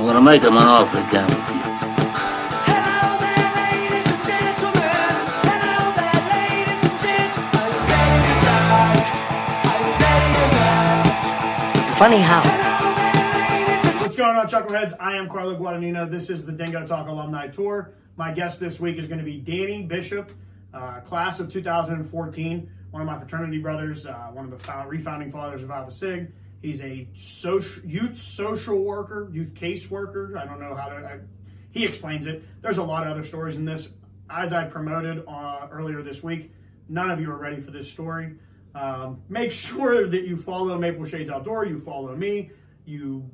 I'm 0.00 0.06
gonna 0.06 0.22
make 0.22 0.40
him 0.40 0.56
an 0.56 0.62
offer 0.62 0.96
again 0.96 1.26
with 1.26 1.36
you. 1.36 1.60
Hello 2.64 3.20
there, 3.20 3.52
ladies 3.52 4.06
and 4.08 4.24
gentlemen. 4.24 5.12
Hello 5.44 5.92
there, 5.92 6.20
ladies 6.32 6.80
and 6.88 6.96
gents. 7.04 7.36
Are 7.36 7.68
you 7.68 7.80
ready 7.84 8.16
to 8.24 8.34
rock? 8.48 8.96
Are 9.68 9.80
you 9.84 9.92
ready 10.00 10.30
to 10.40 10.44
rock? 10.56 11.98
Funny 11.98 12.16
how. 12.16 12.40
Hello 12.40 12.96
there, 12.96 13.12
ladies 13.60 13.84
and 13.92 14.00
What's 14.00 14.16
going 14.16 14.36
on, 14.38 14.48
Chuckleheads? 14.48 14.96
I 14.98 15.16
am 15.16 15.28
Carlo 15.28 15.54
Guadagnino. 15.54 16.10
This 16.10 16.30
is 16.30 16.46
the 16.46 16.52
Dingo 16.52 16.86
Talk 16.86 17.06
Alumni 17.06 17.48
Tour. 17.48 17.92
My 18.16 18.32
guest 18.32 18.58
this 18.58 18.80
week 18.80 18.96
is 18.96 19.06
going 19.06 19.18
to 19.18 19.24
be 19.24 19.36
Danny 19.36 19.82
Bishop, 19.82 20.32
uh, 20.72 21.00
class 21.00 21.40
of 21.40 21.52
2014, 21.52 22.70
one 22.90 23.02
of 23.02 23.06
my 23.06 23.18
fraternity 23.18 23.58
brothers, 23.58 24.06
uh, 24.06 24.30
one 24.32 24.46
of 24.46 24.50
the 24.50 24.58
found, 24.58 24.90
refounding 24.90 25.30
fathers 25.30 25.62
of 25.62 25.70
Alpha 25.70 25.92
Sig. 25.92 26.32
He's 26.62 26.82
a 26.82 27.08
social, 27.14 27.84
youth 27.84 28.20
social 28.20 28.84
worker, 28.84 29.28
youth 29.32 29.54
case 29.54 29.90
worker. 29.90 30.36
I 30.36 30.44
don't 30.44 30.60
know 30.60 30.74
how 30.74 30.88
to. 30.88 30.96
I, 30.96 31.20
he 31.72 31.84
explains 31.84 32.26
it. 32.26 32.42
There's 32.60 32.78
a 32.78 32.82
lot 32.82 33.06
of 33.06 33.12
other 33.12 33.24
stories 33.24 33.56
in 33.56 33.64
this. 33.64 33.88
As 34.28 34.52
I 34.52 34.64
promoted 34.64 35.24
uh, 35.26 35.68
earlier 35.70 36.02
this 36.02 36.22
week, 36.22 36.52
none 36.88 37.10
of 37.10 37.20
you 37.20 37.30
are 37.30 37.38
ready 37.38 37.60
for 37.60 37.70
this 37.70 37.90
story. 37.90 38.34
Um, 38.74 39.22
make 39.28 39.50
sure 39.68 40.06
that 40.06 40.22
you 40.22 40.36
follow 40.36 40.78
Maple 40.78 41.06
Shades 41.06 41.30
Outdoor. 41.30 41.64
You 41.64 41.80
follow 41.80 42.14
me. 42.14 42.50
You, 42.84 43.28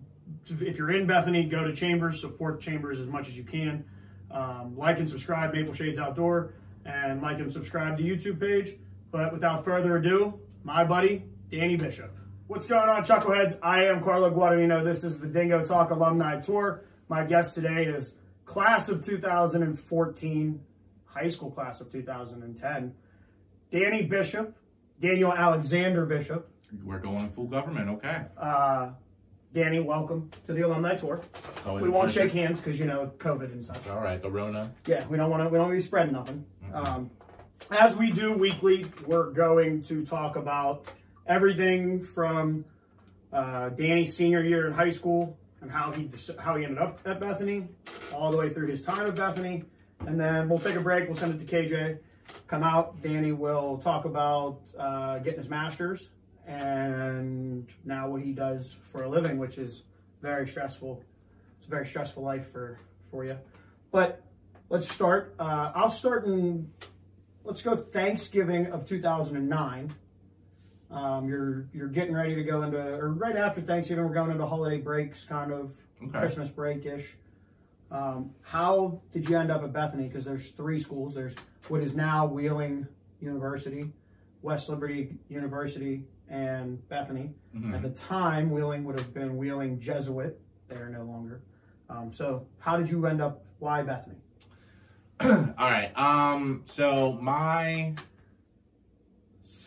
if 0.60 0.78
you're 0.78 0.92
in 0.92 1.06
Bethany, 1.06 1.44
go 1.44 1.64
to 1.64 1.74
Chambers. 1.74 2.20
Support 2.20 2.60
Chambers 2.60 3.00
as 3.00 3.06
much 3.06 3.28
as 3.28 3.36
you 3.36 3.44
can. 3.44 3.84
Um, 4.30 4.76
like 4.76 4.98
and 4.98 5.08
subscribe 5.08 5.52
Maple 5.52 5.72
Shades 5.72 5.98
Outdoor, 5.98 6.52
and 6.84 7.22
like 7.22 7.38
and 7.38 7.52
subscribe 7.52 7.96
to 7.98 8.02
YouTube 8.02 8.40
page. 8.40 8.76
But 9.10 9.32
without 9.32 9.64
further 9.64 9.96
ado, 9.96 10.38
my 10.62 10.84
buddy 10.84 11.24
Danny 11.50 11.76
Bishop. 11.76 12.15
What's 12.48 12.68
going 12.68 12.88
on, 12.88 13.02
Chuckleheads? 13.02 13.58
I 13.60 13.86
am 13.86 14.00
Carlo 14.00 14.30
Guadagnino. 14.30 14.84
This 14.84 15.02
is 15.02 15.18
the 15.18 15.26
Dingo 15.26 15.64
Talk 15.64 15.90
Alumni 15.90 16.40
Tour. 16.40 16.84
My 17.08 17.24
guest 17.24 17.54
today 17.54 17.86
is 17.86 18.14
class 18.44 18.88
of 18.88 19.04
2014, 19.04 20.60
high 21.06 21.26
school 21.26 21.50
class 21.50 21.80
of 21.80 21.90
2010, 21.90 22.94
Danny 23.72 24.02
Bishop, 24.02 24.56
Daniel 25.00 25.32
Alexander 25.32 26.06
Bishop. 26.06 26.48
We're 26.84 27.00
going 27.00 27.30
full 27.30 27.46
government, 27.46 27.88
okay. 27.90 28.26
Uh, 28.38 28.90
Danny, 29.52 29.80
welcome 29.80 30.30
to 30.46 30.52
the 30.52 30.62
alumni 30.62 30.94
tour. 30.94 31.22
We 31.80 31.88
won't 31.88 32.12
shake 32.12 32.30
hands 32.30 32.60
because 32.60 32.78
you 32.78 32.86
know 32.86 33.10
COVID 33.18 33.50
and 33.50 33.66
such. 33.66 33.88
All 33.88 34.00
right, 34.00 34.22
the 34.22 34.30
Rona. 34.30 34.72
Yeah, 34.86 35.04
we 35.08 35.16
don't 35.16 35.30
want 35.30 35.42
to. 35.42 35.48
We 35.48 35.56
don't 35.58 35.68
want 35.68 35.72
to 35.72 35.82
be 35.82 35.86
spreading 35.86 36.12
nothing. 36.12 36.46
Um, 36.72 37.10
as 37.72 37.96
we 37.96 38.12
do 38.12 38.32
weekly, 38.34 38.86
we're 39.04 39.30
going 39.32 39.82
to 39.82 40.04
talk 40.06 40.36
about 40.36 40.86
everything 41.26 42.02
from 42.02 42.64
uh, 43.32 43.70
Danny's 43.70 44.16
senior 44.16 44.42
year 44.42 44.66
in 44.66 44.72
high 44.72 44.90
school 44.90 45.36
and 45.60 45.70
how 45.70 45.92
he 45.92 46.10
how 46.38 46.56
he 46.56 46.64
ended 46.64 46.78
up 46.78 47.00
at 47.04 47.20
Bethany, 47.20 47.68
all 48.14 48.30
the 48.30 48.36
way 48.36 48.48
through 48.48 48.68
his 48.68 48.82
time 48.82 49.06
at 49.06 49.14
Bethany, 49.14 49.64
and 50.06 50.18
then 50.18 50.48
we'll 50.48 50.58
take 50.58 50.76
a 50.76 50.80
break. 50.80 51.06
We'll 51.06 51.16
send 51.16 51.40
it 51.40 51.46
to 51.46 51.56
KJ. 51.56 51.98
Come 52.48 52.62
out. 52.62 53.00
Danny 53.02 53.32
will 53.32 53.78
talk 53.78 54.04
about 54.04 54.60
uh, 54.78 55.18
getting 55.18 55.38
his 55.38 55.48
master's 55.48 56.08
and 56.46 57.66
now 57.84 58.08
what 58.08 58.22
he 58.22 58.32
does 58.32 58.76
for 58.92 59.02
a 59.02 59.08
living, 59.08 59.38
which 59.38 59.58
is 59.58 59.82
very 60.22 60.46
stressful. 60.46 61.02
It's 61.58 61.66
a 61.66 61.70
very 61.70 61.86
stressful 61.86 62.22
life 62.22 62.50
for 62.52 62.78
for 63.10 63.24
you. 63.24 63.36
But 63.90 64.22
let's 64.68 64.90
start. 64.92 65.34
Uh, 65.38 65.72
I'll 65.74 65.90
start 65.90 66.26
in. 66.26 66.70
Let's 67.44 67.62
go 67.62 67.76
Thanksgiving 67.76 68.66
of 68.68 68.86
2009. 68.86 69.94
Um, 70.90 71.28
you're 71.28 71.66
you're 71.74 71.88
getting 71.88 72.14
ready 72.14 72.34
to 72.34 72.42
go 72.44 72.62
into, 72.62 72.78
or 72.78 73.12
right 73.12 73.36
after 73.36 73.60
Thanksgiving, 73.60 74.04
we're 74.06 74.14
going 74.14 74.30
into 74.30 74.46
holiday 74.46 74.78
breaks, 74.78 75.24
kind 75.24 75.52
of 75.52 75.72
Okay. 76.02 76.18
Christmas 76.18 76.50
break 76.50 76.84
ish. 76.84 77.16
Um, 77.90 78.30
how 78.42 79.00
did 79.12 79.28
you 79.28 79.38
end 79.38 79.50
up 79.50 79.62
at 79.64 79.72
Bethany? 79.72 80.08
Because 80.08 80.24
there's 80.24 80.50
three 80.50 80.78
schools. 80.78 81.14
There's 81.14 81.34
what 81.68 81.80
is 81.82 81.94
now 81.96 82.26
Wheeling 82.26 82.86
University, 83.20 83.90
West 84.42 84.68
Liberty 84.68 85.16
University, 85.28 86.04
and 86.28 86.86
Bethany. 86.88 87.34
Mhm. 87.56 87.74
At 87.74 87.82
the 87.82 87.90
time, 87.90 88.50
Wheeling 88.50 88.84
would 88.84 88.98
have 88.98 89.14
been 89.14 89.36
Wheeling 89.36 89.80
Jesuit. 89.80 90.38
They 90.68 90.76
are 90.76 90.90
no 90.90 91.04
longer. 91.04 91.40
Um, 91.88 92.12
so, 92.12 92.46
how 92.58 92.76
did 92.76 92.90
you 92.90 93.06
end 93.06 93.20
up? 93.22 93.42
Why 93.58 93.82
Bethany? 93.82 94.16
All 95.20 95.54
right. 95.58 95.90
Um. 95.96 96.62
So 96.66 97.12
my 97.22 97.94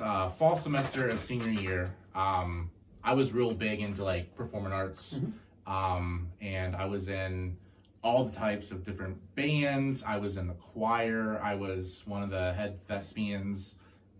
uh, 0.01 0.29
fall 0.29 0.57
semester 0.57 1.07
of 1.07 1.23
senior 1.23 1.49
year, 1.49 1.91
um, 2.15 2.69
I 3.03 3.13
was 3.13 3.33
real 3.33 3.53
big 3.53 3.79
into 3.81 4.03
like 4.03 4.35
performing 4.35 4.73
arts, 4.73 5.19
um, 5.67 6.27
and 6.41 6.75
I 6.75 6.85
was 6.85 7.07
in 7.09 7.57
all 8.03 8.25
the 8.25 8.35
types 8.37 8.71
of 8.71 8.85
different 8.85 9.17
bands. 9.35 10.03
I 10.05 10.17
was 10.17 10.37
in 10.37 10.47
the 10.47 10.53
choir. 10.53 11.39
I 11.43 11.55
was 11.55 12.03
one 12.05 12.23
of 12.23 12.29
the 12.29 12.53
head 12.53 12.79
thespians, 12.87 13.75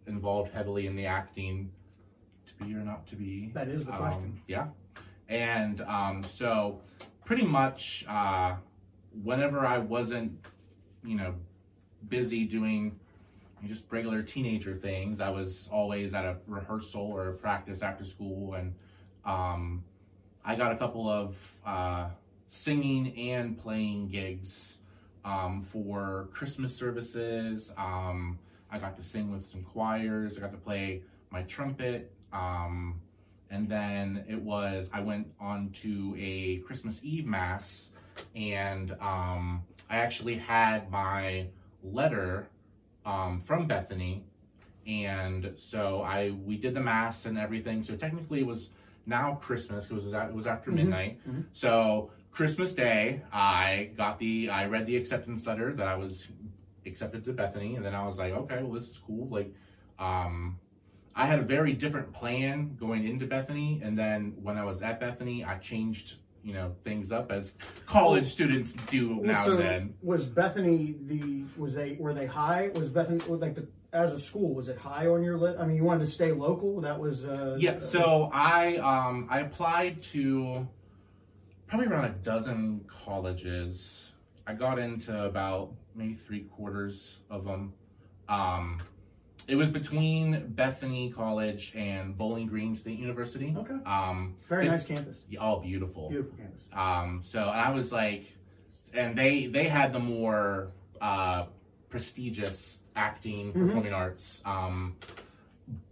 involved 0.08 0.52
heavily 0.52 0.88
in 0.88 0.96
the 0.96 1.06
acting. 1.06 1.72
To 2.48 2.66
be 2.66 2.74
or 2.74 2.80
not 2.80 3.06
to 3.08 3.16
be? 3.16 3.52
That 3.54 3.68
is 3.70 3.86
the 3.86 3.94
Um, 3.94 3.98
question. 4.00 4.42
yeah. 4.48 4.68
And 5.28 5.82
um, 5.82 6.24
so, 6.24 6.82
pretty 7.24 7.46
much, 7.46 8.04
uh, 8.08 8.56
whenever 9.24 9.66
I 9.66 9.78
wasn't, 9.78 10.44
you 11.04 11.16
know, 11.16 11.36
busy 12.08 12.46
doing 12.46 13.00
just 13.68 13.86
regular 13.90 14.22
teenager 14.22 14.76
things, 14.76 15.22
I 15.22 15.30
was 15.30 15.68
always 15.72 16.14
at 16.14 16.26
a 16.26 16.38
rehearsal 16.48 17.02
or 17.02 17.30
a 17.30 17.34
practice 17.34 17.82
after 17.82 18.06
school. 18.06 18.54
And 18.54 18.74
um, 19.26 19.84
I 20.46 20.56
got 20.56 20.72
a 20.72 20.78
couple 20.78 21.10
of 21.10 21.38
uh, 21.66 22.10
singing 22.50 23.32
and 23.32 23.58
playing 23.58 24.10
gigs 24.10 24.78
um, 25.26 25.64
for 25.64 26.30
Christmas 26.32 26.76
services. 26.76 27.72
Um, 27.78 28.40
I 28.72 28.80
got 28.80 28.96
to 28.98 29.04
sing 29.04 29.32
with 29.32 29.50
some 29.50 29.64
choirs. 29.64 30.38
I 30.38 30.42
got 30.42 30.52
to 30.52 30.58
play 30.58 31.02
my 31.32 31.44
trumpet. 31.44 32.12
Um, 32.32 33.02
and 33.52 33.68
then 33.68 34.26
it 34.28 34.40
was 34.40 34.90
I 34.94 35.02
went 35.02 35.28
on 35.40 35.70
to 35.82 36.16
a 36.18 36.58
Christmas 36.58 37.00
Eve 37.04 37.26
mass, 37.26 37.90
and 38.36 38.92
um, 39.02 39.64
I 39.90 39.98
actually 39.98 40.36
had 40.36 40.92
my 40.92 41.48
letter 41.84 42.48
um, 43.10 43.42
from 43.42 43.68
Bethany, 43.68 44.24
and 44.86 45.54
so 45.56 46.02
I 46.02 46.32
we 46.50 46.56
did 46.58 46.74
the 46.74 46.82
mass 46.82 47.26
and 47.26 47.38
everything. 47.38 47.84
So 47.84 47.96
technically, 47.96 48.40
it 48.42 48.48
was 48.48 48.70
now 49.06 49.36
Christmas 49.42 49.88
because 49.88 50.06
it 50.06 50.14
was, 50.14 50.30
it 50.30 50.34
was 50.34 50.48
after 50.48 50.72
midnight. 50.72 51.20
So 51.54 52.12
Christmas 52.32 52.74
Day, 52.74 53.24
I 53.34 53.92
got 53.98 54.20
the 54.20 54.50
I 54.50 54.66
read 54.66 54.86
the 54.86 54.98
acceptance 54.98 55.46
letter 55.48 55.74
that 55.74 55.88
I 55.88 55.96
was 55.96 56.28
accepted 56.86 57.24
to 57.26 57.34
Bethany, 57.34 57.76
and 57.76 57.84
then 57.86 57.96
I 57.96 58.06
was 58.06 58.18
like, 58.18 58.34
okay, 58.34 58.62
well 58.64 58.80
this 58.80 58.90
is 58.90 59.00
cool. 59.00 59.28
Like, 59.30 59.52
um, 59.98 60.60
I 61.16 61.26
had 61.26 61.40
a 61.40 61.48
very 61.58 61.74
different 61.74 62.14
plan 62.14 62.76
going 62.80 63.08
into 63.08 63.26
Bethany, 63.26 63.82
and 63.84 63.98
then 63.98 64.36
when 64.42 64.58
I 64.58 64.64
was 64.64 64.82
at 64.82 65.00
Bethany, 65.00 65.44
I 65.44 65.58
changed 65.58 66.18
you 66.44 66.54
know 66.54 66.76
things 66.84 67.12
up 67.12 67.32
as 67.32 67.54
college 67.86 68.32
students 68.32 68.74
do 68.90 69.20
now 69.22 69.46
so 69.46 69.52
and 69.52 69.60
then. 69.60 69.94
was 70.02 70.26
Bethany 70.26 70.96
the 71.06 71.44
was 71.58 71.74
they 71.74 71.98
were 72.00 72.14
they 72.14 72.26
high? 72.26 72.70
Was 72.74 72.90
Bethany 72.90 73.20
like 73.28 73.56
the 73.56 73.68
as 73.92 74.14
a 74.14 74.20
school 74.20 74.54
was 74.54 74.70
it 74.70 74.78
high 74.78 75.08
on 75.08 75.24
your 75.24 75.38
list? 75.38 75.60
I 75.60 75.66
mean, 75.66 75.76
you 75.76 75.84
wanted 75.84 76.06
to 76.06 76.12
stay 76.12 76.32
local. 76.32 76.82
That 76.82 77.00
was 77.00 77.26
uh, 77.26 77.58
Yeah, 77.60 77.80
so 77.80 78.30
I 78.34 78.78
um 78.78 79.28
I 79.30 79.40
applied 79.42 80.02
to 80.04 80.68
probably 81.68 81.88
around 81.88 82.06
a 82.06 82.10
dozen 82.10 82.86
colleges. 82.88 84.12
I 84.48 84.54
got 84.54 84.80
into 84.80 85.26
about 85.26 85.74
maybe 85.96 86.16
three 86.16 86.42
quarters 86.42 87.20
of 87.30 87.46
them. 87.46 87.74
Um, 88.28 88.80
it 89.48 89.56
was 89.56 89.70
between 89.70 90.48
Bethany 90.50 91.12
College 91.12 91.74
and 91.76 92.18
Bowling 92.18 92.48
Green 92.48 92.76
State 92.76 93.00
University. 93.00 93.54
Okay. 93.58 93.76
Um, 93.86 94.36
very 94.48 94.68
nice 94.68 94.86
campus, 94.86 95.22
All 95.40 95.60
beautiful. 95.60 96.10
beautiful 96.10 96.38
campus. 96.38 96.64
Um, 96.74 97.22
so 97.24 97.40
I 97.42 97.72
was 97.72 97.92
like, 97.92 98.26
and 98.94 99.18
they 99.18 99.48
they 99.48 99.66
had 99.66 99.94
the 99.94 100.00
more 100.00 100.72
uh, 101.02 101.46
prestigious 101.90 102.82
acting, 102.96 103.54
Mhm. 103.54 103.68
performing 103.68 103.94
arts. 103.94 104.42
Um, 104.46 104.96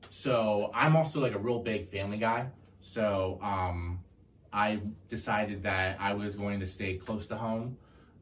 so 0.09 0.71
I'm 0.73 0.95
also 0.95 1.19
like 1.19 1.33
a 1.33 1.39
real 1.39 1.59
big 1.59 1.87
family 1.89 2.17
guy. 2.17 2.47
So 2.81 3.39
um, 3.41 3.99
I 4.51 4.81
decided 5.09 5.63
that 5.63 5.97
I 5.99 6.13
was 6.13 6.35
going 6.35 6.59
to 6.59 6.67
stay 6.67 6.95
close 6.97 7.27
to 7.27 7.35
home. 7.37 7.77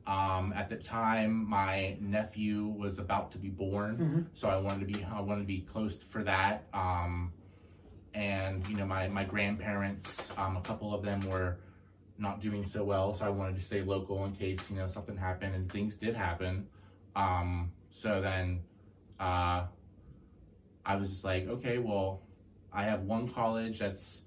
Um, 0.08 0.54
at 0.54 0.70
the 0.70 0.76
time, 0.76 1.50
my 1.50 1.98
nephew 2.00 2.68
was 2.68 3.00
about 3.00 3.32
to 3.32 3.38
be 3.40 3.50
born, 3.50 3.98
Mhm. 3.98 4.26
so 4.34 4.50
I 4.50 4.58
wanted 4.58 4.88
to 4.88 4.94
be 4.98 5.04
I 5.04 5.20
wanted 5.20 5.42
to 5.42 5.48
be 5.48 5.62
close 5.62 5.98
for 6.04 6.24
that. 6.24 6.68
Um, 6.74 7.34
and 8.14 8.66
you 8.68 8.76
know, 8.78 8.86
my 8.86 9.08
my 9.08 9.24
grandparents, 9.24 10.32
um, 10.38 10.58
a 10.58 10.62
couple 10.62 10.94
of 10.94 11.02
them 11.04 11.22
were 11.28 11.58
not 12.18 12.40
doing 12.40 12.66
so 12.66 12.84
well, 12.84 13.14
so 13.14 13.26
I 13.26 13.30
wanted 13.30 13.56
to 13.56 13.62
stay 13.62 13.82
local 13.82 14.24
in 14.26 14.34
case 14.36 14.70
you 14.70 14.76
know 14.76 14.88
something 14.88 15.18
happened, 15.18 15.56
and 15.56 15.72
things 15.72 15.96
did 15.96 16.16
happen. 16.16 16.68
Um, 17.16 17.72
so 17.90 18.22
then, 18.22 18.62
uh, 19.20 19.66
I 20.86 20.96
was 20.98 21.10
just 21.10 21.24
like, 21.24 21.48
okay, 21.48 21.80
well, 21.80 22.22
I 22.72 22.84
have 22.84 23.04
one 23.04 23.28
college 23.30 23.80
that's 23.80 24.22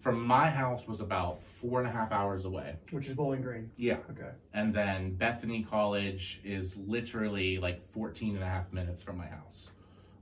from 0.00 0.24
my 0.24 0.48
house 0.48 0.86
was 0.86 1.00
about 1.00 1.42
four 1.42 1.78
and 1.78 1.88
a 1.88 1.92
half 1.92 2.10
hours 2.10 2.44
away. 2.46 2.76
Which 2.90 3.06
is 3.06 3.14
Bowling 3.14 3.42
Green. 3.42 3.70
Yeah. 3.76 3.98
Okay. 4.10 4.30
And 4.54 4.74
then 4.74 5.14
Bethany 5.14 5.62
College 5.62 6.40
is 6.42 6.76
literally 6.76 7.58
like 7.58 7.82
14 7.92 8.34
and 8.34 8.42
a 8.42 8.46
half 8.46 8.72
minutes 8.72 9.02
from 9.02 9.18
my 9.18 9.26
house. 9.26 9.72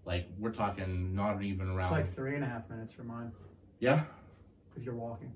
Like 0.05 0.29
we're 0.39 0.53
talking 0.53 1.15
not 1.15 1.43
even 1.43 1.69
around. 1.69 1.81
It's 1.85 1.93
like 1.93 2.15
three 2.15 2.35
and 2.35 2.43
a 2.43 2.47
half 2.47 2.69
minutes 2.69 2.93
from 2.93 3.09
mine 3.09 3.31
yeah. 3.79 4.05
if 4.77 4.85
you're 4.85 4.95
walking 4.95 5.33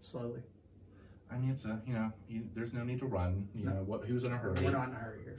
slowly. 0.00 0.40
I 1.30 1.38
mean, 1.38 1.50
it's 1.50 1.64
a, 1.64 1.80
you 1.86 1.94
know, 1.94 2.12
you, 2.28 2.42
there's 2.54 2.72
no 2.72 2.84
need 2.84 2.98
to 3.00 3.06
run. 3.06 3.48
You 3.54 3.64
No. 3.64 3.72
know, 3.72 3.82
what, 3.84 4.04
who's 4.04 4.24
in 4.24 4.32
a 4.32 4.36
hurry? 4.36 4.62
We're 4.62 4.70
not 4.70 4.88
in 4.88 4.94
a 4.94 4.98
hurry 4.98 5.20
here. 5.24 5.36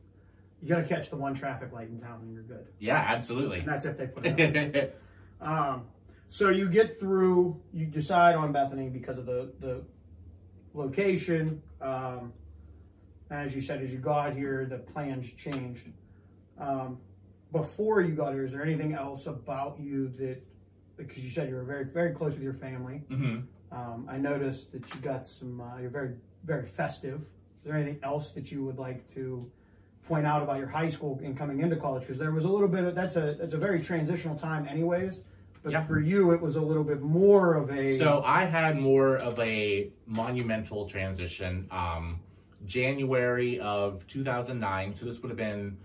you 0.62 0.68
got 0.68 0.78
to 0.78 0.88
catch 0.88 1.10
the 1.10 1.16
one 1.16 1.34
traffic 1.34 1.72
light 1.72 1.88
in 1.88 2.00
town 2.00 2.20
and 2.22 2.32
you're 2.32 2.42
good. 2.42 2.66
Yeah, 2.78 2.96
absolutely. 2.96 3.58
And 3.58 3.68
that's 3.68 3.84
if 3.84 3.98
they 3.98 4.06
put 4.06 4.26
it. 4.26 5.00
Um, 5.38 5.82
so 6.28 6.48
you 6.50 6.68
get 6.68 6.98
through, 6.98 7.60
you 7.72 7.86
decide 7.86 8.34
on 8.34 8.52
Bethany 8.52 8.88
because 8.88 9.18
of 9.18 9.26
the, 9.26 9.52
the 9.60 9.82
location. 10.74 11.62
Um, 11.80 12.32
as 13.30 13.54
you 13.54 13.60
said, 13.60 13.82
as 13.82 13.92
you 13.92 13.98
got 13.98 14.34
here, 14.34 14.66
the 14.66 14.78
plans 14.78 15.32
changed. 15.32 15.88
Um, 16.58 16.98
before 17.52 18.00
you 18.00 18.14
got 18.14 18.32
here, 18.32 18.44
is 18.44 18.52
there 18.52 18.62
anything 18.62 18.94
else 18.94 19.26
about 19.26 19.78
you 19.80 20.08
that, 20.18 20.42
because 20.96 21.24
you 21.24 21.30
said 21.30 21.48
you 21.48 21.54
were 21.54 21.64
very, 21.64 21.84
very 21.84 22.12
close 22.12 22.34
with 22.34 22.42
your 22.42 22.54
family. 22.54 23.02
hmm 23.08 23.38
Um, 23.72 24.06
I 24.08 24.16
noticed 24.16 24.72
that 24.72 24.82
you 24.94 25.00
got 25.00 25.26
some, 25.26 25.60
uh, 25.60 25.78
you're 25.80 25.90
very, 25.90 26.14
very 26.44 26.66
festive. 26.66 27.20
Is 27.20 27.64
there 27.64 27.74
anything 27.76 27.98
else 28.02 28.30
that 28.32 28.50
you 28.52 28.64
would 28.64 28.78
like 28.78 29.06
to 29.14 29.50
point 30.08 30.24
out 30.26 30.42
about 30.42 30.58
your 30.58 30.68
high 30.68 30.88
school 30.88 31.20
and 31.24 31.36
coming 31.36 31.60
into 31.60 31.76
college? 31.76 32.02
Because 32.02 32.18
there 32.18 32.30
was 32.32 32.44
a 32.44 32.48
little 32.48 32.68
bit 32.68 32.84
of, 32.84 32.94
that's 32.94 33.16
a, 33.16 33.34
that's 33.38 33.54
a 33.54 33.58
very 33.58 33.80
transitional 33.80 34.36
time 34.36 34.68
anyways. 34.68 35.20
But 35.66 35.72
Yeah. 35.72 35.82
for 35.84 35.98
you, 35.98 36.30
it 36.30 36.40
was 36.40 36.54
a 36.54 36.60
little 36.60 36.84
bit 36.84 37.02
more 37.02 37.54
of 37.54 37.72
a, 37.72 37.98
So 37.98 38.22
I 38.24 38.44
had 38.44 38.78
more 38.78 39.16
of 39.16 39.36
a 39.40 39.90
monumental 40.06 40.88
transition. 40.88 41.66
Um, 41.72 42.20
January 42.66 43.58
of 43.58 44.06
2009. 44.06 44.94
So 44.94 45.06
this 45.06 45.20
would 45.22 45.28
have 45.28 45.36
been 45.36 45.76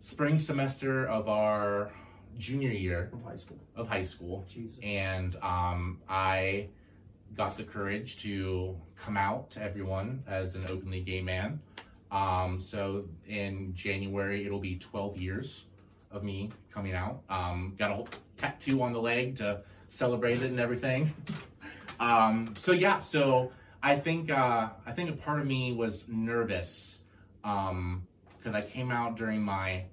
spring 0.00 0.38
semester 0.38 1.06
of 1.06 1.28
our 1.28 1.90
junior 2.38 2.70
year 2.70 3.10
of 3.12 3.22
high 3.22 3.36
school. 3.36 3.58
of 3.76 3.86
high 3.86 4.04
school. 4.04 4.46
Jesus. 4.48 4.78
and 4.82 5.36
um, 5.42 6.00
I 6.08 6.68
got 7.36 7.54
the 7.58 7.64
courage 7.64 8.16
to 8.22 8.74
come 8.96 9.18
out 9.18 9.50
to 9.50 9.62
everyone 9.62 10.22
as 10.26 10.54
an 10.54 10.64
openly 10.70 11.02
gay 11.02 11.20
man. 11.20 11.60
Um, 12.10 12.62
so 12.62 13.04
in 13.26 13.74
January, 13.74 14.46
it'll 14.46 14.58
be 14.58 14.76
12 14.78 15.18
years 15.18 15.66
of 16.10 16.22
me 16.22 16.50
coming 16.72 16.94
out. 16.94 17.22
Um, 17.28 17.74
got 17.78 17.90
a 17.90 17.94
whole 17.94 18.08
tattoo 18.36 18.82
on 18.82 18.92
the 18.92 19.00
leg 19.00 19.36
to 19.38 19.62
celebrate 19.88 20.42
it 20.42 20.50
and 20.50 20.60
everything. 20.60 21.14
Um, 22.00 22.54
so 22.56 22.70
yeah, 22.70 23.00
so 23.00 23.50
I 23.82 23.96
think 23.96 24.30
uh, 24.30 24.68
I 24.86 24.92
think 24.92 25.10
a 25.10 25.14
part 25.14 25.40
of 25.40 25.46
me 25.46 25.72
was 25.72 26.04
nervous 26.06 27.00
because 27.42 28.54
I 28.54 28.62
came 28.62 28.92
out 28.92 29.16
during 29.16 29.42
my 29.42 29.84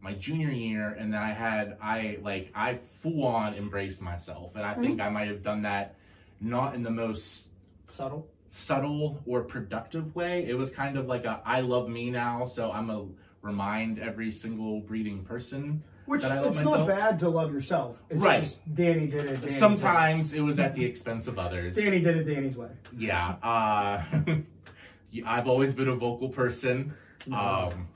my 0.00 0.14
junior 0.14 0.50
year 0.50 0.96
and 0.98 1.12
then 1.12 1.20
I 1.20 1.32
had 1.32 1.76
I 1.82 2.18
like 2.22 2.52
I 2.54 2.78
full 3.02 3.26
on 3.26 3.54
embraced 3.54 4.00
myself 4.00 4.54
and 4.54 4.64
I 4.64 4.74
think 4.74 5.00
I 5.00 5.08
might 5.08 5.28
have 5.28 5.42
done 5.42 5.62
that 5.62 5.96
not 6.40 6.74
in 6.74 6.82
the 6.82 6.90
most 6.90 7.48
Subtle. 7.88 8.28
subtle 8.50 9.20
or 9.26 9.42
productive 9.42 10.14
way. 10.14 10.46
It 10.46 10.56
was 10.56 10.70
kind 10.70 10.96
of 10.96 11.06
like 11.06 11.24
a 11.24 11.42
I 11.44 11.60
love 11.60 11.88
me 11.88 12.10
now, 12.10 12.44
so 12.44 12.70
I'm 12.70 12.90
a 12.90 13.06
remind 13.42 13.98
every 13.98 14.30
single 14.32 14.80
breathing 14.80 15.24
person. 15.24 15.82
Which 16.06 16.22
That 16.22 16.32
I 16.32 16.36
love 16.40 16.46
it's 16.52 16.56
myself? 16.64 16.78
not 16.78 16.88
bad 16.88 17.18
to 17.20 17.28
love 17.28 17.52
yourself. 17.52 18.02
It's 18.08 18.22
Right. 18.22 18.40
just 18.42 18.74
Danny 18.74 19.06
did 19.06 19.26
it. 19.26 19.40
Danny's 19.42 19.58
Sometimes 19.58 20.32
it 20.32 20.40
was 20.40 20.58
at 20.58 20.74
the 20.74 20.84
expense 20.84 21.26
of 21.28 21.38
others. 21.38 21.76
way. 21.76 21.84
Danny 21.84 22.00
did 22.00 22.16
it 22.16 22.24
Danny's 22.24 22.56
way. 22.56 22.70
Yeah. 22.96 23.36
Uh 23.42 24.02
I've 25.26 25.46
always 25.48 25.74
been 25.74 25.88
a 25.88 25.94
vocal 25.94 26.30
person. 26.30 26.94
Um 27.32 27.88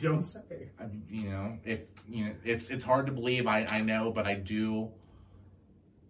You 0.00 0.08
don't 0.08 0.22
say. 0.22 0.68
I- 0.78 0.84
you 1.10 1.30
know, 1.30 1.58
if 1.64 1.80
you 2.08 2.26
know, 2.26 2.32
it's 2.44 2.70
it's 2.70 2.84
hard 2.84 3.06
to 3.06 3.12
believe. 3.12 3.46
I 3.48 3.64
I 3.66 3.80
know, 3.82 4.12
but 4.12 4.26
I 4.26 4.34
do 4.34 4.90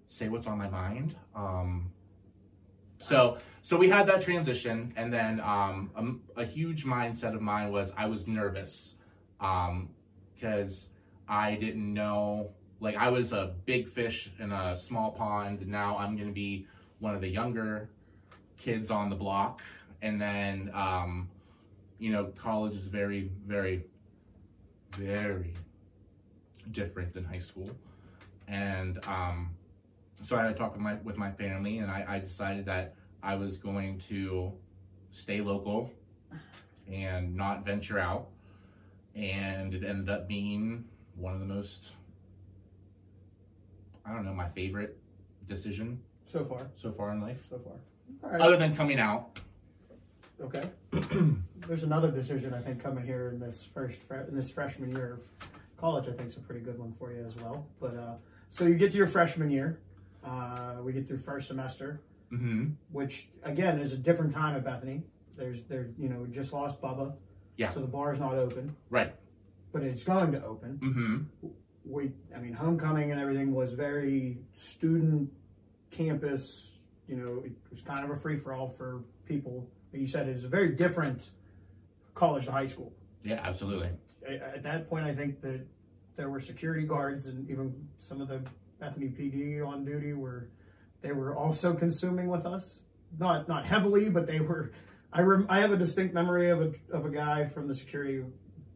say 0.06 0.28
what's 0.28 0.46
on 0.46 0.58
my 0.58 0.68
mind. 0.68 1.16
Um, 1.34 1.90
so 2.98 3.38
so 3.68 3.76
we 3.76 3.90
had 3.90 4.06
that 4.06 4.22
transition, 4.22 4.94
and 4.96 5.12
then 5.12 5.40
um, 5.40 5.90
a, 6.34 6.40
a 6.40 6.44
huge 6.46 6.86
mindset 6.86 7.34
of 7.34 7.42
mine 7.42 7.70
was 7.70 7.92
I 7.98 8.06
was 8.06 8.26
nervous, 8.26 8.94
um, 9.42 9.90
because 10.34 10.88
I 11.28 11.54
didn't 11.56 11.92
know. 11.92 12.52
Like 12.80 12.96
I 12.96 13.10
was 13.10 13.34
a 13.34 13.52
big 13.66 13.90
fish 13.90 14.30
in 14.38 14.52
a 14.52 14.78
small 14.78 15.10
pond. 15.10 15.60
and 15.60 15.68
Now 15.68 15.98
I'm 15.98 16.16
gonna 16.16 16.30
be 16.30 16.66
one 17.00 17.14
of 17.14 17.20
the 17.20 17.28
younger 17.28 17.90
kids 18.56 18.90
on 18.90 19.10
the 19.10 19.16
block, 19.16 19.60
and 20.00 20.18
then 20.18 20.70
um, 20.72 21.28
you 21.98 22.10
know, 22.10 22.32
college 22.38 22.72
is 22.72 22.86
very, 22.86 23.30
very, 23.46 23.84
very 24.92 25.52
different 26.70 27.12
than 27.12 27.22
high 27.22 27.38
school. 27.38 27.70
And 28.46 29.04
um, 29.06 29.50
so 30.24 30.38
I 30.38 30.44
had 30.44 30.54
to 30.54 30.58
talk 30.58 30.72
with 30.72 30.80
my 30.80 30.94
with 31.04 31.18
my 31.18 31.32
family, 31.32 31.80
and 31.80 31.90
I, 31.90 32.06
I 32.08 32.18
decided 32.18 32.64
that 32.64 32.94
I 33.22 33.34
was 33.34 33.58
going 33.58 33.98
to 34.08 34.52
stay 35.10 35.40
local 35.40 35.92
and 36.90 37.34
not 37.36 37.64
venture 37.64 37.98
out. 37.98 38.28
And 39.14 39.74
it 39.74 39.84
ended 39.84 40.08
up 40.08 40.28
being 40.28 40.84
one 41.16 41.34
of 41.34 41.40
the 41.40 41.46
most, 41.46 41.92
I 44.06 44.12
don't 44.12 44.24
know, 44.24 44.32
my 44.32 44.48
favorite 44.48 44.98
decision 45.48 46.00
So 46.30 46.44
far. 46.44 46.68
so 46.76 46.92
far 46.92 47.10
in 47.12 47.20
life, 47.20 47.40
So 47.48 47.58
far. 47.58 47.72
All 48.22 48.30
right. 48.30 48.40
other 48.40 48.56
than 48.56 48.76
coming 48.76 48.98
out. 48.98 49.40
Okay. 50.40 50.62
There's 51.66 51.82
another 51.82 52.10
decision 52.10 52.54
I 52.54 52.60
think 52.60 52.80
coming 52.82 53.04
here 53.04 53.30
in 53.30 53.40
this 53.40 53.66
first 53.74 53.98
in 54.28 54.36
this 54.36 54.48
freshman 54.50 54.92
year 54.94 55.14
of 55.14 55.48
college. 55.76 56.06
I 56.08 56.12
think 56.12 56.28
is 56.28 56.36
a 56.36 56.40
pretty 56.40 56.60
good 56.60 56.78
one 56.78 56.94
for 56.98 57.12
you 57.12 57.24
as 57.26 57.34
well. 57.36 57.66
But 57.80 57.96
uh, 57.96 58.14
so 58.48 58.64
you 58.64 58.76
get 58.76 58.92
to 58.92 58.96
your 58.98 59.08
freshman 59.08 59.50
year. 59.50 59.76
Uh, 60.24 60.76
we 60.82 60.92
get 60.92 61.08
through 61.08 61.18
first 61.18 61.48
semester, 61.48 62.00
hmm 62.30 62.70
which 62.92 63.28
again 63.42 63.78
is 63.78 63.92
a 63.92 63.96
different 63.96 64.32
time 64.32 64.54
at 64.56 64.64
Bethany. 64.64 65.02
There's 65.36 65.62
there 65.64 65.88
you 65.98 66.08
know 66.08 66.20
we 66.20 66.28
just 66.28 66.52
lost 66.52 66.80
Bubba. 66.80 67.14
Yeah. 67.56 67.70
So 67.70 67.80
the 67.80 67.86
bar's 67.86 68.18
not 68.20 68.34
open, 68.34 68.76
Right. 68.90 69.14
but 69.72 69.82
it's 69.82 70.04
going 70.04 70.32
to 70.32 70.44
open. 70.44 70.78
hmm 70.78 71.48
we 71.84 72.12
I 72.36 72.38
mean 72.38 72.52
homecoming 72.52 73.10
and 73.12 73.20
everything 73.20 73.52
was 73.54 73.72
very 73.72 74.38
student 74.52 75.30
campus, 75.90 76.72
you 77.08 77.16
know, 77.16 77.42
it 77.44 77.52
was 77.70 77.80
kind 77.80 78.04
of 78.04 78.10
a 78.10 78.16
free 78.16 78.36
for 78.36 78.52
all 78.52 78.68
for 78.68 79.02
people. 79.24 79.66
You 79.92 80.06
said 80.06 80.28
it's 80.28 80.44
a 80.44 80.48
very 80.48 80.74
different 80.74 81.30
college 82.14 82.44
to 82.44 82.52
high 82.52 82.66
school. 82.66 82.92
Yeah, 83.24 83.40
absolutely. 83.42 83.88
A- 84.28 84.54
At 84.56 84.62
that 84.64 84.88
point 84.88 85.06
I 85.06 85.14
think 85.14 85.40
that 85.40 85.66
there 86.16 86.28
were 86.28 86.40
security 86.40 86.86
guards 86.86 87.26
and 87.26 87.48
even 87.50 87.88
some 88.00 88.20
of 88.20 88.28
the 88.28 88.42
Bethany 88.78 89.06
PD 89.08 89.66
on 89.66 89.84
duty 89.84 90.12
were 90.12 90.48
they 91.00 91.12
were 91.12 91.36
also 91.36 91.74
consuming 91.74 92.28
with 92.28 92.46
us. 92.46 92.80
Not 93.18 93.48
not 93.48 93.64
heavily, 93.64 94.10
but 94.10 94.26
they 94.26 94.40
were 94.40 94.72
I 95.12 95.22
rem, 95.22 95.46
I 95.48 95.60
have 95.60 95.72
a 95.72 95.76
distinct 95.76 96.14
memory 96.14 96.50
of 96.50 96.60
a 96.60 96.72
of 96.92 97.06
a 97.06 97.10
guy 97.10 97.46
from 97.46 97.68
the 97.68 97.74
security 97.74 98.24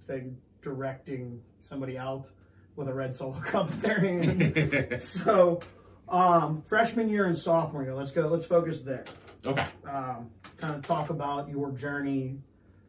thing 0.06 0.36
directing 0.62 1.40
somebody 1.60 1.98
out 1.98 2.28
with 2.76 2.88
a 2.88 2.94
red 2.94 3.14
solo 3.14 3.38
cup 3.44 3.70
in 3.70 3.80
their 3.80 4.00
hand. 4.00 5.02
so, 5.02 5.60
um, 6.08 6.62
freshman 6.66 7.08
year 7.08 7.26
and 7.26 7.36
sophomore 7.36 7.82
year, 7.82 7.94
let's 7.94 8.12
go. 8.12 8.28
Let's 8.28 8.46
focus 8.46 8.80
there. 8.80 9.04
okay. 9.44 9.66
Um, 9.88 10.30
kind 10.56 10.74
of 10.74 10.86
talk 10.86 11.10
about 11.10 11.48
your 11.48 11.72
journey 11.72 12.38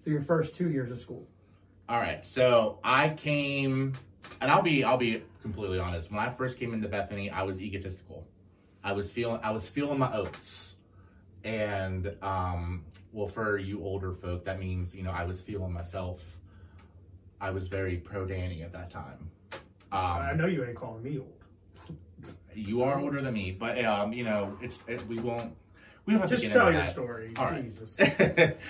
through 0.03 0.13
your 0.13 0.21
first 0.21 0.55
two 0.55 0.69
years 0.69 0.91
of 0.91 0.99
school. 0.99 1.27
All 1.89 1.99
right. 1.99 2.25
So 2.25 2.79
I 2.83 3.09
came, 3.09 3.93
and 4.39 4.49
I'll 4.49 4.61
be 4.61 4.83
I'll 4.85 4.97
be 4.97 5.21
completely 5.41 5.79
honest. 5.79 6.09
When 6.11 6.19
I 6.19 6.29
first 6.29 6.57
came 6.57 6.73
into 6.73 6.87
Bethany, 6.87 7.29
I 7.29 7.43
was 7.43 7.61
egotistical. 7.61 8.25
I 8.83 8.91
was 8.93 9.11
feeling 9.11 9.39
I 9.43 9.51
was 9.51 9.67
feeling 9.67 9.97
my 9.99 10.11
oats, 10.13 10.75
and 11.43 12.13
um, 12.21 12.83
well, 13.13 13.27
for 13.27 13.57
you 13.57 13.83
older 13.83 14.13
folk, 14.13 14.45
that 14.45 14.59
means 14.59 14.93
you 14.93 15.03
know 15.03 15.11
I 15.11 15.23
was 15.25 15.39
feeling 15.41 15.71
myself. 15.73 16.23
I 17.41 17.49
was 17.51 17.67
very 17.67 17.97
pro 17.97 18.25
Danny 18.25 18.61
at 18.63 18.71
that 18.73 18.89
time. 18.89 19.29
I 19.91 20.31
Um, 20.31 20.37
know 20.37 20.45
you 20.47 20.63
ain't 20.65 20.75
calling 20.75 21.03
me 21.03 21.19
old. 21.19 21.43
you 22.55 22.83
are 22.83 22.99
older 22.99 23.21
than 23.21 23.33
me, 23.33 23.51
but 23.51 23.83
um, 23.85 24.13
you 24.13 24.23
know 24.23 24.57
it's 24.61 24.83
it, 24.87 25.05
we 25.07 25.17
won't 25.19 25.55
we 26.05 26.13
don't 26.13 26.21
have 26.21 26.29
Just 26.29 26.43
to 26.43 26.49
get 26.49 26.53
tell 26.53 26.67
into 26.67 26.77
your 26.79 26.85
that. 26.85 26.91
story. 26.91 27.33
All 27.37 27.45
right. 27.45 27.63
Jesus. 27.63 27.99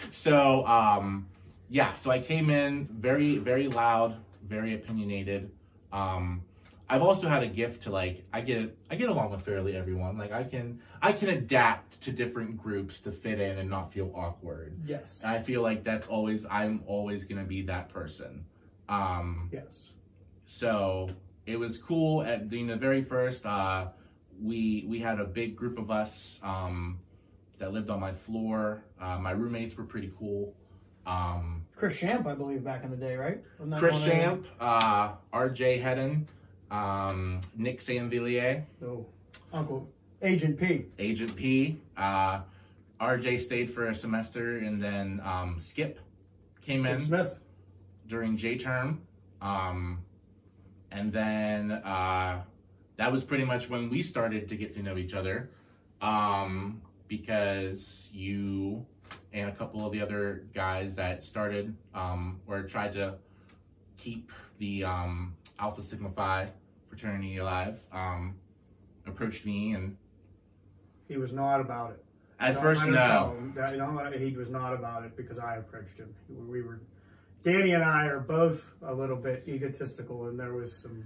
so 0.12 0.66
um 0.68 1.28
yeah 1.70 1.94
so 1.94 2.12
i 2.12 2.20
came 2.20 2.50
in 2.50 2.86
very 2.92 3.38
very 3.38 3.68
loud 3.70 4.18
very 4.46 4.76
opinionated 4.76 5.50
um 5.94 6.44
i've 6.90 7.02
also 7.02 7.28
had 7.28 7.44
a 7.44 7.48
gift 7.48 7.84
to 7.84 7.90
like 7.92 8.24
i 8.34 8.42
get 8.42 8.76
i 8.92 8.96
get 8.96 9.10
along 9.10 9.32
with 9.32 9.42
fairly 9.42 9.76
everyone 9.76 10.18
like 10.18 10.32
i 10.32 10.44
can 10.44 10.80
i 11.02 11.12
can 11.12 11.30
adapt 11.30 12.00
to 12.02 12.12
different 12.12 12.58
groups 12.58 13.00
to 13.02 13.12
fit 13.12 13.40
in 13.40 13.58
and 13.58 13.70
not 13.70 13.92
feel 13.94 14.12
awkward 14.16 14.78
yes. 14.86 15.22
and 15.24 15.32
i 15.32 15.40
feel 15.42 15.62
like 15.62 15.84
that's 15.84 16.08
always 16.08 16.46
i'm 16.50 16.84
always 16.86 17.26
gonna 17.26 17.44
be 17.44 17.62
that 17.62 17.90
person 17.90 18.46
um 18.90 19.50
Yes. 19.52 19.92
so 20.46 21.10
it 21.46 21.58
was 21.58 21.78
cool 21.78 22.22
at 22.24 22.50
the, 22.50 22.64
the 22.64 22.76
very 22.76 23.02
first 23.02 23.46
uh 23.46 23.88
we 24.42 24.86
we 24.88 25.00
had 25.00 25.20
a 25.20 25.26
big 25.26 25.56
group 25.56 25.78
of 25.78 25.92
us 25.92 26.40
um, 26.44 27.00
that 27.60 27.72
lived 27.72 27.90
on 27.90 28.00
my 28.00 28.14
floor. 28.14 28.84
Uh, 29.00 29.20
my 29.20 29.32
roommates 29.32 29.78
were 29.78 29.84
pretty 29.84 30.12
cool. 30.18 30.54
Um, 31.06 31.66
Chris 31.76 32.00
Champ, 32.00 32.26
I 32.26 32.34
believe, 32.34 32.64
back 32.64 32.84
in 32.84 32.90
the 32.92 32.98
day, 32.98 33.16
right? 33.16 33.42
Chris 33.78 33.94
one 33.94 33.94
of 33.94 34.02
the- 34.02 34.10
Champ, 34.10 34.48
uh, 34.60 35.12
R.J. 35.32 35.78
Hedden, 35.78 36.28
um, 36.74 37.40
Nick 37.56 37.80
Sanvillier, 37.82 38.64
Oh, 38.84 39.06
Uncle 39.54 39.88
Agent 40.22 40.58
P. 40.60 40.86
Agent 41.00 41.36
P. 41.36 41.78
Uh, 41.96 42.42
R.J. 43.00 43.38
stayed 43.40 43.74
for 43.74 43.88
a 43.90 43.96
semester, 43.96 44.58
and 44.60 44.82
then 44.82 45.22
um, 45.24 45.58
Skip 45.60 46.00
came 46.62 46.82
Skip 46.84 47.00
in 47.00 47.06
Smith. 47.06 47.38
during 48.08 48.38
J 48.38 48.58
term. 48.58 49.02
Um, 49.42 50.00
and 50.92 51.12
then 51.12 51.72
uh, 51.72 52.42
that 52.98 53.12
was 53.12 53.24
pretty 53.24 53.44
much 53.46 53.70
when 53.70 53.90
we 53.90 54.02
started 54.02 54.48
to 54.50 54.56
get 54.56 54.74
to 54.76 54.82
know 54.82 54.98
each 54.98 55.14
other 55.14 55.50
um, 56.02 56.82
because 57.08 58.08
you 58.14 58.86
and 59.34 59.50
a 59.50 59.52
couple 59.52 59.86
of 59.86 59.92
the 59.92 60.00
other 60.02 60.46
guys 60.54 60.96
that 60.96 61.26
started 61.26 61.76
um, 61.94 62.40
or 62.48 62.64
tried 62.64 62.94
to 62.94 63.16
keep 63.98 64.32
the 64.60 64.84
um, 64.86 65.36
Alpha 65.60 65.84
Sigma 65.84 66.10
Phi 66.10 66.48
fraternity 66.98 67.38
alive 67.38 67.80
um, 67.92 68.36
approached 69.08 69.46
me 69.48 69.74
and 69.74 69.98
He 71.08 71.18
was 71.18 71.32
not 71.34 71.60
about 71.60 71.92
it. 71.92 72.06
at 72.40 72.62
first 72.62 72.86
no 72.86 73.36
that- 73.56 73.76
don't 73.78 73.96
let- 73.96 74.14
he 74.20 74.32
was 74.38 74.50
not 74.52 74.74
about 74.74 75.04
it 75.04 75.18
because 75.18 75.40
I 75.40 75.56
approached 75.56 75.98
him. 75.98 76.14
We 76.30 76.62
were, 76.62 76.82
Danny 77.44 77.72
and 77.72 77.84
I 77.84 78.06
are 78.06 78.20
both 78.20 78.70
a 78.84 78.94
little 78.94 79.16
bit 79.16 79.44
egotistical, 79.48 80.28
and 80.28 80.40
there 80.40 80.54
was 80.54 80.72
some, 80.76 81.06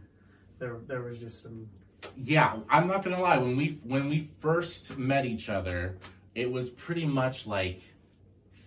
there 0.60 0.78
there 0.88 1.02
was 1.04 1.20
just 1.20 1.42
some. 1.42 1.70
Yeah, 2.18 2.58
I'm 2.70 2.88
not 2.88 3.04
gonna 3.04 3.22
lie. 3.22 3.38
When 3.38 3.56
we 3.56 3.80
when 3.84 4.10
we 4.10 4.30
first 4.40 4.98
met 4.98 5.26
each 5.26 5.48
other, 5.50 5.98
it 6.36 6.52
was 6.52 6.70
pretty 6.70 7.06
much 7.06 7.48
like 7.48 7.82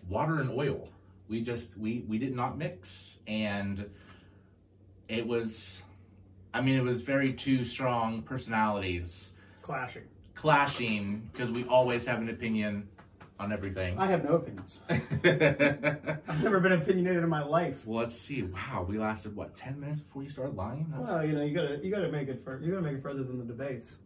water 0.09 0.41
and 0.41 0.51
oil. 0.51 0.89
We 1.29 1.43
just 1.43 1.77
we 1.77 2.03
we 2.09 2.19
did 2.19 2.35
not 2.35 2.57
mix, 2.59 3.19
and 3.27 3.89
it 5.09 5.27
was, 5.27 5.83
I 6.53 6.61
mean, 6.61 6.77
it 6.77 6.83
was 6.83 7.01
very 7.03 7.33
two 7.33 7.65
strong 7.65 8.23
personalities 8.23 9.33
clashing. 9.63 10.03
clashing 10.35 11.29
because 11.33 11.51
we 11.51 11.65
always 11.65 12.07
have 12.07 12.19
an 12.21 12.29
opinion 12.29 12.89
on 13.39 13.53
everything. 13.53 13.99
I 13.99 14.07
have 14.07 14.25
no 14.25 14.35
opinions. 14.35 14.79
I've 14.91 16.43
never 16.43 16.61
been 16.61 16.73
opinionated 16.73 17.23
in 17.23 17.29
my 17.29 17.43
life. 17.43 17.87
well, 17.87 18.01
let's 18.01 18.19
see. 18.19 18.43
Wow, 18.43 18.85
we 18.89 18.99
lasted 18.99 19.35
what 19.37 19.55
ten 19.57 19.79
minutes 19.81 20.03
before 20.03 20.23
you 20.25 20.31
started 20.31 20.57
lying. 20.57 20.87
That's- 20.91 21.09
Well, 21.09 21.25
you 21.25 21.33
know, 21.35 21.43
you 21.43 21.55
gotta 21.55 21.79
you 21.83 21.91
gotta 21.91 22.11
make 22.11 22.29
it 22.29 22.43
for 22.45 22.61
you 22.61 22.71
gotta 22.71 22.83
make 22.83 22.97
it 22.97 23.03
further 23.03 23.23
than 23.23 23.39
the 23.39 23.45
debates. 23.45 23.97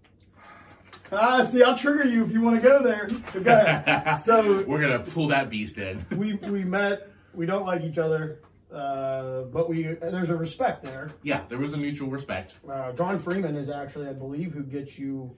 Ah, 1.12 1.42
see, 1.42 1.62
I'll 1.62 1.76
trigger 1.76 2.04
you 2.04 2.24
if 2.24 2.30
you 2.30 2.40
want 2.40 2.56
to 2.56 2.62
go 2.62 2.82
there. 2.82 3.08
Go. 3.42 4.14
So 4.22 4.62
we're 4.66 4.80
gonna 4.80 5.00
pull 5.00 5.28
that 5.28 5.50
beast 5.50 5.78
in. 5.78 6.04
we 6.12 6.34
we 6.34 6.62
met. 6.64 7.10
We 7.34 7.46
don't 7.46 7.66
like 7.66 7.82
each 7.82 7.98
other, 7.98 8.38
uh, 8.74 9.42
but 9.52 9.68
we 9.68 9.82
there's 9.84 10.30
a 10.30 10.36
respect 10.36 10.84
there. 10.84 11.10
Yeah, 11.22 11.42
there 11.48 11.58
was 11.58 11.72
a 11.74 11.76
mutual 11.76 12.08
respect. 12.10 12.54
Uh, 12.68 12.92
John 12.92 13.18
Freeman 13.18 13.56
is 13.56 13.68
actually, 13.70 14.08
I 14.08 14.12
believe, 14.12 14.52
who 14.52 14.62
gets 14.64 14.98
you 14.98 15.34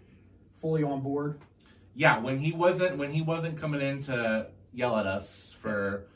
fully 0.61 0.83
on 0.83 1.01
board. 1.03 1.39
yeah 1.95 2.19
when 2.19 2.39
he 2.39 2.53
wasn't 2.53 2.97
when 2.97 3.13
he 3.13 3.23
wasn't 3.23 3.59
coming 3.61 3.81
in 3.81 4.01
to 4.01 4.47
yell 4.73 4.97
at 4.97 5.07
us 5.07 5.55
for 5.61 6.07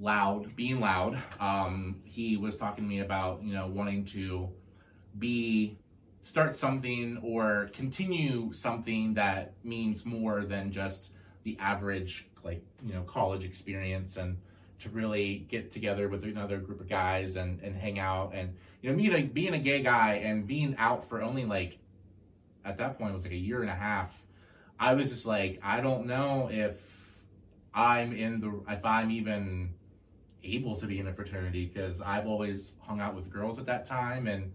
loud 0.00 0.54
being 0.56 0.78
loud 0.80 1.16
um 1.40 1.96
he 2.04 2.36
was 2.36 2.56
talking 2.56 2.84
to 2.84 2.88
me 2.88 3.00
about 3.00 3.42
you 3.42 3.54
know 3.54 3.66
wanting 3.68 4.04
to 4.04 4.48
be 5.18 5.78
start 6.22 6.56
something 6.56 7.18
or 7.22 7.70
continue 7.72 8.52
something 8.52 9.14
that 9.14 9.54
means 9.64 10.04
more 10.04 10.44
than 10.44 10.70
just 10.70 11.12
the 11.44 11.56
average 11.60 12.28
like 12.44 12.62
you 12.84 12.92
know 12.94 13.02
college 13.02 13.44
experience 13.44 14.16
and 14.16 14.36
to 14.80 14.90
really 14.90 15.46
get 15.48 15.72
together 15.72 16.08
with 16.08 16.24
another 16.24 16.58
group 16.58 16.80
of 16.80 16.88
guys 16.88 17.36
and 17.36 17.60
and 17.62 17.76
hang 17.76 17.98
out. 17.98 18.32
And 18.34 18.54
you 18.82 18.92
know 18.92 19.16
a 19.16 19.22
being 19.22 19.54
a 19.54 19.58
gay 19.58 19.82
guy 19.82 20.14
and 20.14 20.46
being 20.46 20.76
out 20.78 21.08
for 21.08 21.22
only 21.22 21.44
like 21.44 21.78
at 22.64 22.78
that 22.78 22.98
point 22.98 23.12
it 23.12 23.14
was 23.14 23.24
like 23.24 23.32
a 23.32 23.36
year 23.36 23.60
and 23.60 23.70
a 23.70 23.74
half 23.74 24.26
I 24.78 24.94
was 24.94 25.10
just 25.10 25.26
like, 25.26 25.58
I 25.62 25.80
don't 25.80 26.06
know 26.06 26.48
if 26.52 26.76
I'm 27.74 28.12
in 28.14 28.40
the, 28.40 28.62
if 28.68 28.84
I'm 28.84 29.10
even 29.10 29.70
able 30.44 30.76
to 30.76 30.86
be 30.86 30.98
in 30.98 31.06
a 31.08 31.12
fraternity 31.12 31.70
because 31.72 32.00
I've 32.00 32.26
always 32.26 32.72
hung 32.80 33.00
out 33.00 33.14
with 33.14 33.30
girls 33.30 33.58
at 33.58 33.66
that 33.66 33.86
time 33.86 34.26
and 34.26 34.52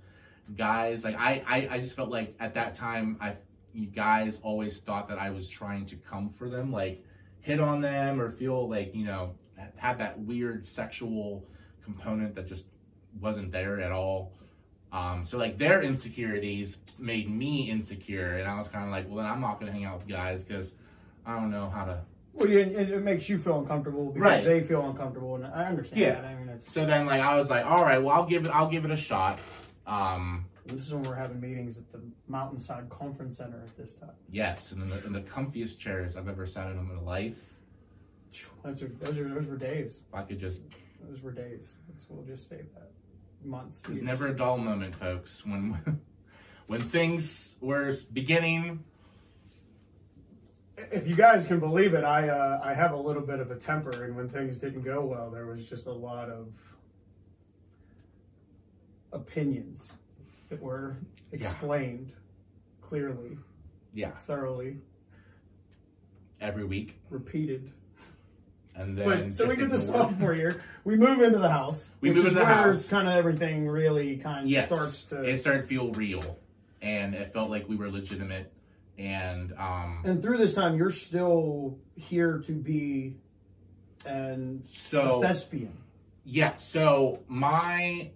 guys, 0.55 1.03
like 1.03 1.15
I, 1.17 1.43
I, 1.47 1.75
I 1.75 1.79
just 1.79 1.95
felt 1.95 2.09
like 2.09 2.35
at 2.39 2.53
that 2.53 2.75
time, 2.75 3.17
I, 3.19 3.35
you 3.73 3.87
guys 3.87 4.39
always 4.43 4.77
thought 4.77 5.07
that 5.09 5.17
I 5.17 5.31
was 5.31 5.49
trying 5.49 5.85
to 5.87 5.95
come 5.95 6.29
for 6.29 6.49
them, 6.49 6.71
like 6.71 7.03
hit 7.39 7.59
on 7.59 7.81
them 7.81 8.21
or 8.21 8.29
feel 8.29 8.69
like, 8.69 8.93
you 8.93 9.05
know, 9.05 9.33
have 9.77 9.97
that 9.99 10.17
weird 10.19 10.65
sexual 10.65 11.45
component 11.83 12.35
that 12.35 12.47
just 12.47 12.65
wasn't 13.21 13.51
there 13.51 13.79
at 13.81 13.91
all. 13.91 14.31
Um, 14.91 15.25
so 15.25 15.37
like 15.37 15.57
their 15.57 15.81
insecurities 15.83 16.77
made 16.99 17.29
me 17.29 17.69
insecure, 17.69 18.37
and 18.37 18.47
I 18.47 18.57
was 18.57 18.67
kind 18.67 18.85
of 18.85 18.91
like, 18.91 19.07
well, 19.07 19.17
then 19.17 19.25
I'm 19.25 19.39
not 19.41 19.59
gonna 19.59 19.71
hang 19.71 19.85
out 19.85 19.99
with 19.99 20.07
guys 20.07 20.43
because 20.43 20.73
I 21.25 21.35
don't 21.35 21.49
know 21.51 21.69
how 21.69 21.85
to. 21.85 22.01
Well, 22.33 22.47
yeah, 22.49 22.61
and 22.61 22.75
it 22.89 23.03
makes 23.03 23.27
you 23.29 23.37
feel 23.37 23.59
uncomfortable 23.59 24.05
because 24.11 24.21
Right. 24.21 24.43
they 24.45 24.61
feel 24.61 24.89
uncomfortable, 24.89 25.35
and 25.35 25.45
I 25.45 25.65
understand 25.65 25.99
Yeah. 26.01 26.15
that. 26.21 26.25
I 26.25 26.35
mean, 26.35 26.49
it's, 26.49 26.71
So 26.71 26.85
then 26.85 27.05
like 27.05 27.21
I 27.21 27.37
was 27.37 27.49
like, 27.49 27.65
all 27.65 27.83
right, 27.83 27.97
well 27.99 28.15
I'll 28.15 28.25
give 28.25 28.45
it, 28.45 28.49
I'll 28.51 28.69
give 28.69 28.85
it 28.85 28.91
a 28.91 28.97
shot. 28.97 29.39
Um, 29.87 30.45
this 30.65 30.87
is 30.87 30.93
when 30.93 31.03
we're 31.03 31.15
having 31.15 31.39
meetings 31.41 31.77
at 31.77 31.91
the 31.91 32.01
Mountainside 32.27 32.87
Conference 32.89 33.37
Center 33.37 33.57
at 33.57 33.75
this 33.77 33.93
time. 33.95 34.11
yes, 34.29 34.71
and 34.71 34.81
in 34.83 34.89
the, 34.89 35.05
in 35.07 35.13
the 35.13 35.21
comfiest 35.21 35.79
chairs 35.79 36.15
I've 36.15 36.27
ever 36.29 36.45
sat 36.45 36.69
in 36.71 36.77
in 36.77 36.87
my 36.95 37.01
life. 37.01 37.41
Those 38.63 38.81
are 38.83 38.87
those 38.87 39.17
are 39.17 39.27
those 39.27 39.47
were 39.47 39.57
days. 39.57 40.03
If 40.07 40.13
I 40.15 40.21
could 40.23 40.39
just, 40.39 40.61
Those 41.01 41.21
were 41.21 41.31
days. 41.31 41.77
Let's, 41.89 42.05
we'll 42.09 42.23
just 42.25 42.47
say 42.47 42.61
that 42.75 42.91
months. 43.43 43.81
there's 43.81 43.97
years. 43.97 44.05
never 44.05 44.27
a 44.27 44.35
dull 44.35 44.57
moment, 44.57 44.95
folks. 44.95 45.45
When 45.45 45.99
when 46.67 46.81
things 46.81 47.55
were 47.59 47.93
beginning, 48.13 48.83
if 50.77 51.07
you 51.07 51.15
guys 51.15 51.45
can 51.45 51.59
believe 51.59 51.93
it, 51.93 52.03
I 52.03 52.29
uh, 52.29 52.61
I 52.63 52.73
have 52.73 52.91
a 52.93 52.97
little 52.97 53.25
bit 53.25 53.39
of 53.39 53.51
a 53.51 53.55
temper, 53.55 54.03
and 54.03 54.15
when 54.15 54.29
things 54.29 54.57
didn't 54.57 54.83
go 54.83 55.03
well, 55.05 55.29
there 55.29 55.45
was 55.47 55.67
just 55.67 55.87
a 55.87 55.91
lot 55.93 56.29
of 56.29 56.47
opinions 59.11 59.93
that 60.49 60.61
were 60.61 60.95
explained 61.31 62.11
clearly, 62.81 63.37
yeah, 63.93 64.11
thoroughly, 64.25 64.77
every 66.39 66.63
week, 66.63 66.99
repeated. 67.09 67.71
And 68.75 68.97
then 68.97 69.31
so 69.31 69.45
we 69.45 69.55
get 69.55 69.69
the 69.69 69.75
ignored. 69.75 69.81
sophomore 69.81 70.33
year, 70.33 70.63
we 70.83 70.95
move 70.95 71.21
into 71.21 71.39
the 71.39 71.49
house. 71.49 71.89
We 71.99 72.09
which 72.09 72.17
move 72.17 72.27
is 72.27 72.31
into 72.33 72.39
the 72.39 72.45
where 72.45 72.55
house. 72.55 72.87
Kind 72.87 73.07
of 73.07 73.15
everything 73.15 73.67
really 73.67 74.17
kind 74.17 74.45
of 74.45 74.51
yes, 74.51 74.67
starts 74.67 75.03
to. 75.05 75.23
it 75.23 75.39
started 75.39 75.63
to 75.63 75.67
feel 75.67 75.91
real, 75.91 76.37
and 76.81 77.13
it 77.13 77.33
felt 77.33 77.49
like 77.49 77.67
we 77.67 77.75
were 77.75 77.89
legitimate. 77.89 78.51
And 78.97 79.53
um, 79.57 80.01
and 80.05 80.21
through 80.21 80.37
this 80.37 80.53
time, 80.53 80.77
you're 80.77 80.91
still 80.91 81.77
here 81.95 82.39
to 82.45 82.51
be 82.51 83.15
an 84.05 84.63
so 84.67 85.21
a 85.21 85.27
thespian. 85.27 85.77
yeah, 86.23 86.55
so 86.57 87.19
my 87.27 88.11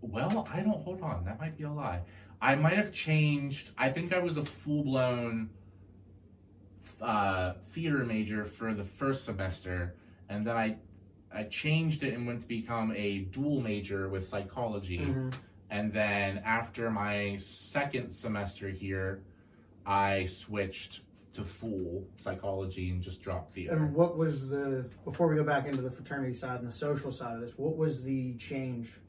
well, 0.00 0.48
I 0.52 0.60
don't 0.60 0.82
hold 0.82 1.02
on, 1.02 1.24
that 1.24 1.40
might 1.40 1.56
be 1.56 1.64
a 1.64 1.70
lie. 1.70 2.00
I 2.40 2.56
might 2.56 2.76
have 2.76 2.92
changed. 2.92 3.70
I 3.78 3.90
think 3.90 4.12
I 4.12 4.18
was 4.18 4.36
a 4.36 4.44
full 4.44 4.82
blown 4.82 5.50
uh, 7.02 7.54
theater 7.72 8.04
major 8.04 8.44
for 8.44 8.74
the 8.74 8.84
first 8.84 9.24
semester, 9.24 9.94
and 10.28 10.46
then 10.46 10.56
I 10.56 10.76
I 11.34 11.44
changed 11.44 12.02
it 12.02 12.14
and 12.14 12.26
went 12.26 12.42
to 12.42 12.46
become 12.48 12.92
a 12.94 13.20
dual 13.32 13.60
major 13.60 14.08
with 14.08 14.28
psychology. 14.28 15.00
Mhm. 15.00 15.32
And 15.70 15.90
then 15.92 16.38
after 16.44 16.90
my 16.90 17.38
second 17.38 18.12
semester 18.12 18.68
here, 18.68 19.22
I 19.86 20.26
switched 20.26 21.00
to 21.32 21.42
full 21.44 22.04
psychology 22.18 22.90
and 22.90 23.02
just 23.02 23.22
dropped 23.22 23.54
theater. 23.54 23.74
And 23.74 23.94
what 23.94 24.18
was 24.18 24.48
the 24.48 24.84
before 25.04 25.28
we 25.28 25.36
go 25.36 25.44
back 25.44 25.66
into 25.66 25.80
the 25.80 25.90
fraternity 25.90 26.34
side 26.34 26.60
and 26.60 26.68
the 26.68 26.72
social 26.72 27.10
side 27.10 27.34
of 27.34 27.40
this? 27.40 27.56
What 27.56 27.76
was 27.78 28.02
the 28.02 28.34
change 28.34 29.00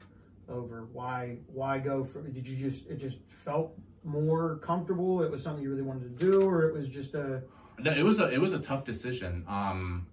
over? 0.48 0.86
Why 0.92 1.36
why 1.52 1.78
go 1.78 2.02
for? 2.04 2.22
Did 2.22 2.48
you 2.48 2.56
just 2.56 2.90
it 2.90 2.96
just 2.96 3.18
felt 3.28 3.78
more 4.02 4.56
comfortable? 4.56 5.22
It 5.22 5.30
was 5.30 5.42
something 5.42 5.62
you 5.62 5.68
really 5.70 5.82
wanted 5.82 6.18
to 6.18 6.24
do, 6.24 6.40
or 6.40 6.66
it 6.66 6.72
was 6.72 6.88
just 6.88 7.14
a 7.14 7.42
No, 7.78 7.90
it 7.90 8.04
was 8.04 8.20
a 8.20 8.30
it 8.30 8.40
was 8.40 8.52
a 8.52 8.60
tough 8.60 8.84
decision. 8.84 9.44
Um, 9.48 10.06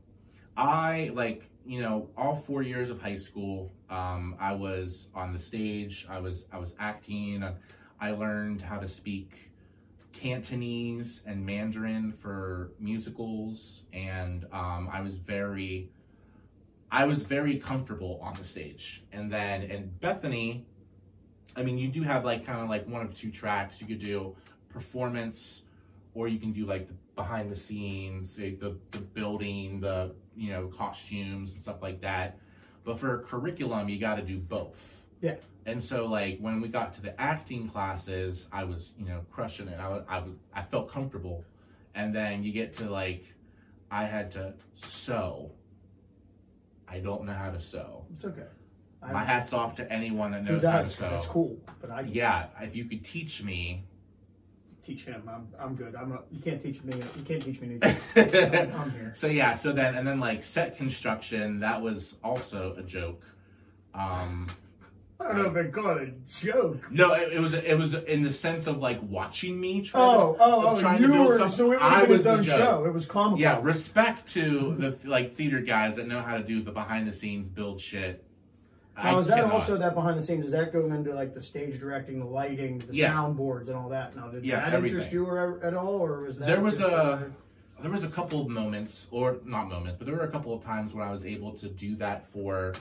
I 0.58 1.12
like 1.14 1.44
you 1.66 1.82
know 1.82 2.10
all 2.18 2.36
four 2.36 2.64
years 2.64 2.90
of 2.90 3.02
high 3.02 3.18
school. 3.18 3.72
Um, 3.90 4.36
I 4.40 4.54
was 4.54 5.08
on 5.14 5.34
the 5.34 5.40
stage. 5.40 6.06
I 6.10 6.20
was 6.20 6.46
I 6.52 6.58
was 6.58 6.74
acting. 6.80 7.44
I, 8.00 8.12
learned 8.12 8.64
how 8.64 8.80
to 8.80 8.88
speak 8.88 9.52
Cantonese 10.12 11.22
and 11.28 11.46
Mandarin 11.46 12.12
for 12.12 12.72
musicals, 12.80 13.84
and 13.94 14.46
um, 14.52 14.90
I 14.92 15.02
was 15.02 15.16
very 15.18 15.90
I 16.92 17.06
was 17.06 17.22
very 17.22 17.58
comfortable 17.58 18.20
on 18.22 18.36
the 18.36 18.44
stage. 18.44 19.04
And 19.12 19.32
then 19.32 19.62
and 19.64 20.00
Bethany, 20.02 20.66
I 21.56 21.64
mean, 21.64 21.78
you 21.78 21.90
do 21.90 22.02
have 22.02 22.26
like 22.26 22.46
kind 22.46 22.60
of 22.60 22.70
like 22.70 22.88
one 22.88 23.06
of 23.06 23.16
two 23.16 23.30
tracks 23.30 23.80
you 23.80 23.88
could 23.88 24.00
do 24.00 24.36
performance, 24.74 25.62
or 26.16 26.28
you 26.28 26.40
can 26.40 26.54
do 26.54 26.66
like 26.66 26.88
the 26.88 26.96
behind 27.16 27.52
the 27.52 27.56
scenes, 27.56 28.36
the, 28.36 28.56
the 28.56 28.78
the 28.92 29.00
building, 29.00 29.80
the 29.82 30.16
you 30.36 30.52
know 30.52 30.68
costumes 30.68 31.52
and 31.54 31.62
stuff 31.62 31.82
like 31.82 32.02
that. 32.02 32.38
But 32.84 33.00
for 33.00 33.20
a 33.20 33.24
curriculum, 33.24 33.90
you 33.90 34.00
got 34.00 34.16
to 34.16 34.22
do 34.24 34.38
both. 34.40 35.06
Yeah. 35.22 35.36
And 35.68 35.84
so, 35.84 36.08
like 36.08 36.40
when 36.40 36.62
we 36.62 36.68
got 36.68 36.94
to 36.96 37.02
the 37.02 37.20
acting 37.22 37.70
classes, 37.70 38.48
I 38.52 38.64
was, 38.64 38.94
you 38.98 39.06
know, 39.06 39.22
crushing 39.32 39.68
it. 39.68 39.80
I 39.80 40.02
I 40.10 40.24
I 40.54 40.64
felt 40.64 40.90
comfortable. 40.92 41.44
And 41.94 42.16
then 42.16 42.44
you 42.44 42.52
get 42.54 42.74
to 42.78 42.90
like, 42.90 43.26
I 43.92 44.06
had 44.06 44.32
to 44.32 44.54
sew. 44.74 45.52
I 46.88 47.00
don't 47.00 47.26
know 47.26 47.34
how 47.34 47.52
to 47.52 47.60
sew. 47.60 48.06
It's 48.16 48.26
okay. 48.26 48.48
I- 49.04 49.12
My 49.12 49.24
hat's 49.24 49.54
off 49.54 49.76
to 49.76 49.92
anyone 49.92 50.32
that 50.32 50.44
knows 50.44 50.64
how 50.66 50.82
to 50.82 50.88
sew. 50.88 51.18
It's 51.18 51.28
cool, 51.28 51.58
but 51.80 51.92
I 51.92 52.02
Yeah, 52.02 52.48
if 52.62 52.76
you 52.76 52.86
could 52.86 53.04
teach 53.06 53.44
me. 53.44 53.84
Teach 54.84 55.06
him. 55.06 55.22
I'm, 55.32 55.48
I'm 55.60 55.76
good. 55.76 55.96
I'm 55.96 56.12
a, 56.12 56.20
you 56.32 56.42
can't 56.42 56.62
teach 56.62 56.84
me. 56.84 56.96
You 56.96 57.24
can't 57.24 57.42
teach 57.44 57.60
me 57.62 57.68
new 57.68 57.80
things. 57.80 58.54
I'm, 58.54 58.74
I'm 58.82 58.92
here. 58.92 59.12
So 59.16 59.28
yeah, 59.28 59.54
so 59.56 59.72
then 59.72 59.96
and 59.96 60.08
then 60.08 60.20
like 60.20 60.44
set 60.44 60.78
construction, 60.78 61.60
that 61.60 61.82
was 61.82 62.16
also 62.24 62.76
a 62.78 62.84
joke. 62.84 63.22
Um, 63.94 64.48
I 65.20 65.28
don't 65.34 65.54
know 65.54 65.60
if 65.60 65.68
I 65.68 65.70
call 65.70 65.98
it 65.98 66.10
a 66.10 66.12
joke. 66.42 66.92
no, 66.92 67.14
it, 67.14 67.34
it 67.34 67.40
was 67.40 67.54
it 67.54 67.78
was 67.78 67.94
in 67.94 68.24
the 68.24 68.34
sense 68.34 68.66
of 68.68 68.80
like 68.80 69.00
watching 69.04 69.60
me. 69.60 69.82
Try 69.84 70.02
Oh, 70.02 70.34
to, 70.34 70.40
oh, 70.42 70.64
oh! 70.76 70.80
trying 70.82 70.98
to 70.98 71.04
You 71.04 71.14
build 71.14 71.28
were 71.28 71.38
something. 71.38 71.58
so 71.58 71.72
it 71.74 71.78
I 71.82 72.04
was 72.04 72.10
was 72.18 72.24
the 72.26 72.32
own 72.32 72.44
show. 72.44 72.86
It 72.86 72.94
was 72.94 73.06
comical. 73.06 73.40
Yeah, 73.40 73.60
respect 73.62 74.28
to 74.34 74.76
the 74.80 74.98
like 75.08 75.36
theater 75.36 75.60
guys 75.60 75.98
that 75.98 76.08
know 76.08 76.22
how 76.22 76.38
to 76.38 76.44
do 76.44 76.64
the 76.64 76.72
behind 76.72 77.08
the 77.08 77.14
scenes 77.14 77.50
build 77.50 77.80
shit. 77.82 78.24
Now, 79.04 79.18
I 79.18 79.20
is 79.20 79.28
that 79.28 79.36
cannot. 79.38 79.54
also 79.54 79.78
that 79.78 79.96
behind 79.96 80.18
the 80.18 80.22
scenes? 80.22 80.46
Is 80.46 80.52
that 80.52 80.72
going 80.72 80.92
into 80.94 81.14
like 81.14 81.34
the 81.34 81.42
stage 81.42 81.80
directing, 81.80 82.20
the 82.20 82.26
lighting, 82.26 82.80
the 82.80 82.94
Yeah. 82.96 83.14
soundboards, 83.14 83.68
and 83.68 83.76
all 83.76 83.90
that? 83.90 84.16
Now, 84.16 84.28
did 84.28 84.46
Yeah, 84.46 84.70
that 84.70 84.84
interest 84.84 85.12
you 85.12 85.26
or, 85.26 85.60
at 85.64 85.74
all, 85.74 85.88
or 86.02 86.22
was 86.22 86.38
that 86.40 86.46
There 86.48 86.62
was 86.62 86.80
a- 86.80 87.32
there 87.82 87.90
was 87.92 88.04
a 88.04 88.10
couple 88.10 88.42
of 88.42 88.48
moments, 88.48 89.08
or 89.10 89.38
not 89.44 89.68
moments, 89.68 89.98
but 89.98 90.06
there 90.06 90.16
were 90.16 90.24
a 90.24 90.28
couple 90.32 90.54
of 90.54 90.64
times 90.64 90.94
when 90.94 91.08
I 91.08 91.12
was 91.12 91.26
able 91.26 91.54
to 91.54 91.68
do 91.68 91.96
that 91.96 92.28
for 92.28 92.74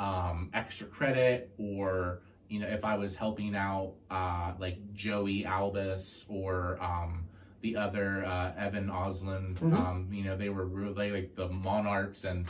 um, 0.00 0.48
extra 0.54 0.86
credit, 0.86 1.50
or 1.58 2.20
you 2.48 2.60
know, 2.60 2.66
if 2.66 2.84
I 2.84 2.96
was 2.96 3.14
helping 3.16 3.54
out 3.54 3.92
uh, 4.10 4.52
like 4.58 4.78
Joey 4.94 5.44
Albus 5.44 6.24
or 6.28 6.78
um, 6.82 7.24
the 7.60 7.76
other 7.76 8.24
uh, 8.24 8.52
Evan 8.56 8.88
Osland. 8.88 9.54
Mhm. 9.58 9.76
Um, 9.76 10.08
you 10.12 10.24
know, 10.24 10.36
they 10.36 10.48
were 10.48 10.66
really 10.66 11.10
like 11.10 11.34
the 11.34 11.48
monarchs, 11.48 12.24
and 12.24 12.46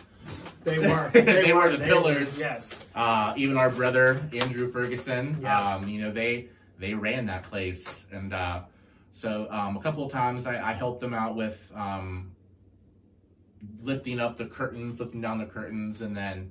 they 0.64 0.78
were 0.88 1.10
They 1.12 1.52
were 1.52 1.70
the 1.70 1.78
pillars. 1.78 2.38
Yes, 2.38 2.78
uh, 2.94 3.32
even 3.36 3.56
our 3.56 3.70
brother 3.70 4.20
Andrew 4.32 4.70
Ferguson. 4.70 5.38
Yes. 5.40 5.80
Um, 5.80 5.88
you 5.88 6.00
know, 6.02 6.10
they 6.12 6.48
they 6.78 6.94
ran 6.94 7.26
that 7.26 7.44
place, 7.44 8.06
and 8.12 8.32
uh, 8.34 8.60
so 9.12 9.48
um, 9.50 9.76
a 9.76 9.80
couple 9.80 10.04
of 10.04 10.12
times 10.12 10.46
I, 10.46 10.70
I 10.70 10.72
helped 10.74 11.00
them 11.00 11.14
out 11.14 11.34
with 11.34 11.58
um, 11.74 12.30
lifting 13.82 14.20
up 14.20 14.36
the 14.36 14.46
curtains, 14.46 15.00
lifting 15.00 15.20
down 15.20 15.38
the 15.38 15.46
curtains, 15.46 16.02
and 16.02 16.16
then 16.16 16.50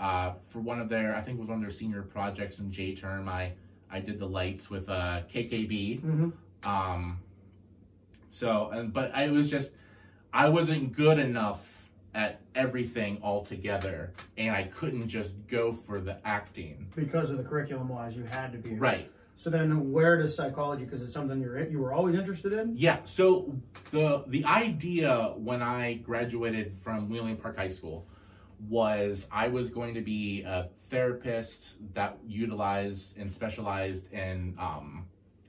uh, 0.00 0.32
for 0.48 0.60
one 0.60 0.80
of 0.80 0.88
their, 0.88 1.14
I 1.14 1.20
think 1.20 1.36
it 1.38 1.40
was 1.40 1.48
one 1.48 1.58
of 1.58 1.62
their 1.62 1.70
senior 1.70 2.02
projects 2.02 2.58
in 2.58 2.72
J 2.72 2.94
term, 2.94 3.28
I 3.28 3.52
I 3.90 4.00
did 4.00 4.18
the 4.18 4.26
lights 4.26 4.70
with 4.70 4.88
uh, 4.88 5.22
KKB. 5.32 6.00
hmm 6.00 6.30
Um, 6.64 7.18
so, 8.30 8.70
and 8.70 8.92
but 8.92 9.12
I 9.14 9.30
was 9.30 9.50
just, 9.50 9.70
I 10.32 10.48
wasn't 10.48 10.92
good 10.92 11.18
enough 11.18 11.64
at 12.14 12.40
everything 12.54 13.20
altogether, 13.22 14.12
and 14.36 14.54
I 14.54 14.64
couldn't 14.64 15.08
just 15.08 15.34
go 15.46 15.72
for 15.72 16.00
the 16.00 16.18
acting. 16.26 16.90
because 16.96 17.30
of 17.30 17.38
the 17.38 17.44
curriculum 17.44 17.88
wise, 17.88 18.16
you 18.16 18.24
had 18.24 18.52
to 18.52 18.58
be 18.58 18.74
Right. 18.74 19.10
So 19.36 19.50
then, 19.50 19.92
where 19.92 20.20
does 20.20 20.34
psychology? 20.34 20.84
Because 20.84 21.00
it's 21.04 21.14
something 21.14 21.40
you're 21.40 21.68
you 21.68 21.78
were 21.78 21.92
always 21.92 22.16
interested 22.16 22.52
in. 22.52 22.76
Yeah. 22.76 22.98
So 23.04 23.56
the 23.92 24.24
the 24.26 24.44
idea 24.44 25.32
when 25.36 25.62
I 25.62 25.94
graduated 25.94 26.76
from 26.82 27.08
Wheeling 27.08 27.36
Park 27.36 27.56
High 27.56 27.68
School 27.68 28.04
was 28.68 29.28
I 29.30 29.46
was 29.46 29.70
going 29.70 29.94
to 29.94 30.00
be 30.00 30.42
a 30.42 30.70
therapist 30.90 31.76
that 31.94 32.18
utilized 32.26 33.16
and 33.16 33.32
specialized 33.32 34.12
in 34.12 34.56
um, 34.58 35.04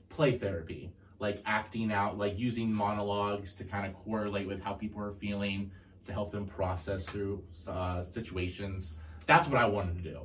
play 0.08 0.38
therapy, 0.38 0.92
like 1.20 1.42
acting 1.44 1.92
out, 1.92 2.18
like 2.18 2.38
using 2.38 2.72
monologues 2.72 3.52
to 3.54 3.64
kind 3.64 3.86
of 3.86 3.94
correlate 4.04 4.48
with 4.48 4.60
how 4.60 4.72
people 4.72 5.00
are 5.02 5.12
feeling 5.12 5.70
to 6.06 6.12
help 6.12 6.32
them 6.32 6.46
process 6.46 7.04
through 7.04 7.42
uh, 7.68 8.04
situations. 8.04 8.94
That's 9.26 9.46
what 9.46 9.60
I 9.60 9.66
wanted 9.66 10.02
to 10.02 10.10
do, 10.10 10.20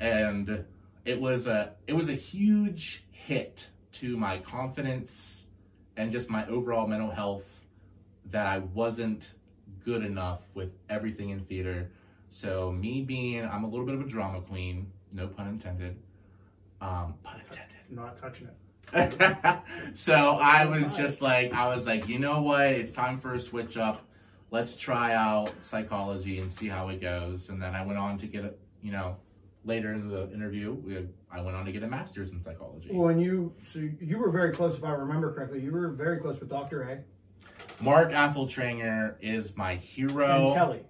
and 0.00 0.64
it 1.04 1.20
was 1.20 1.46
a 1.46 1.74
it 1.86 1.92
was 1.92 2.08
a 2.08 2.14
huge 2.14 3.04
hit 3.10 3.68
to 3.92 4.16
my 4.16 4.38
confidence 4.38 5.46
and 5.96 6.10
just 6.10 6.30
my 6.30 6.46
overall 6.48 6.86
mental 6.86 7.10
health 7.10 7.66
that 8.30 8.46
I 8.46 8.58
wasn't 8.58 9.30
good 9.84 10.04
enough 10.04 10.40
with 10.54 10.72
everything 10.88 11.30
in 11.30 11.40
theater. 11.44 11.90
So 12.30 12.72
me 12.72 13.02
being 13.02 13.44
I'm 13.44 13.64
a 13.64 13.68
little 13.68 13.86
bit 13.86 13.94
of 13.94 14.00
a 14.00 14.08
drama 14.08 14.40
queen, 14.40 14.90
no 15.12 15.28
pun 15.28 15.48
intended. 15.48 16.02
Um, 16.80 17.14
pun 17.22 17.40
intended. 17.40 17.76
Not 17.90 18.18
touching 18.18 18.46
it. 18.46 18.54
so 19.94 20.14
I 20.14 20.66
was 20.66 20.92
just 20.94 21.22
like, 21.22 21.52
I 21.52 21.74
was 21.74 21.86
like, 21.86 22.08
you 22.08 22.18
know 22.18 22.42
what? 22.42 22.62
It's 22.66 22.92
time 22.92 23.18
for 23.18 23.34
a 23.34 23.40
switch 23.40 23.76
up. 23.76 24.02
Let's 24.50 24.76
try 24.76 25.14
out 25.14 25.50
psychology 25.62 26.38
and 26.40 26.52
see 26.52 26.68
how 26.68 26.88
it 26.88 27.00
goes. 27.00 27.48
And 27.48 27.60
then 27.62 27.74
I 27.74 27.84
went 27.84 27.98
on 27.98 28.18
to 28.18 28.26
get 28.26 28.44
a, 28.44 28.52
you 28.82 28.92
know, 28.92 29.16
later 29.64 29.92
in 29.92 30.08
the 30.08 30.30
interview, 30.32 30.72
we, 30.72 31.08
I 31.30 31.40
went 31.40 31.56
on 31.56 31.64
to 31.64 31.72
get 31.72 31.82
a 31.82 31.86
master's 31.88 32.30
in 32.30 32.42
psychology. 32.42 32.90
When 32.92 33.18
you 33.18 33.54
so 33.64 33.88
you 34.00 34.18
were 34.18 34.30
very 34.30 34.52
close, 34.52 34.76
if 34.76 34.84
I 34.84 34.90
remember 34.90 35.32
correctly, 35.32 35.60
you 35.60 35.72
were 35.72 35.88
very 35.88 36.18
close 36.18 36.38
with 36.40 36.50
Doctor 36.50 36.82
A 36.82 36.98
Mark 37.82 38.10
Affeltranger 38.12 39.14
is 39.20 39.56
my 39.56 39.76
hero. 39.76 40.48
and 40.48 40.54
Kelly. 40.54 40.80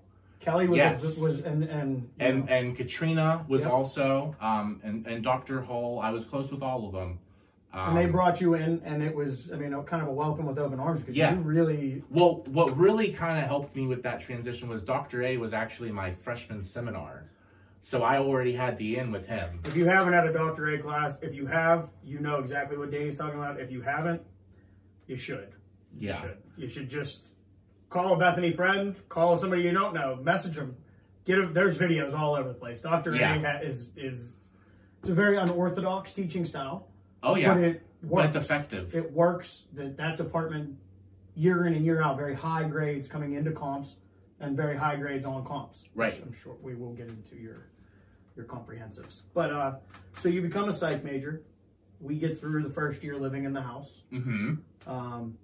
Kelly 0.41 0.67
was 0.67 0.79
Yes. 0.79 1.17
was 1.19 1.41
and 1.41 1.63
and 1.63 2.11
and 2.19 2.47
know, 2.47 2.53
and 2.53 2.77
Katrina 2.77 3.45
was 3.49 3.63
Yep. 3.63 3.71
also 3.71 4.35
um 4.41 4.81
and 4.83 5.07
and 5.07 5.23
Dr. 5.23 5.63
Hull. 5.63 6.01
I 6.03 6.11
was 6.11 6.25
close 6.25 6.51
with 6.51 6.63
all 6.63 6.87
of 6.87 6.93
them. 6.93 7.21
Um, 7.75 7.89
and 7.89 7.97
they 7.97 8.11
brought 8.11 8.41
you 8.41 8.55
in, 8.55 8.83
and 8.85 9.03
it 9.03 9.15
was 9.15 9.51
I 9.51 9.57
mean, 9.57 9.73
kind 9.85 10.03
of 10.03 10.09
a 10.09 10.13
welcome 10.13 10.45
with 10.47 10.59
open 10.59 10.79
arms 10.79 11.01
because 11.01 11.17
Yeah. 11.17 11.35
you 11.35 11.41
really 11.41 12.03
well, 12.11 12.43
what 12.47 12.77
really 12.77 13.13
kind 13.13 13.39
of 13.39 13.47
helped 13.47 13.75
me 13.75 13.87
with 13.87 14.03
that 14.03 14.21
transition 14.21 14.69
was 14.69 14.83
Dr. 14.83 15.23
A 15.23 15.37
was 15.39 15.53
actually 15.55 15.91
my 15.91 16.13
freshman 16.13 16.65
seminar, 16.65 17.31
so 17.81 18.03
I 18.03 18.19
already 18.19 18.53
had 18.53 18.77
the 18.77 18.99
in 18.99 19.11
with 19.11 19.27
him. 19.27 19.61
If 19.65 19.75
you 19.75 19.87
haven't 19.87 20.13
had 20.13 20.27
a 20.27 20.33
Dr. 20.33 20.69
A 20.75 20.79
class, 20.79 21.17
if 21.23 21.35
you 21.35 21.47
have, 21.47 21.89
you 22.05 22.19
know 22.21 22.37
exactly 22.41 22.77
what 22.77 22.91
Danny's 22.91 23.17
talking 23.17 23.39
about. 23.39 23.59
If 23.59 23.71
you 23.71 23.81
haven't, 23.81 24.21
you 25.07 25.17
should. 25.17 25.55
You 25.97 26.09
Yeah, 26.09 26.21
should. 26.21 26.37
You 26.59 26.69
should 26.69 26.91
just 26.91 27.29
call 27.89 28.13
a 28.15 28.19
Bethany 28.19 28.53
friend, 28.53 28.97
call 29.09 29.37
somebody 29.39 29.63
you 29.63 29.71
don't 29.73 29.95
know, 29.95 30.17
message 30.23 30.57
them. 30.57 30.77
Get 31.25 31.39
a, 31.39 31.47
there's 31.47 31.79
videos 31.79 32.13
all 32.13 32.35
over 32.35 32.49
the 32.49 32.55
place. 32.55 32.83
Dr. 32.83 33.15
Yeah. 33.15 33.37
A 33.37 33.41
ha, 33.41 33.59
is 33.63 33.93
is 33.97 34.37
it's 35.01 35.09
a 35.09 35.15
very 35.15 35.39
unorthodox 35.39 36.13
teaching 36.13 36.45
style, 36.45 36.89
oh 37.23 37.35
yeah, 37.37 37.55
but 37.55 37.63
it 37.63 37.83
but 38.03 38.27
it's 38.27 38.37
effective. 38.37 38.95
It 38.95 39.13
works. 39.13 39.65
That 39.75 39.97
that 39.97 40.17
department 40.17 40.77
year 41.35 41.67
in 41.67 41.75
and 41.75 41.85
year 41.85 42.03
out, 42.03 42.17
very 42.17 42.35
high 42.35 42.65
grades 42.65 43.09
coming 43.09 43.35
into 43.35 43.53
comps 43.53 43.97
and 44.41 44.57
very 44.57 44.77
high 44.77 44.97
grades 44.97 45.25
on 45.25 45.45
comps. 45.47 45.85
Right. 45.95 46.13
Which 46.13 46.23
I'm 46.23 46.33
sure 46.33 46.57
we 46.63 46.75
will 46.75 46.93
get 46.93 47.09
into 47.09 47.37
your 47.37 47.69
your 48.37 48.45
comprehensives. 48.47 49.23
But 49.35 49.51
uh, 49.53 49.73
so 50.15 50.29
you 50.29 50.43
become 50.43 50.69
a 50.69 50.73
psych 50.73 51.05
major. 51.05 51.43
We 52.01 52.19
get 52.19 52.39
through 52.39 52.63
the 52.65 52.69
first 52.69 53.03
year 53.05 53.17
living 53.17 53.45
in 53.45 53.53
the 53.53 53.63
house. 53.63 54.03
hmm 54.11 54.55
Um, 54.87 55.39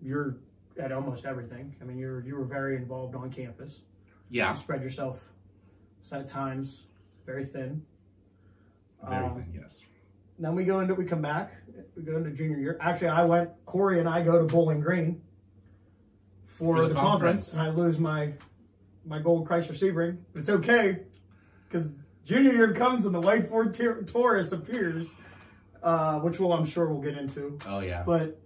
you're 0.00 0.36
at 0.78 0.90
almost 0.90 1.24
everything. 1.26 1.76
I 1.80 1.84
mean, 1.84 1.98
you're 1.98 2.20
you 2.24 2.36
were 2.36 2.44
very 2.44 2.76
involved 2.76 3.14
on 3.14 3.30
campus. 3.30 3.80
Yeah, 4.30 4.50
You 4.50 4.56
spread 4.56 4.82
yourself 4.82 5.20
at 6.10 6.26
times 6.28 6.86
very 7.26 7.44
thin. 7.44 7.82
very 9.08 9.24
Um, 9.26 9.34
thin, 9.36 9.60
yes. 9.62 9.84
Then 10.38 10.54
we 10.54 10.64
go 10.64 10.80
into 10.80 10.94
we 10.94 11.04
come 11.04 11.22
back. 11.22 11.52
We 11.96 12.02
go 12.02 12.16
into 12.16 12.30
junior 12.30 12.58
year. 12.58 12.78
Actually, 12.80 13.08
I 13.08 13.24
went. 13.24 13.50
Corey 13.66 14.00
and 14.00 14.08
I 14.08 14.22
go 14.22 14.38
to 14.38 14.44
Bowling 14.44 14.80
Green 14.80 15.20
for, 16.44 16.76
For 16.76 16.82
the 16.82 16.88
the, 16.88 16.94
conference. 16.94 17.50
conference. 17.50 17.52
and 17.54 17.62
I 17.62 17.68
lose 17.70 17.98
my 17.98 18.32
my 19.04 19.18
gold 19.18 19.48
Chrysler 19.48 19.76
Sebring. 19.78 20.18
It's 20.34 20.48
okay 20.48 20.98
because 21.68 21.92
junior 22.24 22.52
year 22.52 22.72
comes 22.72 23.04
and 23.06 23.14
the 23.14 23.20
white 23.20 23.48
Ford 23.48 23.74
Tor- 23.74 24.02
Taurus 24.04 24.52
appears, 24.52 25.14
uh, 25.82 26.18
which 26.20 26.38
will 26.40 26.52
I'm 26.52 26.64
sure 26.64 26.88
we'll 26.88 27.02
get 27.02 27.18
into. 27.18 27.58
Oh 27.66 27.80
yeah, 27.80 28.02
But 28.04 28.38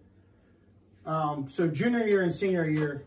um, 1.04 1.46
so 1.48 1.68
junior 1.68 2.06
year 2.06 2.22
and 2.22 2.34
senior 2.34 2.68
year, 2.68 3.04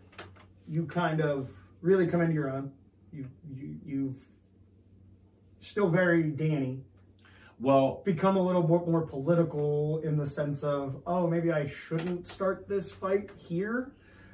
you 0.67 0.85
kind 0.85 1.21
of 1.21 1.49
really 1.81 2.07
come 2.07 2.21
into 2.21 2.33
your 2.33 2.49
own. 2.49 2.71
You 3.11 3.25
you 3.53 3.75
you've 3.85 4.17
still 5.59 5.89
very 5.89 6.23
Danny 6.23 6.81
well, 7.59 8.01
become 8.05 8.37
a 8.37 8.41
little 8.41 8.65
more, 8.67 8.85
more 8.85 9.01
political 9.05 9.99
in 10.03 10.17
the 10.17 10.25
sense 10.25 10.63
of, 10.63 11.01
oh, 11.05 11.27
maybe 11.27 11.51
I 11.51 11.67
shouldn't 11.67 12.27
start 12.27 12.67
this 12.67 12.91
fight 12.91 13.29
here. 13.37 13.91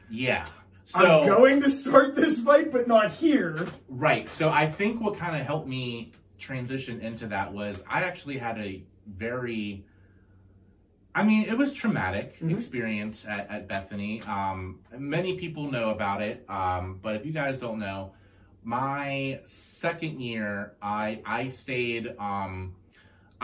yeah. 0.10 0.46
So 0.88 1.00
I'm 1.22 1.28
going 1.28 1.62
to 1.64 1.72
start 1.72 2.16
this 2.16 2.40
fight, 2.40 2.72
but 2.72 2.88
not 2.88 3.10
here. 3.10 3.66
Right. 3.90 4.30
So 4.30 4.50
I 4.50 4.68
think 4.68 5.02
what 5.02 5.18
kind 5.18 5.36
of 5.36 5.44
helped 5.48 5.68
me 5.68 6.12
transition 6.38 7.02
into 7.02 7.26
that 7.26 7.52
was 7.52 7.84
I 7.90 8.04
actually 8.04 8.38
had 8.38 8.60
a 8.60 8.84
very 9.08 9.84
I 11.16 11.24
mean, 11.24 11.44
it 11.48 11.58
was 11.58 11.74
traumatic 11.74 12.40
Mhm. 12.40 12.56
experience 12.56 13.26
at, 13.26 13.50
at 13.50 13.68
Bethany. 13.68 14.22
Um, 14.24 14.82
many 14.96 15.38
people 15.40 15.72
know 15.72 15.90
about 15.90 16.22
it, 16.22 16.46
um, 16.50 17.00
but 17.02 17.16
if 17.16 17.26
you 17.26 17.32
guys 17.32 17.60
don't 17.60 17.80
know, 17.80 18.14
my 18.64 19.40
second 19.46 20.20
year, 20.22 20.74
I 20.84 21.22
I 21.26 21.50
stayed. 21.50 22.14
Um, 22.20 22.76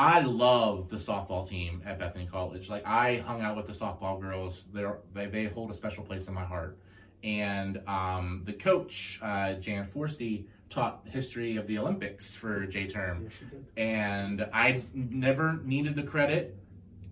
I 0.02 0.22
love 0.22 0.90
the 0.90 0.98
softball 0.98 1.48
team 1.48 1.84
at 1.86 2.00
Bethany 2.00 2.26
College. 2.26 2.70
Like 2.70 2.84
I 2.88 3.18
hung 3.18 3.42
out 3.42 3.56
with 3.56 3.68
the 3.68 3.74
softball 3.74 4.20
girls. 4.20 4.66
They're, 4.74 4.98
they 5.14 5.28
they 5.28 5.46
hold 5.46 5.70
a 5.70 5.76
special 5.76 6.04
place 6.04 6.28
in 6.28 6.34
my 6.34 6.44
heart. 6.44 6.80
And 7.24 7.80
um, 7.88 8.42
the 8.44 8.54
coach, 8.54 9.20
uh, 9.22 9.54
Jan 9.54 9.86
Forsty, 9.86 10.46
taught 10.72 11.02
history 11.08 11.56
of 11.58 11.68
the 11.68 11.78
Olympics 11.78 12.34
for 12.34 12.66
J 12.66 12.88
term 12.88 13.26
Yes, 13.26 13.44
and 13.78 14.50
I 14.52 14.82
never 14.96 15.60
needed 15.64 15.94
the 15.94 16.04
credit, 16.04 16.58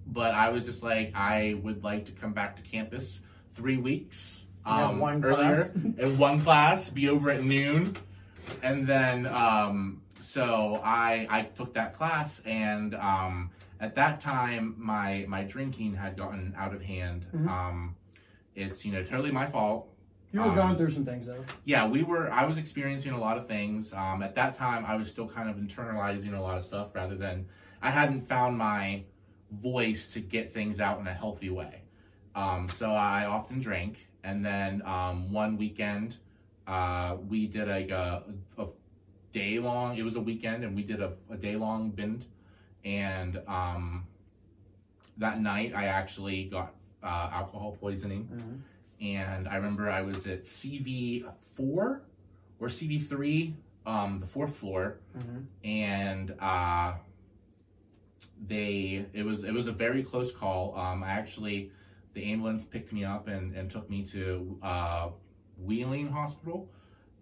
but 0.08 0.34
I 0.34 0.50
was 0.50 0.66
just 0.66 0.82
like, 0.82 1.12
I 1.14 1.60
would 1.62 1.84
like 1.84 2.06
to 2.06 2.12
come 2.12 2.34
back 2.34 2.56
to 2.56 2.64
campus 2.64 3.20
three 3.54 3.78
weeks 3.78 4.48
um, 4.66 4.98
one 4.98 5.24
earlier 5.24 5.72
in 5.76 6.18
one 6.18 6.42
class, 6.42 6.90
be 6.90 7.08
over 7.08 7.30
at 7.30 7.44
noon, 7.44 7.96
and 8.64 8.88
then 8.88 9.28
um, 9.28 10.02
so 10.34 10.80
I 10.84 11.26
I 11.30 11.42
took 11.58 11.74
that 11.74 11.94
class, 11.96 12.42
and 12.46 12.94
um, 12.96 13.50
at 13.80 13.96
that 13.96 14.20
time 14.20 14.76
my 14.78 15.26
my 15.28 15.44
drinking 15.44 15.96
had 15.96 16.16
gotten 16.18 16.54
out 16.58 16.74
of 16.74 16.82
hand. 16.82 17.26
Mhm. 17.34 17.48
Um, 17.48 17.96
it's 18.56 18.86
you 18.86 18.92
know 18.92 19.04
totally 19.04 19.32
my 19.32 19.48
fault 19.48 19.96
You 20.32 20.42
were 20.42 20.50
Um, 20.50 20.56
going 20.56 20.76
through 20.78 20.90
some 20.92 21.06
things 21.06 21.26
though. 21.26 21.44
yeah, 21.66 21.88
we 21.88 22.04
were. 22.04 22.32
I 22.32 22.46
was 22.46 22.58
experiencing 22.60 23.14
a 23.14 23.20
lot 23.20 23.38
of 23.40 23.48
things. 23.48 23.94
Um, 23.94 24.22
at 24.22 24.36
that 24.36 24.56
time, 24.56 24.86
I 24.86 24.96
was 24.96 25.10
still 25.10 25.28
kind 25.28 25.50
of 25.50 25.56
internalizing 25.56 26.34
a 26.38 26.42
lot 26.48 26.58
of 26.60 26.64
stuff 26.66 26.94
rather 26.94 27.16
than 27.16 27.48
I 27.82 27.90
hadn't 27.90 28.22
found 28.28 28.56
my 28.58 29.04
voice 29.52 30.14
to 30.14 30.20
get 30.20 30.54
things 30.54 30.80
out 30.80 31.00
in 31.00 31.08
a 31.08 31.14
healthy 31.14 31.50
way. 31.50 31.82
Um, 32.36 32.70
so 32.70 32.92
I 32.92 33.26
often 33.26 33.60
drank, 33.60 34.08
and 34.24 34.46
then 34.46 34.84
um, 34.86 35.34
one 35.34 35.58
weekend 35.58 36.18
uh, 36.68 37.18
we 37.28 37.48
did 37.48 37.68
like 37.68 37.90
a, 37.90 38.24
a 38.60 38.66
day 39.32 39.60
long. 39.60 39.98
It 39.98 40.04
was 40.04 40.16
a 40.16 40.20
weekend, 40.22 40.64
and 40.64 40.76
we 40.76 40.84
did 40.84 41.02
a, 41.02 41.14
a 41.30 41.38
day 41.38 41.56
long 41.56 41.90
binge. 41.92 42.26
And 42.86 43.42
um, 43.48 44.06
that 45.18 45.42
night, 45.42 45.74
I 45.76 45.86
actually 45.86 46.46
got 46.46 46.74
uh, 47.04 47.30
alcohol 47.32 47.78
poisoning 47.80 48.28
Mhm. 48.32 48.60
and 49.02 49.48
I 49.48 49.56
remember 49.56 49.90
I 49.90 50.02
was 50.02 50.28
at 50.28 50.44
CV 50.44 51.24
four 51.54 52.02
or 52.60 52.68
CV 52.68 53.02
three, 53.08 53.56
um, 53.86 54.20
the 54.20 54.28
fourth 54.28 54.58
floor, 54.58 54.98
Mhm. 55.18 55.46
and 55.64 56.36
uh, 56.42 56.96
they 58.48 59.06
it 59.14 59.24
was 59.26 59.44
it 59.44 59.54
was 59.54 59.68
a 59.68 59.72
very 59.72 60.04
close 60.04 60.32
call. 60.34 60.76
Um, 60.78 61.04
I 61.04 61.12
actually 61.12 61.72
the 62.14 62.32
ambulance 62.32 62.66
picked 62.66 62.92
me 62.92 63.06
up 63.06 63.28
and, 63.28 63.56
and 63.56 63.70
took 63.70 63.90
me 63.90 64.04
to 64.08 64.58
uh, 64.64 65.10
Wheeling 65.64 66.08
Hospital. 66.10 66.68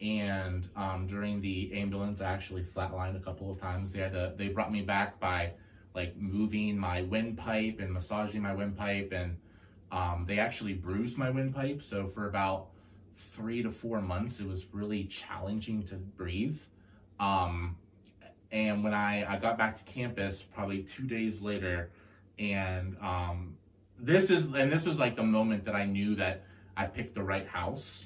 And 0.01 0.67
um, 0.75 1.07
during 1.07 1.41
the 1.41 1.73
ambulance, 1.73 2.21
I 2.21 2.25
actually 2.25 2.63
flatlined 2.63 3.15
a 3.15 3.19
couple 3.19 3.49
of 3.49 3.59
times. 3.59 3.91
They 3.91 3.99
had 3.99 4.13
to, 4.13 4.33
they 4.37 4.49
brought 4.49 4.71
me 4.71 4.81
back 4.81 5.19
by 5.19 5.53
like 5.95 6.15
moving 6.15 6.77
my 6.77 7.01
windpipe 7.01 7.79
and 7.79 7.91
massaging 7.91 8.41
my 8.41 8.53
windpipe, 8.53 9.11
and 9.11 9.37
um, 9.91 10.25
they 10.27 10.37
actually 10.37 10.73
bruised 10.73 11.17
my 11.17 11.31
windpipe. 11.31 11.81
So 11.81 12.07
for 12.07 12.27
about 12.27 12.67
three 13.15 13.63
to 13.63 13.71
four 13.71 14.01
months, 14.01 14.39
it 14.39 14.47
was 14.47 14.65
really 14.71 15.05
challenging 15.05 15.87
to 15.87 15.95
breathe. 15.95 16.59
Um, 17.19 17.77
and 18.51 18.83
when 18.83 18.93
I, 18.93 19.25
I 19.27 19.37
got 19.39 19.57
back 19.57 19.77
to 19.77 19.91
campus, 19.91 20.41
probably 20.41 20.83
two 20.83 21.03
days 21.07 21.41
later, 21.41 21.89
and 22.37 22.95
um, 23.01 23.57
this 23.99 24.29
is 24.29 24.45
and 24.45 24.71
this 24.71 24.85
was 24.85 24.99
like 24.99 25.15
the 25.15 25.23
moment 25.23 25.65
that 25.65 25.75
I 25.75 25.85
knew 25.85 26.15
that 26.15 26.43
I 26.75 26.85
picked 26.85 27.15
the 27.15 27.23
right 27.23 27.47
house 27.47 28.05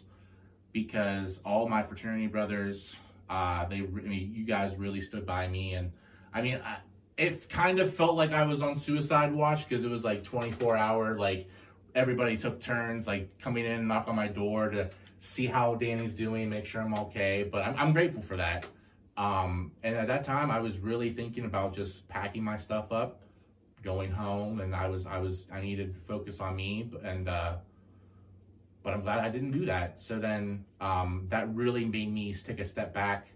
because 0.73 1.39
all 1.45 1.67
my 1.67 1.83
fraternity 1.83 2.27
brothers, 2.27 2.95
uh, 3.29 3.65
they, 3.65 3.77
I 3.77 3.79
mean, 3.81 4.33
you 4.33 4.45
guys 4.45 4.77
really 4.77 5.01
stood 5.01 5.25
by 5.25 5.47
me, 5.47 5.73
and 5.73 5.91
I 6.33 6.41
mean, 6.41 6.61
I, 6.63 6.77
it 7.17 7.49
kind 7.49 7.79
of 7.79 7.93
felt 7.93 8.15
like 8.15 8.31
I 8.31 8.45
was 8.45 8.61
on 8.61 8.77
suicide 8.77 9.33
watch 9.33 9.67
because 9.67 9.85
it 9.85 9.89
was 9.89 10.03
like 10.03 10.23
24 10.23 10.75
hour, 10.75 11.15
like 11.17 11.47
everybody 11.95 12.37
took 12.37 12.61
turns, 12.61 13.07
like 13.07 13.37
coming 13.39 13.65
in 13.65 13.87
knock 13.87 14.07
on 14.07 14.15
my 14.15 14.27
door 14.27 14.69
to 14.69 14.89
see 15.19 15.45
how 15.45 15.75
Danny's 15.75 16.13
doing, 16.13 16.49
make 16.49 16.65
sure 16.65 16.81
I'm 16.81 16.95
okay. 16.95 17.47
But 17.49 17.63
I'm, 17.63 17.75
I'm 17.77 17.93
grateful 17.93 18.21
for 18.21 18.37
that. 18.37 18.65
Um, 19.17 19.71
and 19.83 19.95
at 19.95 20.07
that 20.07 20.23
time, 20.23 20.49
I 20.49 20.59
was 20.59 20.79
really 20.79 21.11
thinking 21.11 21.45
about 21.45 21.75
just 21.75 22.07
packing 22.07 22.43
my 22.43 22.57
stuff 22.57 22.91
up, 22.91 23.21
going 23.83 24.09
home, 24.09 24.61
and 24.61 24.75
I 24.75 24.87
was, 24.87 25.05
I 25.05 25.19
was, 25.19 25.47
I 25.51 25.61
needed 25.61 25.93
to 25.93 26.01
focus 26.01 26.39
on 26.39 26.55
me, 26.55 26.89
and 27.03 27.29
uh, 27.29 27.57
but 28.83 28.93
I'm 28.93 29.01
glad 29.01 29.19
I 29.19 29.29
didn't 29.29 29.51
do 29.51 29.65
that. 29.65 30.01
So 30.01 30.19
then 30.19 30.65
um, 30.79 31.27
that 31.29 31.53
really 31.53 31.85
made 31.85 32.11
me 32.11 32.33
take 32.33 32.59
a 32.59 32.65
step 32.65 32.93
back 32.93 33.27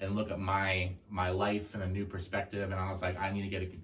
and 0.00 0.14
look 0.14 0.30
at 0.30 0.38
my 0.38 0.92
my 1.08 1.30
life 1.30 1.74
in 1.74 1.82
a 1.82 1.86
new 1.86 2.04
perspective. 2.04 2.70
And 2.70 2.80
I 2.80 2.90
was 2.90 3.02
like, 3.02 3.18
I 3.18 3.30
need 3.30 3.42
to 3.42 3.48
get 3.48 3.62
a 3.62 3.66
you 3.66 3.80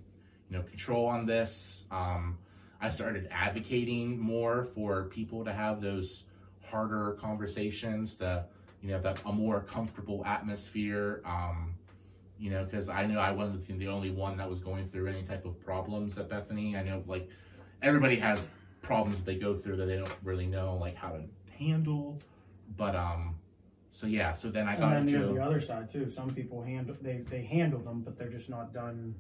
know 0.51 0.63
control 0.63 1.07
on 1.07 1.27
this. 1.27 1.85
Um, 1.91 2.39
I 2.81 2.91
started 2.91 3.29
advocating 3.31 4.19
more 4.19 4.65
for 4.75 5.05
people 5.05 5.45
to 5.45 5.53
have 5.53 5.81
those 5.81 6.25
harder 6.71 7.17
conversations, 7.21 8.17
to 8.17 8.45
you 8.83 8.91
know 8.91 9.01
that 9.01 9.21
a 9.25 9.33
more 9.33 9.61
comfortable 9.61 10.25
atmosphere. 10.27 11.23
Um, 11.25 11.75
you 12.39 12.51
know, 12.51 12.65
because 12.65 12.91
I 12.91 13.07
knew 13.07 13.19
I 13.19 13.31
wasn't 13.31 13.67
the 13.79 13.89
only 13.89 14.11
one 14.11 14.37
that 14.37 14.49
was 14.49 14.61
going 14.61 14.91
through 14.91 15.09
any 15.09 15.23
type 15.23 15.47
of 15.47 15.59
problems 15.65 16.19
at 16.19 16.29
Bethany. 16.29 16.77
I 16.77 16.83
know 16.83 17.03
like 17.07 17.29
everybody 17.83 18.17
has 18.17 18.47
problems 18.87 19.23
they 19.23 19.35
go 19.37 19.55
through 19.55 19.77
that 19.77 19.87
they 19.87 19.97
don't 19.97 20.13
really 20.23 20.47
know 20.47 20.77
like 20.81 20.95
how 20.97 21.11
to 21.11 21.23
handle. 21.59 22.19
But 22.77 22.95
um, 22.97 23.35
so 23.93 24.07
yeah, 24.07 24.35
so 24.35 24.49
then 24.49 24.67
I 24.69 24.73
And 24.73 24.81
got 24.81 24.91
then 25.07 25.09
have 25.09 25.35
the 25.35 25.43
other 25.43 25.61
side 25.61 25.91
too. 25.93 26.09
Some 26.11 26.31
people 26.35 26.63
handle 26.63 26.97
they 27.03 27.19
they 27.29 27.43
handle 27.43 27.81
them, 27.81 28.01
but 28.03 28.17
they're 28.19 28.31
just 28.31 28.49
not 28.49 28.73
done 28.73 29.15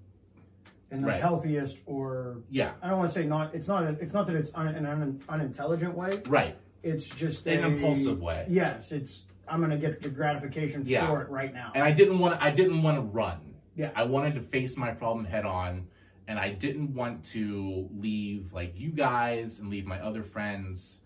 in 0.92 1.00
the 1.02 1.08
Right. 1.08 1.20
healthiest 1.20 1.78
or 1.86 2.38
yeah, 2.48 2.72
I 2.82 2.88
don't 2.88 2.98
want 2.98 3.10
to 3.12 3.14
say 3.20 3.26
not. 3.26 3.54
It's 3.54 3.68
not. 3.68 3.82
A, 3.84 3.88
it's 4.00 4.14
not 4.14 4.26
that 4.28 4.36
it's 4.36 4.50
un, 4.54 4.68
in 4.68 4.86
an 4.86 4.86
un, 4.86 5.20
unintelligent 5.28 5.94
way. 5.94 6.22
right, 6.26 6.56
It's 6.84 7.08
just 7.08 7.46
in 7.46 7.62
a, 7.64 7.66
an 7.66 7.72
impulsive 7.74 8.20
way. 8.20 8.46
Yes, 8.48 8.92
it's. 8.92 9.24
I'm 9.48 9.60
gonna 9.60 9.78
get 9.78 10.00
the 10.02 10.08
gratification 10.08 10.84
Yeah. 10.86 11.06
for 11.08 11.22
it 11.22 11.28
right 11.28 11.52
now. 11.54 11.70
And 11.74 11.82
I 11.84 11.92
didn't 11.92 12.18
want 12.18 12.40
I 12.42 12.50
didn't 12.50 12.82
want 12.82 12.96
to 12.98 13.02
run. 13.02 13.38
Yeah. 13.76 13.90
I 13.94 14.04
wanted 14.04 14.34
to 14.36 14.40
face 14.40 14.76
my 14.76 14.90
problem 14.92 15.24
head 15.24 15.44
on, 15.44 15.86
and 16.28 16.38
I 16.38 16.50
didn't 16.50 16.94
want 16.94 17.24
to 17.32 17.88
leave 17.94 18.52
like 18.52 18.78
you 18.78 18.90
guys 18.90 19.58
and 19.58 19.70
leave 19.70 19.86
my 19.86 20.00
other 20.00 20.22
friends, 20.22 20.98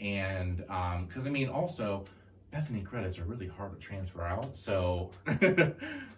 and 0.00 0.64
um, 0.68 1.06
because 1.06 1.26
I 1.26 1.30
mean 1.30 1.48
also. 1.48 2.04
Bethany 2.52 2.82
credits 2.82 3.18
are 3.18 3.24
really 3.24 3.48
hard 3.48 3.72
to 3.72 3.80
transfer 3.80 4.22
out, 4.22 4.56
so 4.56 5.10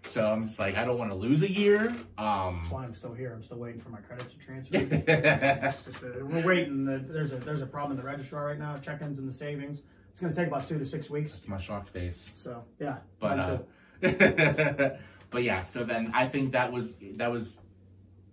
so 0.03 0.31
I'm 0.31 0.45
just 0.45 0.59
like 0.59 0.77
I 0.77 0.85
don't 0.85 0.99
want 0.99 1.11
to 1.11 1.17
lose 1.17 1.43
a 1.43 1.51
year. 1.51 1.89
Um, 2.19 2.59
That's 2.59 2.71
why 2.71 2.85
I'm 2.85 2.93
still 2.93 3.15
here. 3.15 3.33
I'm 3.33 3.43
still 3.43 3.57
waiting 3.57 3.81
for 3.81 3.89
my 3.89 4.01
credits 4.01 4.35
to 4.35 4.39
transfer. 4.39 4.77
Just 5.91 6.03
a, 6.03 6.23
we're 6.23 6.47
waiting. 6.47 6.85
There's 6.85 7.33
a 7.33 7.37
there's 7.37 7.63
a 7.63 7.67
problem 7.67 7.93
in 7.93 7.97
the 7.97 8.07
registrar 8.07 8.45
right 8.45 8.59
now. 8.59 8.77
Check-ins 8.77 9.19
and 9.19 9.27
the 9.27 9.33
savings. 9.33 9.81
It's 10.11 10.21
gonna 10.21 10.35
take 10.35 10.49
about 10.49 10.69
two 10.69 10.79
to 10.79 10.85
six 10.85 11.09
weeks. 11.09 11.35
It's 11.35 11.49
my 11.49 11.57
shocked 11.59 11.89
face. 11.89 12.31
So 12.35 12.63
yeah, 12.79 12.97
but 13.19 13.39
uh, 13.39 13.59
but 15.31 15.43
yeah 15.43 15.63
so 15.63 15.85
then 15.85 16.11
i 16.15 16.27
think 16.27 16.53
that 16.53 16.71
was 16.71 16.95
that 17.15 17.31
was 17.31 17.61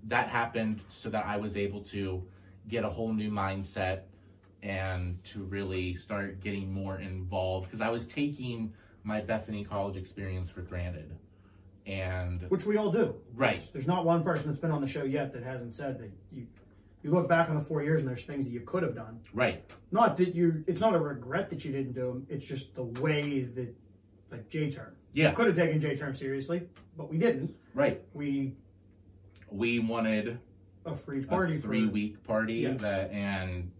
that 0.07 0.27
happened 0.27 0.79
so 0.89 1.09
that 1.09 1.25
i 1.25 1.37
was 1.37 1.55
able 1.57 1.81
to 1.81 2.23
get 2.67 2.83
a 2.83 2.89
whole 2.89 3.13
new 3.13 3.31
mindset 3.31 4.01
and 4.61 5.21
to 5.25 5.43
really 5.43 5.95
start 5.95 6.41
getting 6.41 6.71
more 6.73 6.99
involved 6.99 7.65
because 7.67 7.81
i 7.81 7.89
was 7.89 8.05
taking 8.07 8.73
my 9.03 9.19
bethany 9.21 9.63
college 9.63 9.97
experience 9.97 10.49
for 10.49 10.61
granted 10.61 11.11
and 11.85 12.41
which 12.49 12.65
we 12.65 12.77
all 12.77 12.91
do. 12.91 13.13
right 13.35 13.61
There's 13.73 13.87
not 13.87 14.05
one 14.05 14.23
person 14.23 14.47
that's 14.47 14.59
been 14.61 14.71
on 14.71 14.79
the 14.81 14.87
show 14.87 15.03
yet 15.03 15.33
that 15.33 15.43
hasn't 15.43 15.73
said 15.75 15.99
that 15.99 16.11
you 16.31 16.47
you 17.01 17.11
look 17.11 17.27
back 17.27 17.49
on 17.49 17.55
the 17.55 17.61
four 17.61 17.83
years 17.83 17.99
and 17.99 18.09
there's 18.09 18.23
things 18.23 18.45
that 18.45 18.51
you 18.51 18.61
could 18.61 18.81
have 18.83 18.95
done. 18.95 19.19
right 19.33 19.69
Not 19.91 20.15
that 20.15 20.33
you. 20.33 20.63
It's 20.67 20.79
not 20.79 20.93
a 20.95 20.97
regret 20.97 21.49
that 21.49 21.65
you 21.65 21.73
didn't 21.73 21.91
do 21.91 22.07
them. 22.13 22.25
It's 22.29 22.45
just 22.47 22.73
the 22.75 22.83
way 22.83 23.41
that 23.41 23.75
like 24.31 24.47
J 24.49 24.71
term. 24.71 24.95
yeah 25.11 25.33
Could 25.33 25.47
have 25.47 25.57
taken 25.57 25.81
J 25.81 25.97
term 25.97 26.15
seriously, 26.15 26.61
but 26.95 27.09
we 27.09 27.17
didn't. 27.17 27.53
right 27.73 27.99
We 28.13 28.53
we 29.53 29.79
wanted 29.79 30.39
a 30.85 30.95
free 30.95 31.23
party 31.23 31.55
a 31.55 31.59
three 31.59 31.85
week 31.85 32.23
party 32.25 32.55
Yes. 32.55 32.81
that 32.81 33.11
and 33.11 33.71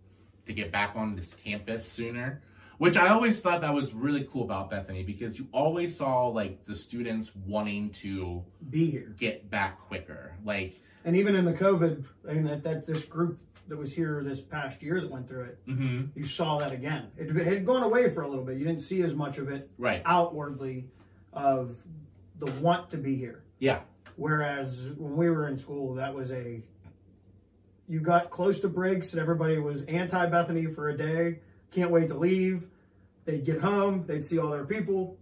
to 0.46 0.54
get 0.54 0.72
back 0.72 0.96
on 0.96 1.16
this 1.16 1.34
campus 1.44 1.90
sooner 1.90 2.42
which 2.78 2.96
i 2.96 3.08
always 3.10 3.40
thought 3.42 3.62
that 3.62 3.74
was 3.74 3.94
really 3.94 4.28
cool 4.32 4.44
about 4.44 4.70
bethany 4.70 5.04
because 5.04 5.38
you 5.38 5.48
always 5.52 5.96
saw 5.98 6.28
like 6.28 6.64
the 6.66 6.76
students 6.76 7.32
wanting 7.48 7.90
to 7.92 8.44
be 8.70 8.90
here. 8.90 9.14
get 9.18 9.50
back 9.50 9.80
quicker 9.88 10.34
like 10.46 10.80
And 11.06 11.16
even 11.18 11.36
in 11.36 11.44
the 11.44 11.54
COVID, 11.54 12.04
I 12.30 12.34
mean, 12.34 12.46
that, 12.46 12.64
that 12.64 12.86
this 12.86 13.04
group 13.04 13.38
that 13.68 13.78
was 13.78 13.94
here 13.94 14.24
this 14.24 14.40
past 14.42 14.82
year 14.82 15.02
that 15.02 15.10
went 15.12 15.28
through 15.28 15.44
it, 15.52 15.58
mhm, 15.68 16.08
you 16.16 16.24
saw 16.24 16.58
that 16.60 16.72
again. 16.72 17.04
It, 17.18 17.36
it 17.36 17.46
had 17.46 17.66
gone 17.66 17.84
away 17.84 18.10
for 18.14 18.22
a 18.22 18.28
little 18.28 18.46
bit. 18.46 18.58
You 18.58 18.64
didn't 18.66 18.82
see 18.82 19.02
as 19.04 19.14
much 19.14 19.38
of 19.38 19.50
it 19.50 19.70
right 19.78 20.02
outwardly 20.06 20.86
of 21.34 21.76
the 22.40 22.50
want 22.62 22.90
to 22.92 22.98
be 22.98 23.16
here. 23.16 23.40
yeah 23.60 23.80
Whereas 24.16 24.92
when 24.98 25.16
we 25.16 25.30
were 25.30 25.48
in 25.48 25.58
school, 25.58 25.96
that 25.96 26.14
was 26.14 26.32
a 26.32 26.62
you 27.88 28.00
got 28.00 28.30
close 28.30 28.60
to 28.62 28.70
breaks 28.70 29.12
and 29.14 29.22
everybody 29.22 29.58
was 29.60 29.84
anti 29.84 30.26
Bethany 30.28 30.68
for 30.68 30.90
a 30.90 30.98
day, 30.98 31.40
can't 31.72 31.92
wait 31.92 32.08
to 32.08 32.18
leave. 32.18 32.66
They'd 33.26 33.44
get 33.46 33.60
home, 33.62 34.06
they'd 34.08 34.24
see 34.26 34.38
all 34.40 34.50
their 34.50 34.66
people, 34.66 35.18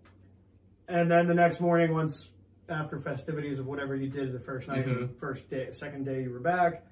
and 0.88 1.10
then 1.10 1.28
the 1.28 1.34
next 1.34 1.60
morning, 1.60 1.94
once 1.94 2.28
after 2.70 3.00
festivities 3.00 3.60
of 3.60 3.68
whatever 3.68 3.96
you 3.96 4.08
did 4.10 4.32
the 4.34 4.40
first 4.40 4.68
night 4.68 4.86
Mhm. 4.86 5.14
first 5.20 5.50
day, 5.50 5.70
second 5.72 6.06
day 6.06 6.24
you 6.24 6.32
were 6.32 6.40
back, 6.40 6.84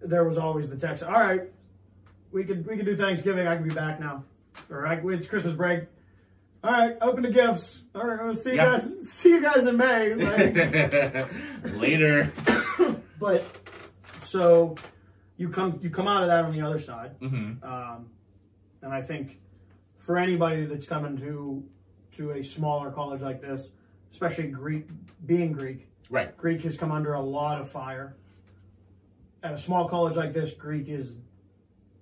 there 0.00 0.24
was 0.24 0.38
always 0.38 0.68
the 0.68 0.76
text. 0.76 1.02
All 1.02 1.12
right, 1.12 1.42
we 2.32 2.44
could 2.44 2.66
we 2.66 2.76
could 2.76 2.86
do 2.86 2.96
Thanksgiving. 2.96 3.46
I 3.46 3.56
can 3.56 3.66
be 3.68 3.74
back 3.74 3.98
now, 4.00 4.24
or 4.70 4.86
I, 4.86 4.94
it's 4.96 5.26
Christmas 5.26 5.54
break. 5.54 5.84
All 6.66 6.72
right, 6.72 6.96
open 7.00 7.22
the 7.22 7.30
gifts. 7.30 7.84
All 7.94 8.04
right, 8.04 8.24
we'll 8.24 8.34
see 8.34 8.50
you 8.50 8.56
Yeah. 8.56 8.72
guys. 8.72 9.08
See 9.08 9.28
you 9.28 9.40
guys 9.40 9.66
in 9.66 9.76
May. 9.76 10.14
Like, 11.64 11.74
Later. 11.76 12.32
but 13.20 13.44
so 14.18 14.74
you 15.36 15.48
come 15.48 15.78
you 15.80 15.90
come 15.90 16.08
out 16.08 16.22
of 16.22 16.28
that 16.28 16.44
on 16.44 16.50
the 16.52 16.62
other 16.62 16.80
side, 16.80 17.12
hmm 17.20 17.52
um, 17.62 18.10
and 18.82 18.92
I 18.92 19.00
think 19.00 19.38
for 19.98 20.18
anybody 20.18 20.64
that's 20.66 20.86
coming 20.86 21.16
to 21.18 21.62
to 22.16 22.32
a 22.32 22.42
smaller 22.42 22.90
college 22.90 23.20
like 23.22 23.40
this, 23.40 23.70
especially 24.10 24.48
Greek, 24.48 24.88
being 25.24 25.52
Greek, 25.52 25.86
Right. 26.10 26.36
Greek 26.36 26.62
has 26.62 26.76
come 26.76 26.90
under 26.90 27.14
a 27.14 27.20
lot 27.20 27.60
of 27.60 27.70
fire. 27.70 28.16
At 29.44 29.52
a 29.52 29.58
small 29.58 29.88
college 29.88 30.16
like 30.16 30.32
this, 30.32 30.52
Greek 30.52 30.88
is 30.88 31.12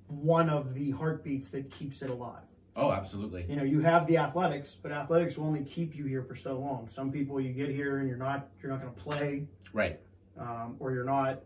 one 0.07 0.49
of 0.49 0.73
the 0.73 0.91
heartbeats 0.93 1.49
that 1.51 1.71
keeps 1.71 2.01
it 2.01 2.09
alive. 2.09 2.41
Oh, 2.77 2.91
absolutely. 2.91 3.47
You 3.49 3.57
know, 3.57 3.63
you 3.63 3.81
have 3.81 4.07
the 4.07 4.17
athletics, 4.17 4.77
but 4.83 4.91
athletics 4.91 5.39
will 5.39 5.47
only 5.47 5.65
keep 5.65 5.95
you 5.95 6.05
here 6.07 6.23
for 6.23 6.35
so 6.35 6.59
long. 6.59 6.89
Some 6.91 7.13
people 7.13 7.41
you 7.41 7.53
get 7.53 7.69
here 7.69 7.99
and 7.99 8.09
you're 8.09 8.19
not 8.19 8.49
you're 8.63 8.73
not 8.73 8.81
going 8.83 8.93
to 8.93 9.01
play, 9.01 9.47
Right. 9.73 10.01
um, 10.39 10.77
or 10.81 10.93
you're 10.93 11.05
not 11.05 11.41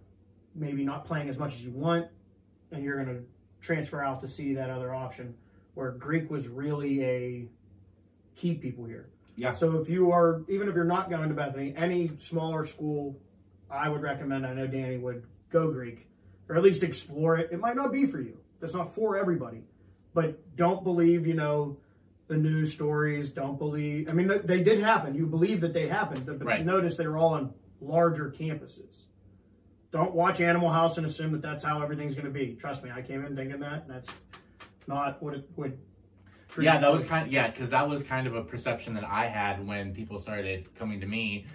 maybe 0.55 0.85
not 0.85 1.05
playing 1.05 1.29
as 1.29 1.37
much 1.39 1.55
as 1.55 1.65
you 1.65 1.71
want, 1.71 2.07
and 2.73 2.83
you're 2.83 3.03
going 3.05 3.15
to 3.17 3.23
transfer 3.61 4.03
out 4.03 4.21
to 4.23 4.29
see 4.29 4.55
that 4.55 4.71
other 4.71 4.95
option. 4.95 5.35
Where 5.75 5.93
Greek 5.93 6.31
was 6.31 6.49
really 6.49 7.05
a 7.05 7.47
keep 8.35 8.61
people 8.63 8.85
here. 8.87 9.07
Yeah. 9.37 9.53
So 9.53 9.79
if 9.79 9.89
you 9.89 10.11
are, 10.11 10.43
even 10.49 10.69
if 10.69 10.75
you're 10.75 10.85
not 10.85 11.11
going 11.11 11.29
to 11.29 11.35
Bethany, 11.35 11.73
any 11.77 12.11
smaller 12.19 12.65
school, 12.65 13.17
I 13.71 13.89
would 13.89 14.01
recommend. 14.03 14.47
I 14.47 14.55
know 14.55 14.67
Danny 14.67 14.97
would 14.97 15.25
go 15.51 15.71
Greek, 15.71 16.09
or 16.49 16.57
at 16.57 16.63
least 16.63 16.83
explore 16.83 17.37
it. 17.37 17.51
It 17.53 17.61
might 17.61 17.77
not 17.77 17.93
be 17.93 18.07
for 18.07 18.19
you. 18.19 18.39
That's 18.61 18.75
not 18.75 18.95
for 18.95 19.17
everybody, 19.19 19.63
but 20.19 20.57
don't 20.57 20.83
believe 20.83 21.29
you 21.29 21.35
know 21.35 21.77
the 22.27 22.37
news 22.37 22.73
stories. 22.73 23.31
Don't 23.31 23.57
believe. 23.57 24.09
I 24.09 24.13
mean, 24.13 24.29
they 24.43 24.65
did 24.65 24.81
happen. 24.81 25.15
You 25.15 25.27
believe 25.27 25.61
that 25.61 25.73
they 25.73 25.87
happened, 25.87 26.27
but 26.27 26.45
Right. 26.45 26.67
notice 26.67 26.97
they 26.97 27.07
were 27.07 27.17
all 27.17 27.35
on 27.35 27.55
larger 27.81 28.29
campuses. 28.29 29.05
Don't 29.93 30.13
watch 30.13 30.41
Animal 30.41 30.71
House 30.71 30.99
and 30.99 31.07
assume 31.07 31.31
that 31.31 31.41
that's 31.43 31.63
how 31.63 31.81
everything's 31.83 32.17
going 32.17 32.25
to 32.25 32.33
be. 32.33 32.57
Trust 32.57 32.83
me, 32.83 32.91
I 32.91 33.01
came 33.01 33.25
in 33.25 33.37
thinking 33.37 33.61
that, 33.61 33.83
and 33.83 33.91
that's 33.91 34.09
not 34.89 35.23
what 35.23 35.35
it 35.35 35.49
would. 35.55 35.79
Yeah, 36.61 36.79
that 36.79 36.93
was 36.93 37.05
kind 37.05 37.29
of, 37.29 37.33
yeah, 37.33 37.47
because 37.49 37.71
that 37.71 37.89
was 37.89 38.03
kind 38.03 38.27
of 38.27 38.35
a 38.35 38.43
perception 38.43 38.95
that 38.95 39.05
I 39.05 39.27
had 39.27 39.65
when 39.65 39.95
people 39.95 40.19
started 40.19 40.67
coming 40.75 41.01
to 41.01 41.07
me 41.07 41.47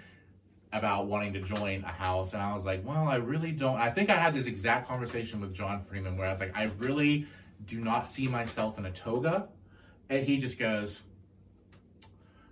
about 0.72 1.06
wanting 1.06 1.34
to 1.34 1.42
join 1.42 1.84
a 1.84 1.88
house. 1.92 2.32
And 2.32 2.40
I 2.40 2.54
was 2.54 2.64
like, 2.64 2.82
well, 2.82 3.06
I 3.08 3.16
really 3.16 3.52
don't. 3.52 3.76
I 3.76 3.90
think 3.90 4.08
I 4.08 4.14
had 4.16 4.34
this 4.34 4.46
exact 4.46 4.88
conversation 4.88 5.42
with 5.42 5.52
John 5.52 5.82
Freeman 5.82 6.16
where 6.16 6.26
I 6.28 6.32
was 6.32 6.40
like, 6.40 6.56
I 6.56 6.70
really 6.78 7.26
do 7.66 7.80
not 7.80 8.08
see 8.08 8.28
myself 8.28 8.78
in 8.78 8.86
a 8.86 8.90
toga. 8.92 9.48
And 10.10 10.26
he 10.26 10.38
just 10.38 10.58
goes, 10.58 11.02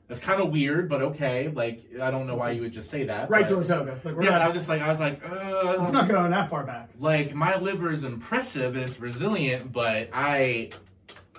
that's 0.08 0.20
kind 0.20 0.42
of 0.42 0.50
weird, 0.50 0.88
but 0.88 1.02
okay. 1.02 1.48
Like, 1.48 1.84
I 2.00 2.10
don't 2.10 2.26
know 2.26 2.36
why 2.36 2.50
you 2.50 2.62
would 2.62 2.72
just 2.72 2.90
say 2.90 3.04
that. 3.04 3.30
right 3.30 3.46
to 3.48 3.58
a 3.58 3.64
toga. 3.64 3.98
Like 4.04 4.14
Yeah, 4.22 4.38
I 4.38 4.46
was 4.46 4.56
just 4.56 4.68
like, 4.68 4.82
I 4.82 4.88
was 4.88 5.00
like, 5.00 5.24
uh, 5.24 5.90
not 5.90 6.08
going 6.08 6.30
that 6.30 6.50
far 6.50 6.64
back. 6.64 6.90
like 6.98 7.34
my 7.34 7.56
liver 7.56 7.92
is 7.92 8.04
impressive 8.04 8.74
and 8.76 8.88
it's 8.88 9.00
resilient, 9.00 9.72
but 9.72 10.10
I, 10.12 10.70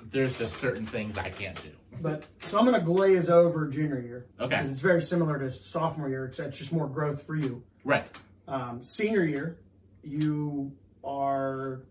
there's 0.10 0.38
just 0.38 0.58
certain 0.58 0.86
things 0.86 1.18
I 1.18 1.30
can't 1.30 1.62
do. 1.62 1.70
But 2.02 2.24
so 2.48 2.58
I'm 2.58 2.66
going 2.66 2.80
to 2.80 2.86
glaze 2.86 3.30
over 3.30 3.68
junior 3.68 4.00
year. 4.00 4.26
Okay. 4.40 4.58
Because 4.58 4.72
it's 4.72 4.82
very 4.82 5.02
similar 5.02 5.38
to 5.40 5.52
sophomore 5.52 6.10
year, 6.10 6.26
except 6.26 6.50
it's 6.50 6.58
just 6.58 6.74
more 6.74 6.88
growth 6.88 7.22
for 7.24 7.36
you. 7.36 7.64
Right. 7.86 8.08
Um, 8.48 8.84
senior 8.84 9.24
year, 9.24 9.58
you 10.04 10.72
are 11.04 11.82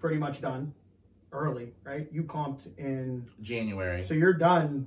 pretty 0.00 0.16
much 0.16 0.40
done 0.40 0.72
early, 1.32 1.72
right? 1.84 2.06
You 2.10 2.24
comped 2.24 2.66
in, 2.78 3.26
January. 3.42 4.02
so 4.02 4.14
you're 4.14 4.32
done 4.32 4.86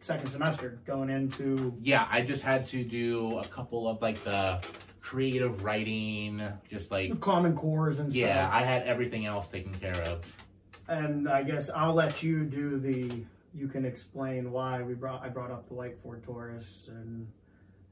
second 0.00 0.30
semester 0.30 0.78
going 0.84 1.08
into. 1.08 1.74
yeah, 1.80 2.06
I 2.10 2.22
just 2.22 2.42
had 2.42 2.66
to 2.66 2.84
do 2.84 3.38
a 3.38 3.44
couple 3.44 3.88
of 3.88 4.02
like 4.02 4.22
the 4.24 4.60
creative 5.00 5.64
writing, 5.64 6.42
just 6.70 6.90
like 6.90 7.18
Common 7.20 7.56
cores 7.56 7.98
and 7.98 8.12
yeah, 8.12 8.46
stuff. 8.48 8.54
I 8.54 8.64
had 8.64 8.82
everything 8.86 9.24
else 9.26 9.48
taken 9.48 9.72
care 9.74 10.00
of. 10.02 10.24
and 10.88 11.28
I 11.28 11.42
guess 11.42 11.70
I'll 11.74 11.94
let 11.94 12.22
you 12.22 12.44
do 12.44 12.78
the. 12.78 13.22
You 13.54 13.68
can 13.68 13.84
explain 13.84 14.50
why 14.50 14.82
we 14.82 14.94
brought. 14.94 15.22
I 15.22 15.28
brought 15.28 15.50
up 15.50 15.68
the 15.68 15.74
Lake 15.74 15.96
Ford 16.02 16.22
Taurus 16.24 16.88
and 16.88 17.26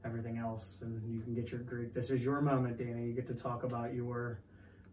everything 0.05 0.37
else, 0.37 0.79
and 0.81 1.01
you 1.09 1.21
can 1.21 1.33
get 1.33 1.51
your 1.51 1.61
Greek. 1.61 1.93
This 1.93 2.09
is 2.09 2.21
your 2.21 2.41
moment, 2.41 2.77
Danny. 2.77 3.05
You 3.05 3.13
get 3.13 3.27
to 3.27 3.33
talk 3.33 3.63
about 3.63 3.93
your 3.93 4.39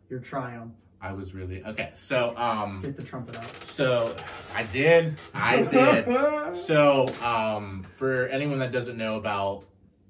your 0.09 0.21
triumph. 0.21 0.73
I 1.03 1.13
was 1.13 1.33
really 1.35 1.65
okay. 1.65 1.93
So 1.95 2.37
um, 2.37 2.83
Get 2.83 2.97
the 2.97 3.03
trumpet 3.03 3.37
out. 3.37 3.45
so 3.67 4.15
I 4.55 4.65
did, 4.65 5.17
I 5.35 5.63
did. 5.63 6.07
So, 6.67 7.09
um, 7.23 7.87
for 7.97 8.27
anyone 8.27 8.59
that 8.59 8.73
doesn't 8.73 8.97
know 8.99 9.15
about 9.17 9.65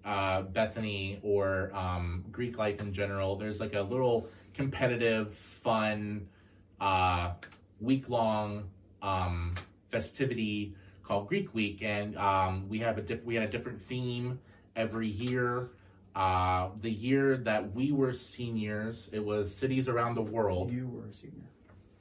uh, 0.07 0.43
Bethany 0.43 1.19
or 1.23 1.71
um, 1.75 2.25
Greek 2.33 2.57
life 2.57 2.81
in 2.81 2.95
general, 2.95 3.37
there's 3.37 3.61
like 3.61 3.75
a 3.75 3.83
little 3.83 4.27
competitive, 4.55 5.35
fun, 5.35 6.27
uh, 6.81 7.33
week 7.81 8.09
long 8.09 8.71
um, 9.03 9.55
festivity 9.91 10.75
called 11.03 11.29
Greek 11.29 11.55
Week, 11.55 11.83
and 11.83 12.17
um, 12.17 12.69
we 12.69 12.79
have 12.79 12.97
a 12.97 13.03
diff- 13.03 13.25
we 13.25 13.35
had 13.35 13.45
a 13.45 13.51
different 13.51 13.83
theme 13.83 14.41
every 14.77 15.09
year. 15.09 15.69
Uh, 16.15 16.71
the 16.81 16.91
year 16.91 17.37
that 17.37 17.75
we 17.75 17.93
were 17.93 18.13
seniors, 18.13 19.09
it 19.13 19.25
was 19.25 19.55
cities 19.55 19.89
around 19.89 20.17
the 20.17 20.23
world. 20.23 20.73
You 20.73 20.89
were 20.89 21.07
a 21.07 21.13
senior. 21.13 21.47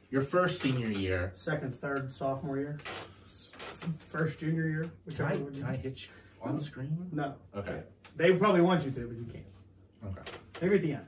Your 0.10 0.24
first 0.24 0.62
senior 0.62 0.90
year. 0.90 1.32
Second, 1.36 1.80
third, 1.80 2.12
sophomore 2.14 2.58
year. 2.58 2.80
First 4.08 4.40
junior 4.40 4.68
year. 4.68 4.92
Can 5.16 5.26
I, 5.26 5.38
can 5.38 5.64
I 5.64 5.76
hit 5.76 6.02
you 6.02 6.08
on 6.42 6.60
screen? 6.60 7.10
No. 7.12 7.36
Okay. 7.56 7.82
They 8.16 8.34
probably 8.34 8.62
want 8.62 8.84
you 8.84 8.92
to, 8.92 9.08
but 9.08 9.16
you 9.16 9.26
can't. 9.32 9.46
Okay. 10.06 10.38
Maybe 10.62 10.76
at 10.76 10.82
the 10.82 10.94
end. 10.94 11.06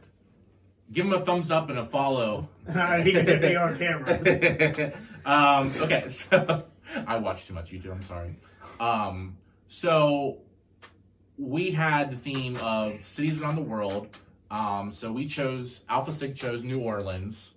Give 0.94 1.06
him 1.06 1.14
a 1.14 1.26
thumbs 1.26 1.52
up 1.52 1.70
and 1.70 1.80
a 1.80 1.86
follow. 1.86 2.48
he 2.68 2.74
can 3.12 3.26
me 3.26 3.56
on 3.56 3.78
camera. 3.78 4.94
um, 5.26 5.72
okay, 5.82 6.10
so 6.10 6.64
I 7.08 7.18
watch 7.18 7.48
too 7.48 7.54
much 7.54 7.72
YouTube. 7.72 7.92
I'm 7.92 8.04
sorry. 8.04 8.36
Um, 8.80 9.38
so 9.70 10.40
we 11.42 11.72
had 11.72 12.12
the 12.12 12.18
theme 12.18 12.56
of 12.58 13.06
cities 13.08 13.42
around 13.42 13.56
the 13.56 13.64
world. 13.64 14.16
Um, 14.52 14.94
so 14.94 15.12
we 15.12 15.28
chose 15.28 15.82
Alpha 15.90 16.14
Sig 16.14 16.36
chose 16.36 16.64
New 16.64 16.80
Orleans, 16.80 17.54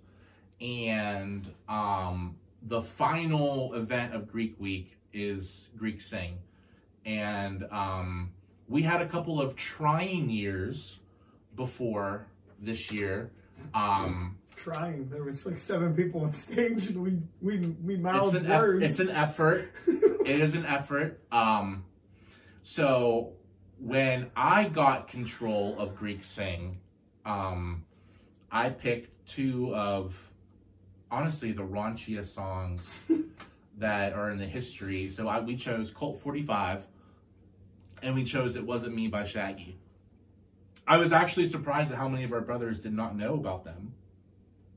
and 0.59 1.47
um, 1.69 2.35
the 2.63 2.81
final 2.81 3.73
event 3.75 4.15
of 4.15 4.31
Greek 4.31 4.59
Week 4.59 4.97
is 5.13 5.69
Greek 5.77 6.01
Sing, 6.01 6.39
and 7.05 7.65
um, 7.71 8.31
we 8.67 8.81
had 8.81 9.01
a 9.01 9.07
couple 9.07 9.39
of 9.39 9.55
trying 9.55 10.29
years 10.29 10.97
before 11.55 12.25
this 12.59 12.91
year. 12.91 13.29
Um, 13.73 14.37
Trying. 14.55 15.09
There 15.09 15.23
was 15.23 15.45
like 15.45 15.57
seven 15.57 15.93
people 15.93 16.23
on 16.23 16.33
stage, 16.33 16.87
and 16.87 17.03
we 17.03 17.19
we 17.41 17.67
we 17.83 17.95
it's 17.95 18.03
mouthed 18.03 18.35
an 18.35 18.51
eff- 18.51 18.81
it's 18.81 18.99
an 18.99 19.11
effort. 19.11 19.69
it 19.87 20.39
is 20.39 20.55
an 20.55 20.65
effort. 20.65 21.19
Um, 21.31 21.83
so 22.63 23.33
when 23.79 24.31
I 24.35 24.65
got 24.65 25.07
control 25.07 25.77
of 25.77 25.95
Greek 25.95 26.23
Sing, 26.23 26.77
um, 27.25 27.83
I 28.51 28.69
picked 28.69 29.27
two 29.27 29.73
of 29.75 30.15
honestly 31.11 31.51
the 31.51 31.63
raunchiest 31.63 32.33
songs 32.33 33.03
that 33.77 34.13
are 34.13 34.29
in 34.29 34.37
the 34.37 34.45
history. 34.45 35.09
So 35.09 35.27
I, 35.27 35.39
we 35.39 35.55
chose 35.55 35.91
Colt 35.91 36.21
45, 36.21 36.83
and 38.01 38.15
we 38.15 38.23
chose 38.23 38.55
"It 38.55 38.65
Wasn't 38.65 38.95
Me" 38.95 39.07
by 39.07 39.25
Shaggy. 39.25 39.77
I 40.87 40.97
was 40.97 41.11
actually 41.11 41.49
surprised 41.49 41.91
at 41.91 41.97
how 41.97 42.07
many 42.07 42.23
of 42.23 42.31
our 42.31 42.41
brothers 42.41 42.79
did 42.79 42.93
not 42.93 43.17
know 43.17 43.33
about 43.33 43.63
them, 43.63 43.93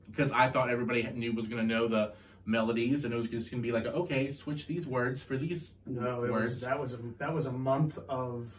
because 0.09 0.31
I 0.31 0.49
thought 0.49 0.69
everybody 0.69 1.03
knew 1.13 1.33
was 1.33 1.47
going 1.47 1.61
to 1.61 1.67
know 1.67 1.87
the 1.87 2.13
melodies, 2.45 3.05
and 3.05 3.13
it 3.13 3.17
was 3.17 3.29
just 3.29 3.51
going 3.51 3.61
to 3.61 3.67
be 3.67 3.71
like, 3.71 3.85
okay, 3.85 4.31
switch 4.31 4.65
these 4.65 4.87
words 4.87 5.21
for 5.21 5.37
these 5.37 5.71
no, 5.85 6.21
words. 6.21 6.53
was 6.53 6.61
that 6.61 6.79
was 6.79 6.93
a 6.93 6.99
that 7.19 7.33
was 7.33 7.45
a 7.45 7.51
month 7.51 7.99
of 8.09 8.51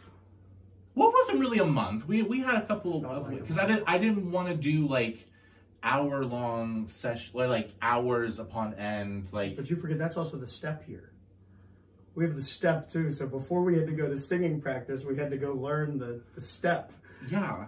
Well, 0.95 1.09
it 1.09 1.13
wasn't 1.13 1.39
really 1.39 1.59
a 1.59 1.65
month. 1.65 2.07
We 2.07 2.23
we 2.23 2.41
had 2.41 2.55
a 2.55 2.65
couple 2.65 3.01
Felt 3.01 3.27
of 3.27 3.29
because 3.39 3.57
I 3.57 3.65
didn't 3.67 3.83
I 3.87 3.97
didn't 3.97 4.31
want 4.31 4.49
to 4.49 4.55
do 4.55 4.87
like 4.87 5.27
hour 5.83 6.23
long 6.25 6.87
session 6.89 7.31
like 7.33 7.71
hours 7.81 8.37
upon 8.39 8.73
end 8.75 9.27
like 9.31 9.55
But 9.55 9.69
you 9.69 9.75
forget 9.75 9.97
that's 9.97 10.17
also 10.17 10.37
the 10.37 10.47
step 10.47 10.83
here. 10.85 11.11
We 12.13 12.25
have 12.25 12.35
the 12.35 12.41
step 12.43 12.91
too. 12.91 13.11
So 13.11 13.25
before 13.25 13.63
we 13.63 13.77
had 13.77 13.87
to 13.87 13.93
go 13.93 14.09
to 14.09 14.17
singing 14.17 14.61
practice, 14.61 15.03
we 15.05 15.15
had 15.15 15.31
to 15.31 15.37
go 15.37 15.53
learn 15.53 15.97
the, 15.97 16.21
the 16.35 16.41
step. 16.41 16.91
yeah 17.29 17.65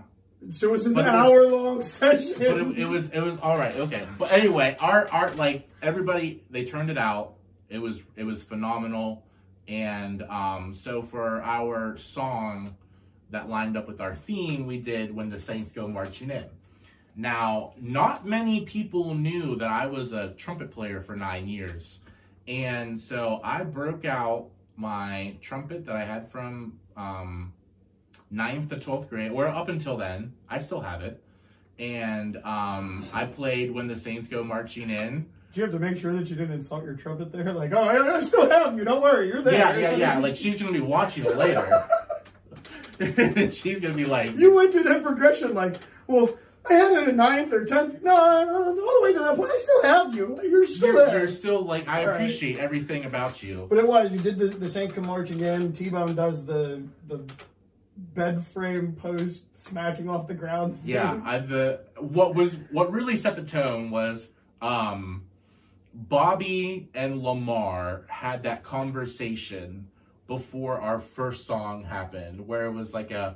So 0.51 0.67
it 0.67 0.71
was 0.71 0.85
an 0.85 0.93
But 0.93 1.05
it 1.07 1.11
was- 1.13 1.15
hour 1.15 1.47
long 1.47 1.81
session. 1.81 2.33
but 2.37 2.57
it, 2.57 2.79
it 2.79 2.87
was 2.87 3.09
it 3.09 3.21
was 3.21 3.37
all 3.37 3.57
right. 3.57 3.75
Okay, 3.77 4.05
but 4.17 4.31
anyway, 4.33 4.75
our 4.79 5.07
art 5.09 5.37
like 5.37 5.67
everybody 5.81 6.43
they 6.49 6.65
turned 6.65 6.89
it 6.89 6.97
out. 6.97 7.35
It 7.69 7.79
was 7.79 8.03
it 8.17 8.25
was 8.25 8.43
phenomenal, 8.43 9.23
and 9.67 10.21
um, 10.23 10.75
so 10.75 11.01
for 11.01 11.41
our 11.41 11.97
song 11.97 12.75
that 13.33 13.49
lined 13.49 13.77
up 13.77 13.87
with 13.87 14.01
our 14.01 14.15
theme, 14.15 14.65
we 14.65 14.79
did 14.79 15.15
when 15.15 15.29
the 15.29 15.39
Saints 15.39 15.71
go 15.71 15.87
marching 15.87 16.31
in. 16.31 16.45
Now, 17.15 17.73
not 17.79 18.25
many 18.25 18.61
people 18.61 19.13
knew 19.13 19.55
that 19.57 19.69
I 19.69 19.85
was 19.85 20.13
a 20.13 20.29
trumpet 20.37 20.71
player 20.71 21.01
for 21.01 21.15
nine 21.15 21.47
years, 21.47 21.99
and 22.47 22.99
so 22.99 23.39
I 23.43 23.63
broke 23.63 24.05
out 24.05 24.47
my 24.77 25.35
trumpet 25.41 25.85
that 25.85 25.95
I 25.95 26.03
had 26.03 26.31
from 26.31 26.79
um, 26.97 27.53
ninth 28.31 28.69
to 28.69 28.79
twelfth 28.79 29.09
grade, 29.09 29.31
or 29.31 29.47
up 29.47 29.67
until 29.67 29.97
then. 29.97 30.33
I 30.49 30.59
still 30.59 30.81
have 30.81 31.03
it 31.03 31.23
and 31.79 32.37
um, 32.37 33.05
I 33.13 33.25
played 33.25 33.71
when 33.71 33.87
the 33.87 33.97
Saints 33.97 34.27
go 34.27 34.43
marching 34.43 34.89
in. 34.89 35.25
Did 35.49 35.57
you 35.57 35.63
have 35.63 35.71
to 35.73 35.79
make 35.79 35.97
sure 35.97 36.13
that 36.13 36.29
you 36.29 36.35
didn't 36.35 36.53
insult 36.53 36.83
your 36.83 36.95
trumpet 36.95 37.31
there? 37.31 37.53
Like, 37.53 37.73
oh, 37.73 37.83
I 37.83 38.15
I 38.15 38.19
still 38.21 38.49
have 38.49 38.75
you. 38.77 38.83
Don't 38.83 39.01
worry, 39.01 39.27
you're 39.27 39.41
there. 39.41 39.53
Yeah, 39.53 39.77
yeah, 39.77 39.95
yeah. 39.95 40.17
Like 40.17 40.35
she's 40.35 40.59
gonna 40.59 40.71
be 40.73 40.79
watching 40.79 41.25
it 41.25 41.37
later. 41.37 41.87
she's 43.51 43.79
gonna 43.79 43.93
be 43.93 44.05
like, 44.05 44.37
you 44.37 44.55
went 44.55 44.71
through 44.71 44.83
that 44.83 45.03
progression. 45.03 45.53
Like, 45.53 45.75
well, 46.07 46.37
I 46.69 46.73
had 46.73 46.91
it 46.91 47.07
at 47.09 47.15
ninth 47.15 47.51
or 47.51 47.65
tenth. 47.65 48.01
No, 48.01 48.15
all 48.15 48.73
the 48.75 48.99
way 49.01 49.13
to 49.13 49.19
that 49.19 49.35
point. 49.35 49.51
I 49.51 49.57
still 49.57 49.83
have 49.83 50.15
you. 50.15 50.39
You're 50.43 50.65
still 50.65 50.93
you're, 50.93 51.05
there. 51.05 51.17
you're 51.19 51.27
still 51.27 51.61
like, 51.63 51.87
I 51.87 52.01
All 52.01 52.07
right. 52.07 52.15
appreciate 52.15 52.57
everything 52.57 53.05
about 53.05 53.43
you. 53.43 53.67
But 53.69 53.79
it 53.79 53.87
was. 53.87 54.13
You 54.13 54.19
did 54.19 54.39
the, 54.39 54.47
the 54.47 54.69
Saints 54.69 54.93
come 54.93 55.05
marching 55.05 55.41
in. 55.41 55.73
T 55.73 55.89
Bone 55.89 56.15
does 56.15 56.45
the 56.45 56.81
the 57.07 57.23
bed 58.15 58.45
frame 58.47 58.93
post 58.93 59.55
smacking 59.55 60.09
off 60.09 60.27
the 60.27 60.33
ground. 60.33 60.79
Yeah. 60.83 61.19
I 61.23 61.39
the 61.39 61.81
what 61.99 62.35
was 62.35 62.55
what 62.71 62.91
really 62.91 63.17
set 63.17 63.35
the 63.35 63.43
tone 63.43 63.91
was 63.91 64.29
um 64.61 65.23
Bobby 65.93 66.89
and 66.95 67.21
Lamar 67.21 68.05
had 68.07 68.43
that 68.43 68.63
conversation 68.63 69.87
before 70.37 70.79
our 70.81 70.99
first 70.99 71.45
song 71.45 71.83
happened 71.83 72.47
where 72.47 72.65
it 72.65 72.71
was 72.71 72.93
like 72.93 73.11
a 73.11 73.35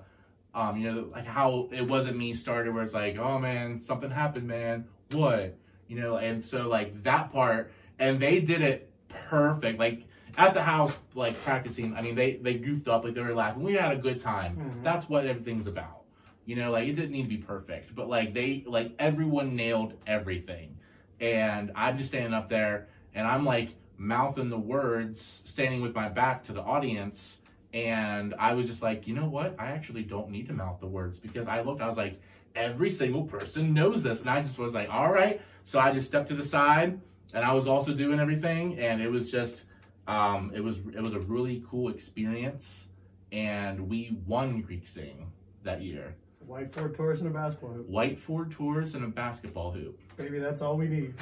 um 0.55 0.77
you 0.77 0.91
know 0.91 1.01
like 1.11 1.25
how 1.25 1.67
it 1.71 1.87
wasn't 1.87 2.17
me 2.17 2.33
started 2.33 2.73
where 2.73 2.83
it's 2.83 2.93
like 2.93 3.17
oh 3.17 3.37
man 3.37 3.81
something 3.81 4.09
happened 4.09 4.47
man. 4.47 4.85
What? 5.11 5.55
You 5.87 5.99
know 6.01 6.17
and 6.17 6.43
so 6.43 6.67
like 6.67 7.03
that 7.03 7.31
part 7.31 7.71
and 7.99 8.19
they 8.19 8.39
did 8.39 8.61
it 8.61 8.91
perfect. 9.09 9.79
Like 9.79 10.05
at 10.37 10.53
the 10.53 10.61
house 10.61 10.95
like 11.15 11.35
practicing 11.43 11.95
i 11.95 12.01
mean 12.01 12.13
they 12.15 12.29
they 12.35 12.55
goofed 12.55 12.87
up 12.87 13.03
like 13.03 13.13
they 13.13 13.21
were 13.21 13.33
laughing. 13.33 13.61
We 13.63 13.73
had 13.73 13.91
a 13.91 13.97
good 14.07 14.19
time. 14.21 14.55
Mhm. 14.57 14.83
that's 14.83 15.07
what 15.07 15.25
everything's 15.25 15.67
about. 15.67 16.01
You 16.45 16.55
know 16.55 16.71
like 16.71 16.87
it 16.87 16.93
didn't 16.93 17.11
need 17.11 17.23
to 17.23 17.29
be 17.29 17.37
perfect 17.37 17.93
but 17.93 18.09
like 18.09 18.33
they 18.33 18.63
like 18.65 18.89
everyone 18.97 19.55
nailed 19.55 19.93
everything. 20.07 20.77
And 21.19 21.71
i'm 21.75 21.97
just 21.97 22.09
standing 22.09 22.33
up 22.33 22.47
there 22.49 22.87
and 23.15 23.27
i'm 23.27 23.43
like 23.45 23.69
mouthing 23.97 24.49
the 24.49 24.57
words 24.57 25.41
standing 25.45 25.81
with 25.81 25.93
my 25.95 26.07
back 26.09 26.43
to 26.43 26.53
the 26.53 26.61
audience 26.61 27.39
and 27.73 28.33
i 28.39 28.53
was 28.53 28.67
just 28.67 28.81
like 28.81 29.07
you 29.07 29.13
know 29.13 29.27
what 29.27 29.55
i 29.59 29.67
actually 29.67 30.03
don't 30.03 30.29
need 30.29 30.47
to 30.47 30.53
mouth 30.53 30.79
the 30.79 30.87
words 30.87 31.19
because 31.19 31.47
i 31.47 31.61
looked 31.61 31.81
i 31.81 31.87
was 31.87 31.97
like 31.97 32.21
every 32.55 32.89
single 32.89 33.23
person 33.23 33.73
knows 33.73 34.03
this 34.03 34.21
and 34.21 34.29
i 34.29 34.41
just 34.41 34.57
was 34.57 34.73
like 34.73 34.89
all 34.89 35.11
right 35.11 35.41
so 35.65 35.79
i 35.79 35.91
just 35.91 36.07
stepped 36.07 36.29
to 36.29 36.35
the 36.35 36.45
side 36.45 36.99
and 37.33 37.43
i 37.43 37.51
was 37.53 37.67
also 37.67 37.93
doing 37.93 38.19
everything 38.19 38.77
and 38.79 39.01
it 39.01 39.09
was 39.11 39.31
just 39.31 39.65
um, 40.07 40.53
it 40.55 40.63
was 40.63 40.77
it 40.95 41.01
was 41.01 41.13
a 41.13 41.19
really 41.19 41.61
cool 41.69 41.89
experience 41.89 42.87
and 43.33 43.89
we 43.89 44.17
won 44.25 44.61
greek 44.61 44.87
sing 44.87 45.29
that 45.63 45.81
year 45.81 46.15
White 46.45 46.73
Ford 46.73 46.95
Taurus 46.95 47.19
and 47.19 47.27
a 47.27 47.33
basketball 47.33 47.73
hoop. 47.73 47.89
white 47.89 48.17
ford 48.17 48.49
Taurus 48.51 48.93
and 48.93 49.03
a 49.03 49.07
basketball 49.09 49.71
hoop 49.71 49.99
Baby, 50.15 50.39
that's 50.39 50.61
all 50.61 50.77
we 50.77 50.87
need. 50.87 51.13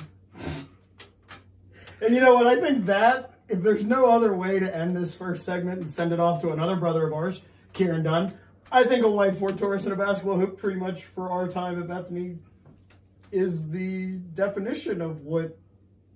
And 2.02 2.14
you 2.14 2.22
know 2.22 2.36
what? 2.36 2.48
I 2.48 2.60
think 2.60 2.86
that 2.86 3.34
if 3.48 3.62
there's 3.62 3.84
no 3.84 4.06
other 4.06 4.36
way 4.36 4.60
to 4.60 4.76
end 4.76 4.96
this 4.96 5.16
first 5.16 5.46
segment 5.46 5.82
and 5.82 5.90
send 5.90 6.12
it 6.12 6.20
off 6.20 6.42
to 6.42 6.52
another 6.52 6.76
brother 6.76 7.08
of 7.08 7.14
ours, 7.14 7.42
Kieran 7.74 8.04
Dunn, 8.04 8.34
I 8.72 8.84
think 8.84 9.06
a 9.06 9.10
white 9.10 9.38
Ford 9.38 9.58
Taurus 9.58 9.84
and 9.86 9.94
a 9.94 9.96
basketball 9.96 10.40
hoop, 10.40 10.58
pretty 10.58 10.80
much 10.80 11.04
for 11.04 11.30
our 11.30 11.48
time 11.48 11.80
at 11.82 11.88
Bethany, 11.88 12.38
is 13.32 13.70
the 13.70 14.18
definition 14.34 15.02
of 15.02 15.22
what 15.22 15.58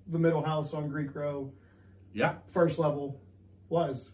the 0.07 0.19
middle 0.19 0.43
house 0.43 0.73
on 0.73 0.89
Greek 0.89 1.13
Row 1.15 1.51
yeah 2.13 2.35
first 2.51 2.79
level 2.79 3.19
was. 3.69 4.09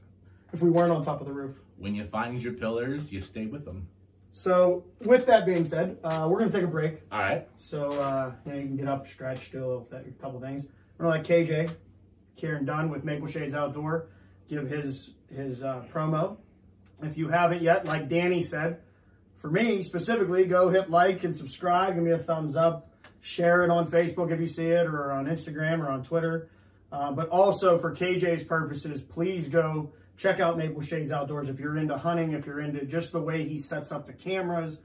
If 0.54 0.62
we 0.62 0.70
weren't 0.70 0.92
on 0.92 1.04
top 1.04 1.22
of 1.22 1.28
the 1.28 1.34
roof. 1.34 1.56
when 1.78 1.96
you 1.96 2.06
find 2.06 2.42
your 2.42 2.54
pillars 2.54 3.12
you 3.12 3.22
stay 3.22 3.46
with 3.46 3.66
them 3.66 3.88
So, 4.32 4.84
with 5.02 5.26
that 5.28 5.46
being 5.46 5.66
said, 5.66 5.98
uh, 6.04 6.28
we're 6.30 6.40
going 6.40 6.52
to 6.52 6.58
take 6.58 6.66
a 6.66 6.72
break. 6.72 7.02
all 7.12 7.20
right 7.20 7.48
So 7.58 7.92
uh, 7.94 8.34
you, 8.46 8.52
know, 8.52 8.58
you 8.58 8.68
can 8.68 8.78
get 8.78 8.88
up, 8.88 9.08
stretch, 9.08 9.52
do 9.52 9.86
a, 9.92 9.96
a 9.96 10.02
couple 10.22 10.40
things. 10.42 10.68
Let 11.00 11.24
KJ, 11.24 11.72
Kieran 12.38 12.66
Dunn 12.66 12.90
with 12.90 13.04
Maple 13.04 13.28
Shades 13.28 13.54
Outdoor, 13.54 14.08
give 14.50 14.70
his 14.70 15.12
his 15.34 15.64
uh, 15.64 15.84
promo. 15.92 16.38
If 17.02 17.18
you 17.18 17.28
haven't 17.28 17.62
yet, 17.62 17.86
like 17.86 18.08
Danny 18.08 18.42
said, 18.42 18.80
for 19.38 19.50
me 19.50 19.84
specifically, 19.84 20.46
go 20.46 20.70
hit 20.70 20.90
like 20.90 21.24
and 21.24 21.36
subscribe. 21.36 21.96
Give 21.96 22.04
me 22.04 22.12
a 22.12 22.18
thumbs 22.18 22.56
up. 22.56 22.90
Share 23.22 23.64
it 23.64 23.70
on 23.70 23.90
Facebook 23.90 24.32
if 24.32 24.40
you 24.40 24.48
see 24.48 24.68
it, 24.68 24.88
or 24.88 25.12
on 25.12 25.26
Instagram 25.26 25.80
or 25.80 25.90
on 25.90 26.04
Twitter. 26.04 26.50
Uh, 26.92 27.12
but 27.12 27.28
also 27.30 27.78
for 27.78 27.94
KJ's 27.94 28.44
purposes, 28.44 29.02
please 29.02 29.50
go 29.50 29.92
check 30.18 30.40
out 30.40 30.58
Maple 30.58 30.82
Shades 30.82 31.12
Outdoors 31.12 31.50
if 31.50 31.60
you're 31.60 31.78
into 31.78 31.98
hunting, 31.98 32.34
if 32.34 32.46
you're 32.46 32.62
into 32.62 32.86
just 32.86 33.12
the 33.12 33.20
way 33.20 33.48
he 33.48 33.58
sets 33.58 33.92
up 33.92 34.06
the 34.06 34.14
cameras 34.14 34.78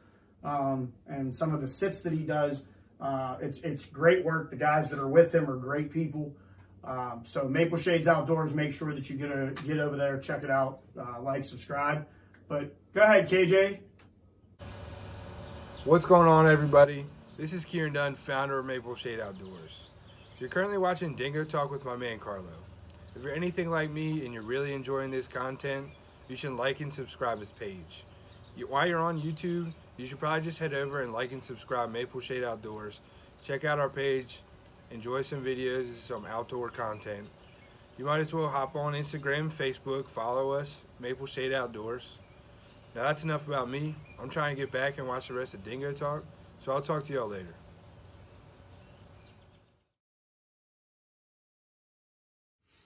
um, 0.43 0.93
and 1.07 1.35
some 1.35 1.55
of 1.55 1.61
the 1.61 1.69
sits 1.69 2.01
that 2.03 2.13
he 2.13 2.25
does. 2.25 2.63
Uh, 3.01 3.37
it's 3.41 3.59
it's 3.61 3.87
great 3.87 4.25
work. 4.25 4.51
The 4.51 4.57
guys 4.57 4.91
that 4.91 4.99
are 4.99 5.09
with 5.09 5.35
him 5.35 5.51
are 5.51 5.57
great 5.57 5.91
people. 5.91 6.35
Um, 6.83 7.21
so 7.25 7.45
Maple 7.45 7.79
Shades 7.79 8.09
Outdoors, 8.09 8.55
make 8.55 8.73
sure 8.73 8.95
that 8.95 9.09
you 9.11 9.17
get 9.17 9.31
a 9.31 9.53
get 9.67 9.79
over 9.79 9.97
there, 9.97 10.19
check 10.19 10.43
it 10.43 10.51
out, 10.51 10.81
uh, 10.99 11.21
like, 11.21 11.45
subscribe. 11.45 12.07
But 12.49 12.75
go 12.95 13.03
ahead, 13.03 13.29
KJ. 13.29 13.79
What's 15.85 16.07
going 16.07 16.29
on, 16.29 16.47
everybody? 16.47 17.07
This 17.37 17.53
is 17.53 17.65
Kieran 17.65 17.95
Dunn, 17.95 18.15
founder 18.15 18.59
of 18.59 18.67
Maple 18.67 18.95
Shade 18.95 19.21
Outdoors. 19.21 19.87
You're 20.39 20.49
currently 20.49 20.79
watching 20.79 21.15
Dingo 21.15 21.45
Talk 21.45 21.71
with 21.71 21.85
my 21.85 21.97
man 21.97 22.19
Carlo. 22.19 22.45
If 23.15 23.23
you're 23.23 23.35
anything 23.35 23.71
like 23.71 23.91
me 23.91 24.25
and 24.25 24.33
you're 24.33 24.43
really 24.43 24.73
enjoying 24.73 25.11
this 25.11 25.27
content, 25.27 25.89
you 26.29 26.37
should 26.37 26.53
like 26.53 26.81
and 26.81 26.93
subscribe 26.93 27.41
his 27.41 27.51
page. 27.51 28.05
You, 28.57 28.67
while 28.67 28.87
you're 28.87 29.01
on 29.01 29.21
YouTube, 29.21 29.73
you 30.01 30.07
should 30.07 30.19
probably 30.19 30.41
just 30.41 30.59
head 30.59 30.73
over 30.73 31.03
and 31.03 31.13
like 31.13 31.33
and 31.33 31.45
subscribe 31.45 31.93
Maple 31.93 32.21
Shade 32.21 32.43
Outdoors. 32.43 33.01
Check 33.45 33.67
out 33.67 33.79
our 33.79 33.91
page, 33.91 34.41
enjoy 34.91 35.21
some 35.21 35.45
videos, 35.45 35.95
some 35.95 36.25
outdoor 36.25 36.71
content. 36.71 37.29
You 37.99 38.07
might 38.07 38.21
as 38.21 38.33
well 38.33 38.49
hop 38.49 38.77
on 38.77 38.95
Instagram, 38.95 39.53
Facebook, 39.53 40.09
follow 40.09 40.53
us, 40.53 40.81
Maple 41.01 41.27
Shade 41.27 41.53
Outdoors. 41.53 42.17
Now 42.95 43.03
that's 43.03 43.25
enough 43.25 43.47
about 43.47 43.69
me. 43.69 43.95
I'm 44.19 44.31
trying 44.31 44.57
to 44.57 44.63
get 44.63 44.73
back 44.73 44.97
and 44.97 45.07
watch 45.07 45.29
the 45.29 45.35
rest 45.35 45.53
of 45.53 45.63
Dingo 45.65 45.93
Talk, 45.93 46.25
so 46.65 46.73
I'll 46.73 46.81
talk 46.81 47.05
to 47.05 47.13
y'all 47.13 47.29
later. 47.29 47.55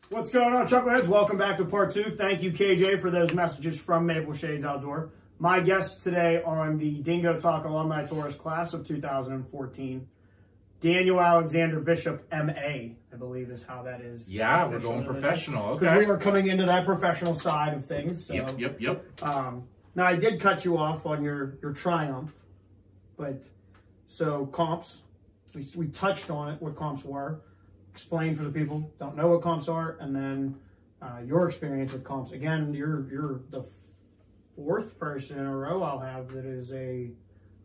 What's 0.09 0.31
going 0.31 0.53
on, 0.53 0.67
Chuckleheads? 0.67 1.07
Welcome 1.07 1.39
back 1.39 1.59
to 1.59 1.65
part 1.65 1.95
two. 1.95 2.17
Thank 2.17 2.43
you, 2.43 2.51
KJ, 2.51 3.01
for 3.01 3.11
those 3.11 3.33
messages 3.33 3.79
from 3.79 4.05
Maple 4.05 4.35
Shades 4.35 4.65
Outdoor. 4.65 5.11
My 5.39 5.61
guest 5.61 6.03
today 6.03 6.43
on 6.45 6.79
the 6.79 7.03
Dingo 7.03 7.39
Talk 7.39 7.65
Alumni 7.65 8.07
Tourist 8.07 8.39
class 8.39 8.73
of 8.73 8.87
2014, 8.87 10.09
Daniel 10.81 11.21
Alexander 11.21 11.81
Bishop, 11.81 12.27
MA, 12.31 12.53
I 12.53 13.17
believe 13.19 13.51
is 13.51 13.63
how 13.65 13.83
that 13.83 14.01
is. 14.01 14.33
yeah 14.33 14.67
we're 14.67 14.79
going 14.79 15.05
professional 15.05 15.77
Because 15.77 15.97
we 15.97 16.05
okay 16.05 16.11
are 16.11 16.19
coming 16.19 16.47
into 16.47 16.67
that 16.67 16.85
professional 16.85 17.35
side 17.35 17.75
of 17.75 17.85
things. 17.85 18.27
So. 18.27 18.35
yep 18.35 18.59
yep 18.59 18.81
yep 18.81 19.23
Um, 19.23 19.65
now 19.97 20.05
I 20.05 20.15
did 20.17 20.41
cut 20.41 20.65
you 20.65 20.79
off 20.79 21.05
on 21.05 21.23
your 21.23 21.55
your 21.63 21.73
triumph, 21.73 22.33
but 23.17 23.43
so 24.07 24.47
comps, 24.47 25.01
we, 25.55 25.67
we 25.75 25.89
touched 25.89 26.31
on 26.31 26.53
it 26.53 26.63
what 26.63 26.77
comps 26.77 27.05
were. 27.05 27.41
Explain 27.91 28.37
for 28.37 28.45
the 28.45 28.51
people 28.51 28.93
don't 29.01 29.17
know 29.17 29.29
what 29.29 29.43
comps 29.43 29.69
are, 29.69 29.97
and 30.01 30.15
then 30.15 30.57
uh, 31.03 31.21
your 31.25 31.49
experience 31.49 31.93
with 31.93 32.05
comps. 32.05 32.33
Again, 32.33 32.73
you're 32.73 33.09
you're 33.11 33.41
the 33.51 33.65
fourth 34.57 34.99
person 34.99 35.39
in 35.39 35.47
a 35.47 35.57
row 35.57 35.83
I'll 35.83 35.99
have 36.01 36.29
that 36.29 36.45
is 36.45 36.73
a 36.73 37.11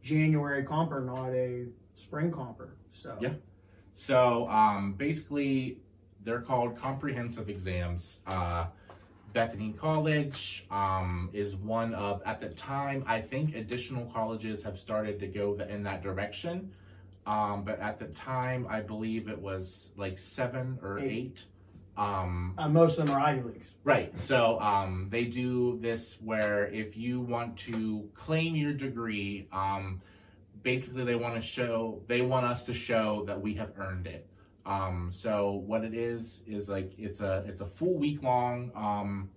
January 0.02 0.64
comper, 0.64 1.06
not 1.06 1.30
a 1.30 1.68
spring 1.96 2.32
comper. 2.32 2.70
So 2.92 3.18
Yeah. 3.20 3.34
So 3.96 4.48
um, 4.50 4.94
basically, 4.94 5.80
they're 6.24 6.42
called 6.42 6.80
comprehensive 6.80 7.50
exams. 7.50 8.20
Uh, 8.26 8.68
Bethany 9.34 9.74
College 9.74 10.66
um, 10.72 11.30
is 11.34 11.56
one 11.56 11.94
of, 11.94 12.22
at 12.26 12.40
the 12.40 12.50
time, 12.50 13.04
I 13.06 13.22
think 13.22 13.56
additional 13.56 14.06
colleges 14.06 14.64
have 14.64 14.78
started 14.78 15.20
to 15.20 15.28
go 15.28 15.54
the, 15.56 15.70
in 15.70 15.84
that 15.84 16.02
direction. 16.02 16.72
Um, 17.28 17.64
but 17.64 17.80
at 17.80 18.00
the 18.00 18.08
time, 18.08 18.66
I 18.70 18.80
believe 18.80 19.28
it 19.28 19.38
was 19.38 19.92
like 19.98 20.18
seven 20.18 20.80
or 20.82 21.00
Eight. 21.00 21.12
eight. 21.12 21.46
Um, 22.00 22.54
uh, 22.58 22.70
most 22.70 22.98
of 22.98 23.08
them 23.08 23.16
are 23.16 23.20
Ivy 23.20 23.42
leagues. 23.42 23.72
Right. 23.84 24.18
So 24.20 24.58
um, 24.62 25.08
they 25.12 25.26
do 25.26 25.78
this 25.82 26.16
where 26.22 26.68
if 26.68 26.96
you 26.96 27.20
want 27.20 27.58
to 27.58 28.10
claim 28.16 28.56
your 28.56 28.72
degree, 28.72 29.50
um, 29.52 30.02
basically 30.64 31.04
they 31.04 31.16
want 31.16 31.36
to 31.36 31.42
show 31.42 32.02
they 32.08 32.22
want 32.22 32.46
us 32.46 32.64
to 32.66 32.74
show 32.74 33.26
that 33.26 33.40
we 33.42 33.54
have 33.56 33.74
earned 33.78 34.08
it. 34.08 34.26
Um, 34.66 35.12
so 35.14 35.62
what 35.66 35.84
it 35.84 35.94
is 35.94 36.42
is 36.48 36.70
like 36.70 36.94
it's 36.98 37.20
a 37.20 37.44
it's 37.46 37.60
a 37.60 37.66
full 37.66 37.96
week 37.96 38.24
long 38.24 38.72
um, 38.76 39.30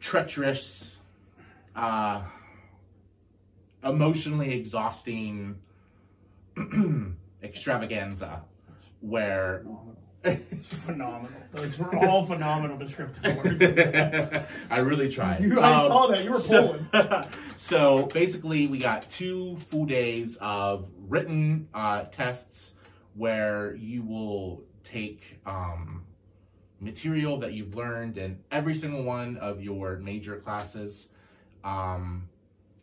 treacherous, 0.00 0.98
uh, 1.76 2.22
emotionally 3.84 4.52
exhausting 4.52 5.60
extravaganza 7.44 8.42
where 9.00 9.64
Phenomenal. 10.22 10.46
phenomenal. 10.62 11.40
Those 11.52 11.78
were 11.78 11.96
all 11.96 12.24
phenomenal 12.26 12.78
descriptive 12.78 13.36
words. 13.36 13.62
I 14.70 14.78
really 14.78 15.10
tried. 15.10 15.40
You, 15.40 15.60
I 15.60 15.80
Um, 15.82 15.88
saw 15.88 16.06
that. 16.08 16.24
You 16.24 16.32
were 16.32 16.40
so- 16.40 16.78
pulling. 16.92 17.24
so 17.58 18.06
basically, 18.06 18.66
we 18.68 18.78
got 18.78 19.08
two 19.10 19.56
full 19.70 19.84
days 19.86 20.36
of 20.40 20.88
written 21.08 21.68
uh, 21.74 22.04
tests 22.04 22.74
where 23.14 23.74
you 23.74 24.02
will 24.02 24.64
take 24.84 25.40
um, 25.44 26.02
material 26.80 27.38
that 27.40 27.52
you've 27.52 27.74
learned 27.74 28.16
in 28.18 28.38
every 28.50 28.74
single 28.74 29.02
one 29.02 29.36
of 29.38 29.60
your 29.62 29.98
major 29.98 30.36
classes. 30.36 31.08
Um, 31.64 32.24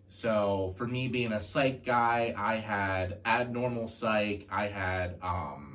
so 0.09 0.73
for 0.77 0.87
me 0.87 1.07
being 1.07 1.33
a 1.33 1.39
psych 1.39 1.85
guy, 1.85 2.33
I 2.37 2.57
had 2.57 3.19
abnormal 3.25 3.87
psych, 3.87 4.47
I 4.51 4.67
had 4.67 5.17
um, 5.21 5.68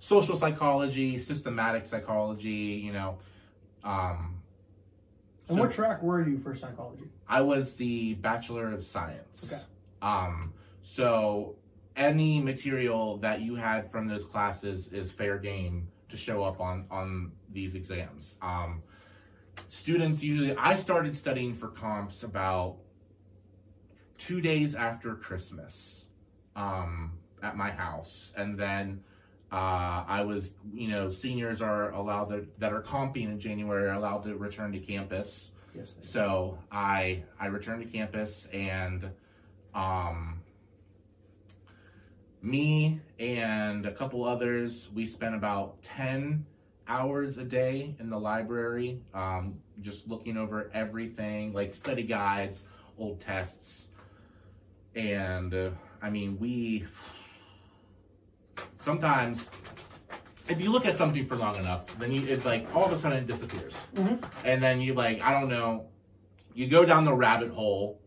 social 0.00 0.36
psychology, 0.36 1.18
systematic 1.18 1.86
psychology, 1.86 2.80
you 2.84 2.92
know. 2.92 3.18
Um, 3.84 4.34
And 5.48 5.56
so- 5.56 5.62
what 5.62 5.70
track 5.70 6.02
were 6.02 6.26
you 6.26 6.38
for 6.38 6.54
psychology? 6.54 7.04
I 7.28 7.40
was 7.40 7.74
the 7.74 8.14
Bachelor 8.14 8.70
of 8.72 8.84
Science. 8.84 9.50
Okay. 9.50 9.62
Um, 10.02 10.52
so 10.82 11.56
any 11.96 12.40
material 12.40 13.16
that 13.18 13.40
you 13.40 13.54
had 13.54 13.90
from 13.90 14.06
those 14.06 14.24
classes 14.24 14.92
is 14.92 15.10
fair 15.10 15.38
game 15.38 15.86
to 16.10 16.16
show 16.16 16.42
up 16.44 16.60
on 16.60 16.86
on 16.90 17.32
these 17.50 17.74
exams. 17.74 18.36
Um, 18.40 18.82
students 19.68 20.22
usually 20.22 20.54
I 20.56 20.76
started 20.76 21.16
studying 21.16 21.54
for 21.54 21.68
comps 21.68 22.22
about 22.22 22.76
two 24.18 24.40
days 24.40 24.74
after 24.74 25.14
Christmas 25.16 26.06
um, 26.56 27.12
at 27.42 27.56
my 27.56 27.70
house, 27.70 28.32
and 28.36 28.56
then 28.56 29.02
uh, 29.50 30.04
I 30.06 30.22
was 30.22 30.52
you 30.72 30.88
know 30.88 31.10
seniors 31.10 31.62
are 31.62 31.90
allowed 31.92 32.26
to, 32.26 32.46
that 32.58 32.72
are 32.72 32.82
comping 32.82 33.24
in 33.24 33.40
January 33.40 33.88
are 33.88 33.94
allowed 33.94 34.24
to 34.24 34.36
return 34.36 34.72
to 34.72 34.78
campus. 34.78 35.52
Yes. 35.74 35.92
they- 35.92 36.06
So 36.06 36.58
I 36.70 37.22
I 37.40 37.46
returned 37.46 37.82
to 37.84 37.88
campus 37.90 38.46
and 38.52 39.08
um 39.74 40.40
me 42.42 43.00
and 43.18 43.84
a 43.86 43.92
couple 43.92 44.24
others 44.24 44.88
we 44.94 45.04
spent 45.06 45.34
about 45.34 45.82
10 45.82 46.44
hours 46.86 47.36
a 47.38 47.44
day 47.44 47.94
in 47.98 48.08
the 48.08 48.18
library 48.18 49.02
um 49.12 49.54
just 49.82 50.06
looking 50.08 50.36
over 50.36 50.70
everything 50.72 51.52
like 51.52 51.74
study 51.74 52.02
guides 52.04 52.64
old 52.96 53.20
tests 53.20 53.88
and 54.94 55.52
uh, 55.52 55.70
I 56.00 56.10
mean 56.10 56.38
we 56.38 56.86
sometimes 58.88 59.50
if 60.48 60.58
you 60.62 60.72
look 60.72 60.86
at 60.86 60.96
something 60.96 61.26
for 61.26 61.36
long 61.36 61.56
enough 61.56 61.82
then 61.98 62.10
you 62.10 62.26
it's 62.26 62.46
like 62.46 62.66
all 62.74 62.86
of 62.86 62.92
a 62.92 62.98
sudden 62.98 63.18
it 63.18 63.26
disappears. 63.26 63.74
Mhm. 63.94 64.16
and 64.44 64.62
then 64.62 64.80
you 64.80 64.94
like 64.94 65.20
i 65.22 65.30
don't 65.38 65.50
know 65.50 65.84
you 66.54 66.66
go 66.68 66.86
down 66.86 67.04
the 67.04 67.12
rabbit 67.12 67.50
hole 67.50 68.00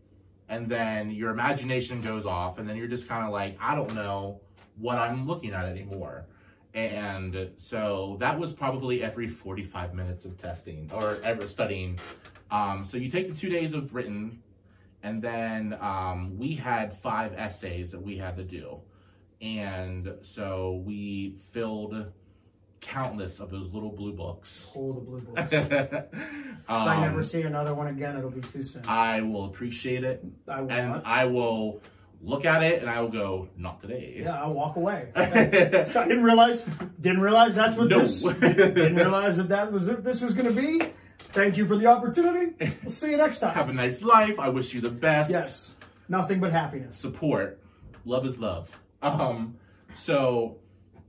and 0.48 0.68
then 0.68 1.12
your 1.12 1.30
imagination 1.30 2.00
goes 2.00 2.26
off 2.26 2.58
and 2.58 2.68
then 2.68 2.74
you're 2.76 2.88
just 2.96 3.06
kind 3.06 3.24
of 3.24 3.30
like 3.30 3.56
i 3.60 3.76
don't 3.76 3.94
know 3.94 4.40
what 4.78 4.98
i'm 4.98 5.24
looking 5.30 5.52
at 5.52 5.66
anymore. 5.66 6.26
And 6.74 7.50
so 7.58 8.16
that 8.18 8.34
was 8.42 8.54
probably 8.54 9.02
every 9.02 9.28
45 9.28 9.92
minutes 9.92 10.24
of 10.24 10.38
testing 10.38 10.90
or 10.90 11.18
ever 11.22 11.46
studying. 11.46 11.98
Um, 12.50 12.86
so 12.88 12.96
you 12.96 13.10
take 13.10 13.28
the 13.28 13.38
two 13.42 13.50
days 13.50 13.74
of 13.74 13.94
written 13.94 14.40
and 15.02 15.20
then 15.20 15.76
um, 15.82 16.38
we 16.38 16.50
had 16.54 16.96
five 17.08 17.34
essays 17.36 17.90
that 17.92 18.00
we 18.00 18.16
had 18.16 18.36
to 18.36 18.42
do 18.58 18.80
and 19.42 20.14
so 20.22 20.82
we 20.86 21.36
filled 21.50 22.12
countless 22.80 23.38
of 23.40 23.50
those 23.50 23.68
little 23.68 23.90
blue 23.90 24.12
books 24.12 24.70
Pull 24.74 24.94
the 24.94 25.00
blue 25.00 25.20
book. 25.20 25.38
um, 26.68 26.88
I 26.88 27.00
never 27.00 27.22
see 27.22 27.42
another 27.42 27.74
one 27.74 27.88
again, 27.88 28.16
it'll 28.16 28.30
be 28.30 28.40
too 28.40 28.62
soon. 28.64 28.82
I 28.86 29.20
will 29.20 29.44
appreciate 29.46 30.04
it 30.04 30.24
I 30.48 30.60
will 30.62 30.70
and 30.70 30.88
not. 30.88 31.06
I 31.06 31.24
will 31.26 31.80
look 32.22 32.44
at 32.44 32.62
it 32.62 32.80
and 32.80 32.90
I 32.90 33.00
will 33.00 33.08
go, 33.08 33.48
not 33.56 33.80
today. 33.82 34.20
Yeah, 34.24 34.40
I'll 34.40 34.52
walk 34.54 34.76
away. 34.76 35.08
I 35.16 35.24
didn't 35.44 36.22
realize. 36.22 36.62
Didn't 37.00 37.20
realize 37.20 37.54
that's 37.56 37.76
what 37.76 37.88
No. 37.88 37.98
this. 38.00 38.22
Didn't 38.22 38.94
realize 38.96 39.36
that 39.36 39.48
that 39.48 39.72
was. 39.72 39.86
This 39.86 40.20
was 40.20 40.34
going 40.34 40.54
to 40.54 40.60
be. 40.60 40.86
Thank 41.32 41.56
you 41.56 41.66
for 41.66 41.76
the 41.76 41.86
opportunity. 41.86 42.54
We'll 42.82 42.92
see 42.92 43.10
you 43.12 43.16
next 43.16 43.40
time. 43.40 43.54
Have 43.54 43.68
a 43.70 43.72
nice 43.72 44.02
life. 44.02 44.38
I 44.38 44.50
wish 44.50 44.72
you 44.74 44.80
the 44.80 44.90
best. 44.90 45.30
Yes, 45.30 45.74
nothing 46.08 46.40
but 46.40 46.52
happiness. 46.52 46.96
Support. 46.96 47.58
Love 48.04 48.26
is 48.26 48.38
love. 48.38 48.70
Um, 49.02 49.56
so 49.94 50.58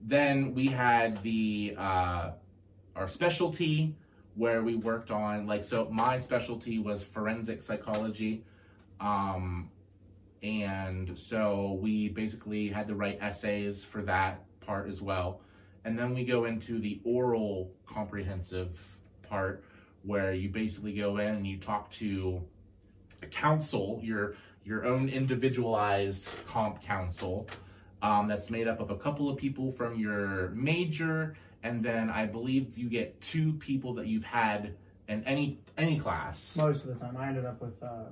then 0.02 0.54
we 0.54 0.68
had 0.68 1.22
the 1.24 1.76
uh, 1.78 2.32
our 2.96 3.08
specialty 3.08 3.96
where 4.36 4.64
we 4.64 4.76
worked 4.76 5.12
on 5.12 5.46
like 5.46 5.64
so 5.64 5.88
my 5.92 6.18
specialty 6.18 6.80
was 6.80 7.04
forensic 7.04 7.62
psychology. 7.62 8.44
Um, 9.00 9.70
and 10.42 11.18
so 11.18 11.80
we 11.82 12.10
basically 12.10 12.68
had 12.68 12.88
to 12.88 12.96
write 12.96 13.20
essays 13.22 13.84
for 13.84 14.02
that 14.02 14.44
part 14.60 14.90
as 14.90 15.02
well. 15.02 15.42
And 15.86 15.98
then 15.98 16.14
we 16.14 16.26
go 16.26 16.46
into 16.46 16.80
the 16.80 17.00
oral 17.04 17.72
comprehensive 17.86 18.78
part 19.22 19.64
where 20.04 20.34
you 20.34 20.50
basically 20.50 20.94
go 20.94 21.18
in 21.18 21.36
and 21.36 21.48
you 21.48 21.58
talk 21.58 21.90
to 21.92 22.42
a 23.22 23.28
council, 23.28 24.00
your 24.04 24.36
your 24.66 24.86
own 24.86 25.10
individualized 25.10 26.30
comp 26.48 26.82
council 26.82 27.48
um, 28.04 28.28
that's 28.28 28.50
made 28.50 28.68
up 28.68 28.80
of 28.82 28.92
a 28.92 28.98
couple 28.98 29.30
of 29.30 29.38
people 29.38 29.72
from 29.72 29.98
your 29.98 30.50
major, 30.50 31.36
and 31.64 31.84
then 31.84 32.10
I 32.10 32.26
believe 32.26 32.78
you 32.78 32.90
get 32.90 33.20
two 33.22 33.54
people 33.54 33.94
that 33.96 34.06
you've 34.08 34.26
had 34.26 34.76
in 35.08 35.24
any 35.24 35.58
any 35.78 35.98
class. 35.98 36.56
Most 36.58 36.84
of 36.84 36.90
the 36.90 36.96
time, 37.04 37.16
I 37.18 37.30
ended 37.30 37.46
up 37.46 37.62
with 37.62 37.82
uh, 37.82 38.04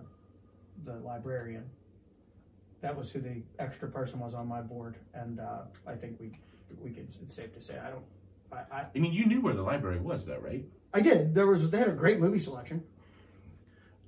the 0.86 0.94
librarian. 1.06 1.66
That 2.82 2.98
was 2.98 3.12
who 3.12 3.20
the 3.22 3.44
extra 3.60 3.88
person 3.90 4.20
was 4.20 4.34
on 4.34 4.48
my 4.48 4.62
board, 4.62 4.96
and 5.14 5.40
uh, 5.40 5.60
I 5.86 5.94
think 5.96 6.20
we 6.20 6.32
we 6.82 6.90
could. 6.92 7.08
It's 7.22 7.36
safe 7.36 7.54
to 7.54 7.62
say 7.62 7.78
I 7.78 7.90
don't. 7.92 8.04
I, 8.52 8.76
I, 8.76 8.86
I 8.96 9.00
mean, 9.00 9.14
you 9.14 9.26
knew 9.26 9.42
where 9.42 9.54
the 9.54 9.62
library 9.62 10.00
was, 10.00 10.26
though, 10.26 10.40
right? 10.40 10.66
I 10.94 11.02
did. 11.02 11.36
There 11.36 11.48
was 11.48 11.70
they 11.70 11.78
had 11.78 11.90
a 11.90 11.94
great 11.94 12.20
movie 12.20 12.40
selection. 12.40 12.84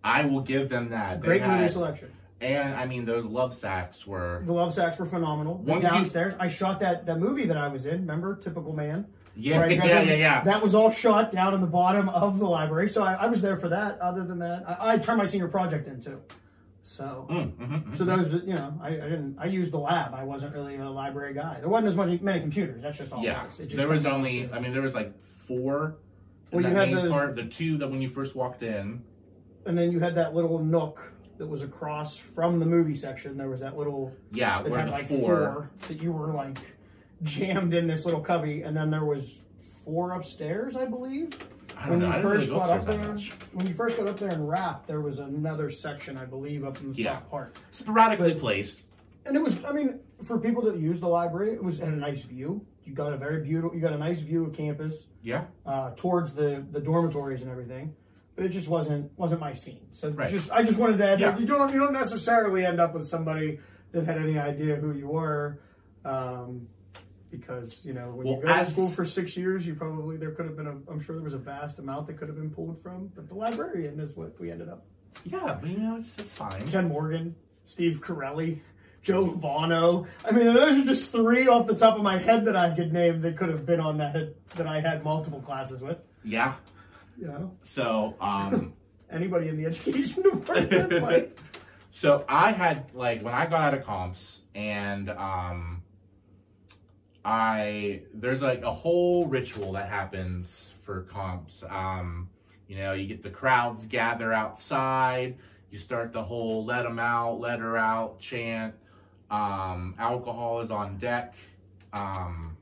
I 0.04 0.26
will 0.26 0.42
give 0.42 0.68
them 0.70 0.90
that. 0.90 1.22
They 1.22 1.28
Great 1.28 1.42
movie 1.44 1.62
had- 1.64 1.72
selection. 1.72 2.12
And 2.44 2.76
I 2.76 2.86
mean, 2.86 3.06
those 3.06 3.26
love 3.26 3.56
sacks 3.56 4.06
were 4.06 4.42
The 4.46 4.54
love 4.54 4.74
sacks 4.74 5.00
were 5.00 5.06
phenomenal. 5.06 5.60
The 5.64 5.72
Once 5.72 5.84
you- 5.84 5.90
downstairs, 5.90 6.34
I 6.40 6.48
shot 6.48 6.80
that 6.82 7.06
that 7.06 7.20
movie 7.20 7.46
that 7.46 7.58
I 7.58 7.68
was 7.70 7.86
in. 7.86 8.02
Remember, 8.02 8.36
Typical 8.36 8.74
Man. 8.74 9.06
yeah, 9.36 9.60
Where 9.60 9.68
I 9.68 9.70
yeah, 9.72 10.02
yeah, 10.02 10.14
yeah. 10.14 10.44
That 10.44 10.62
was 10.62 10.76
all 10.76 10.92
shot 10.92 11.32
down 11.32 11.54
in 11.54 11.62
the 11.62 11.68
bottom 11.68 12.10
of 12.10 12.40
the 12.40 12.46
library, 12.46 12.90
so 12.90 13.04
I, 13.04 13.14
I 13.14 13.26
was 13.28 13.42
there 13.42 13.56
for 13.58 13.70
that. 13.70 14.00
Other 14.00 14.24
than 14.26 14.40
that, 14.40 14.66
I, 14.68 14.94
I 14.94 14.98
turned 14.98 15.20
my 15.20 15.26
senior 15.26 15.48
project 15.48 15.88
into. 15.88 16.18
So, 16.86 17.28
Mm, 17.32 17.54
mhm, 17.56 17.84
mhm. 17.86 17.96
so 17.96 18.04
those, 18.04 18.34
you 18.34 18.56
know, 18.56 18.78
I, 18.82 18.90
I 18.90 18.92
didn't. 18.92 19.38
I 19.40 19.46
used 19.46 19.72
the 19.72 19.78
lab. 19.80 20.14
I 20.14 20.26
wasn't 20.26 20.54
really 20.54 20.76
a 20.76 20.90
library 20.90 21.34
guy. 21.34 21.60
There 21.62 21.70
wasn't 21.70 21.88
as 21.88 21.96
many 21.96 22.20
many 22.22 22.42
computers. 22.42 22.82
That's 22.82 22.98
just 22.98 23.14
all. 23.14 23.24
yeah, 23.24 23.44
it 23.44 23.46
was. 23.46 23.60
It 23.62 23.66
just 23.68 23.78
there 23.78 23.88
was 23.88 24.06
only. 24.06 24.52
I 24.52 24.60
mean, 24.60 24.74
there 24.74 24.82
was 24.82 24.94
like 24.94 25.14
four. 25.48 25.96
In 26.52 26.58
Well, 26.62 26.70
you 26.70 26.76
that 26.76 26.88
had 26.88 26.94
main 26.94 27.06
those- 27.06 27.12
part, 27.12 27.36
the 27.38 27.46
two 27.46 27.78
that 27.78 27.90
when 27.90 28.02
you 28.02 28.10
first 28.10 28.36
walked 28.36 28.64
in. 28.64 29.02
and 29.66 29.78
then 29.78 29.94
you 29.94 30.00
had 30.02 30.14
that 30.16 30.36
little 30.36 30.60
nook 30.60 31.13
that 31.38 31.48
was 31.48 31.62
across 31.64 32.16
from 32.16 32.60
the 32.60 32.66
movie 32.66 32.96
section. 32.96 33.38
There 33.38 33.50
was 33.50 33.60
that 33.62 33.78
little 33.78 34.12
Yeah, 34.32 34.62
that 34.62 34.72
had 34.72 34.90
like 34.90 35.08
four. 35.08 35.20
four 35.20 35.70
that 35.88 36.02
you 36.02 36.12
were 36.12 36.34
like 36.34 36.58
jammed 37.24 37.74
in 37.74 37.88
this 37.88 38.06
little 38.06 38.22
cubby, 38.22 38.62
and 38.64 38.76
then 38.76 38.90
there 38.90 39.06
was 39.06 39.42
four 39.84 40.12
upstairs, 40.14 40.76
I 40.76 40.86
believe. 40.86 41.30
I 41.78 41.90
When 41.90 42.00
know. 42.00 42.06
you 42.08 42.12
really 42.12 42.22
first 42.24 42.50
go 42.50 42.56
got 42.60 42.70
up 42.70 42.86
there, 42.86 43.18
when 43.54 43.68
you 43.68 43.74
first 43.74 43.98
got 43.98 44.08
up 44.08 44.18
there 44.18 44.30
and 44.30 44.48
wrapped, 44.48 44.88
there 44.88 45.02
was 45.02 45.20
another 45.20 45.70
section, 45.70 46.18
I 46.18 46.26
believe, 46.26 46.64
up 46.64 46.80
in 46.82 46.92
the 46.94 47.02
Yeah. 47.02 47.14
top 47.14 47.30
part. 47.32 47.58
Sporadically 47.72 48.36
placed. 48.36 48.84
And 49.26 49.36
it 49.36 49.42
was, 49.42 49.64
I 49.64 49.72
mean, 49.72 50.00
for 50.24 50.38
people 50.40 50.62
that 50.64 50.78
use 50.78 51.00
the 51.00 51.08
library, 51.08 51.54
it 51.54 51.64
was 51.64 51.80
had 51.80 51.90
a 51.90 51.96
nice 51.96 52.22
view. 52.22 52.64
You 52.84 52.94
got 52.94 53.14
a 53.14 53.18
very 53.18 53.42
beautiful, 53.42 53.74
you 53.74 53.82
got 53.82 53.94
a 53.94 53.98
nice 53.98 54.20
view 54.20 54.46
of 54.46 54.54
campus 54.54 55.08
Yeah. 55.24 55.46
uh, 55.66 55.92
towards 55.96 56.34
the 56.34 56.64
the 56.72 56.80
dormitories 56.82 57.42
and 57.42 57.50
everything. 57.50 57.96
But 58.36 58.46
it 58.46 58.50
just 58.50 58.68
wasn't 58.68 59.12
wasn't 59.18 59.42
my 59.42 59.54
scene. 59.54 59.88
So 59.92 60.10
Right. 60.10 60.30
just 60.30 60.52
I 60.52 60.64
just 60.64 60.80
wanted 60.80 60.98
to 60.98 61.06
add 61.06 61.20
Yeah. 61.20 61.32
that 61.32 61.40
you 61.40 61.46
don't 61.46 61.72
you 61.74 61.80
don't 61.80 61.94
necessarily 61.94 62.66
end 62.66 62.80
up 62.80 62.94
with 62.94 63.06
somebody 63.06 63.60
that 63.92 64.06
had 64.06 64.18
any 64.18 64.40
idea 64.40 64.76
who 64.76 64.92
you 64.94 65.08
were. 65.08 65.60
Um, 66.04 66.68
because 67.30 67.84
you 67.86 67.94
know 67.94 68.10
when 68.12 68.28
Well, 68.28 68.36
you 68.38 68.42
go 68.44 68.48
to 68.54 68.66
school 68.72 68.90
for 68.90 69.06
six 69.06 69.36
years, 69.38 69.66
you 69.66 69.76
probably 69.76 70.18
there 70.18 70.32
could 70.32 70.46
have 70.46 70.56
been 70.56 70.68
a 70.68 70.76
I'm 70.92 71.00
sure 71.00 71.16
there 71.16 71.24
was 71.24 71.34
a 71.34 71.38
vast 71.40 71.80
amount 71.80 72.08
that 72.08 72.18
could 72.18 72.28
have 72.28 72.38
been 72.38 72.50
pulled 72.52 72.82
from, 72.82 73.12
but 73.16 73.28
the 73.28 73.36
librarian 73.36 74.00
is 74.00 74.16
what 74.16 74.40
we 74.40 74.52
ended 74.52 74.70
up. 74.70 74.86
Yeah, 75.26 75.58
but 75.60 75.70
you 75.70 75.78
know, 75.78 75.98
it's, 75.98 76.18
it's 76.18 76.34
fine. 76.34 76.68
Ken 76.68 76.88
Morgan, 76.90 77.36
Steve 77.64 78.02
Corelli, 78.02 78.62
Joe 79.04 79.26
Vano. 79.26 80.06
I 80.26 80.32
mean, 80.32 80.54
those 80.54 80.80
are 80.80 80.84
just 80.86 81.12
three 81.12 81.48
off 81.48 81.68
the 81.68 81.76
top 81.76 81.96
of 81.98 82.04
my 82.04 82.18
head 82.18 82.46
that 82.46 82.56
I 82.56 82.76
could 82.76 82.92
name 82.92 83.22
that 83.22 83.38
could 83.38 83.50
have 83.50 83.66
been 83.66 83.80
on 83.80 83.98
that 84.00 84.36
that 84.56 84.68
I 84.68 84.80
had 84.82 85.04
multiple 85.04 85.42
classes 85.42 85.82
with. 85.82 85.98
Yeah. 86.24 86.56
Know, 87.18 87.52
So 87.62 88.16
um, 88.20 88.74
anybody 89.12 89.48
in 89.48 89.58
the 89.58 89.66
education 89.66 90.24
department, 90.24 91.02
like, 91.02 91.40
so 91.92 92.26
I 92.28 92.52
had 92.52 92.86
like 92.94 93.22
when 93.22 93.34
I 93.34 93.46
got 93.46 93.62
out 93.62 93.74
of 93.74 93.86
comps 93.86 94.42
and 94.56 95.10
um, 95.10 95.84
I 97.24 98.02
there's 98.14 98.42
like 98.42 98.64
a 98.64 98.74
whole 98.74 99.28
ritual 99.28 99.74
that 99.74 99.90
happens 99.90 100.74
for 100.82 101.04
comps. 101.04 101.64
Um, 101.70 102.30
you 102.68 102.78
know, 102.78 102.94
you 102.94 103.06
get 103.08 103.24
the 103.24 103.30
crowds 103.30 103.86
gather 103.86 104.34
outside. 104.34 105.38
You 105.70 105.80
start 105.80 106.12
the 106.12 106.24
whole 106.24 106.66
"let 106.66 106.84
them 106.84 107.00
out, 107.00 107.40
let 107.40 107.60
her 107.60 107.78
out" 107.78 108.20
chant. 108.20 108.74
Um, 109.30 109.96
alcohol 109.98 110.62
is 110.62 110.72
on 110.72 110.98
deck. 110.98 111.36
Um, 111.94 112.58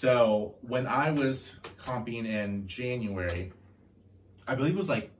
so 0.00 0.54
when 0.62 0.86
I 0.86 1.10
was 1.10 1.52
comping 1.84 2.26
in 2.26 2.66
January, 2.66 3.52
I 4.48 4.54
believe 4.54 4.72
it 4.72 4.78
was 4.78 4.88
like 4.88 5.10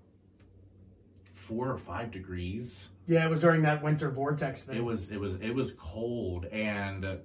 four 1.34 1.70
or 1.70 1.76
five 1.76 2.10
degrees. 2.10 2.88
yeah, 3.06 3.26
it 3.26 3.28
was 3.28 3.40
during 3.40 3.60
that 3.62 3.82
winter 3.82 4.10
vortex 4.10 4.62
thing. 4.62 4.78
It 4.78 4.84
was 4.84 5.10
it 5.10 5.20
was 5.20 5.34
it 5.42 5.54
was 5.54 5.74
cold 5.78 6.46
and 6.46 7.18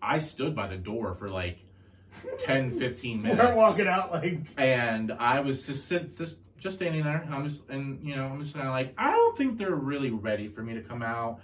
I 0.00 0.20
stood 0.20 0.54
by 0.54 0.68
the 0.68 0.76
door 0.76 1.16
for 1.16 1.28
like 1.28 1.58
10 2.38 2.78
15 2.78 3.22
minutes. 3.22 3.42
We're 3.42 3.56
walking 3.56 3.88
out 3.88 4.12
like, 4.12 4.42
and 4.56 5.10
I 5.10 5.40
was 5.40 5.66
just 5.66 5.88
sit, 5.88 6.16
just 6.16 6.38
just 6.60 6.76
standing 6.76 7.02
there. 7.02 7.26
I'm 7.28 7.48
just 7.48 7.68
and 7.70 8.06
you 8.06 8.14
know 8.14 8.26
I'm 8.26 8.40
just 8.40 8.54
kind 8.54 8.68
of 8.68 8.72
like 8.72 8.94
I 8.96 9.10
don't 9.10 9.36
think 9.36 9.58
they're 9.58 9.74
really 9.74 10.10
ready 10.10 10.46
for 10.46 10.62
me 10.62 10.74
to 10.74 10.82
come 10.82 11.02
out. 11.02 11.40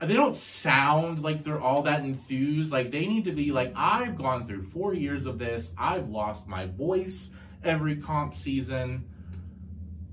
They 0.00 0.14
don't 0.14 0.36
sound 0.36 1.22
like 1.22 1.42
they're 1.42 1.60
all 1.60 1.82
that 1.82 2.00
enthused. 2.00 2.70
Like 2.70 2.90
they 2.90 3.06
need 3.06 3.24
to 3.24 3.32
be 3.32 3.50
like 3.50 3.72
I've 3.74 4.16
gone 4.16 4.46
through 4.46 4.62
four 4.62 4.94
years 4.94 5.26
of 5.26 5.38
this. 5.38 5.72
I've 5.76 6.08
lost 6.08 6.46
my 6.46 6.66
voice 6.66 7.30
every 7.64 7.96
comp 7.96 8.34
season. 8.34 9.08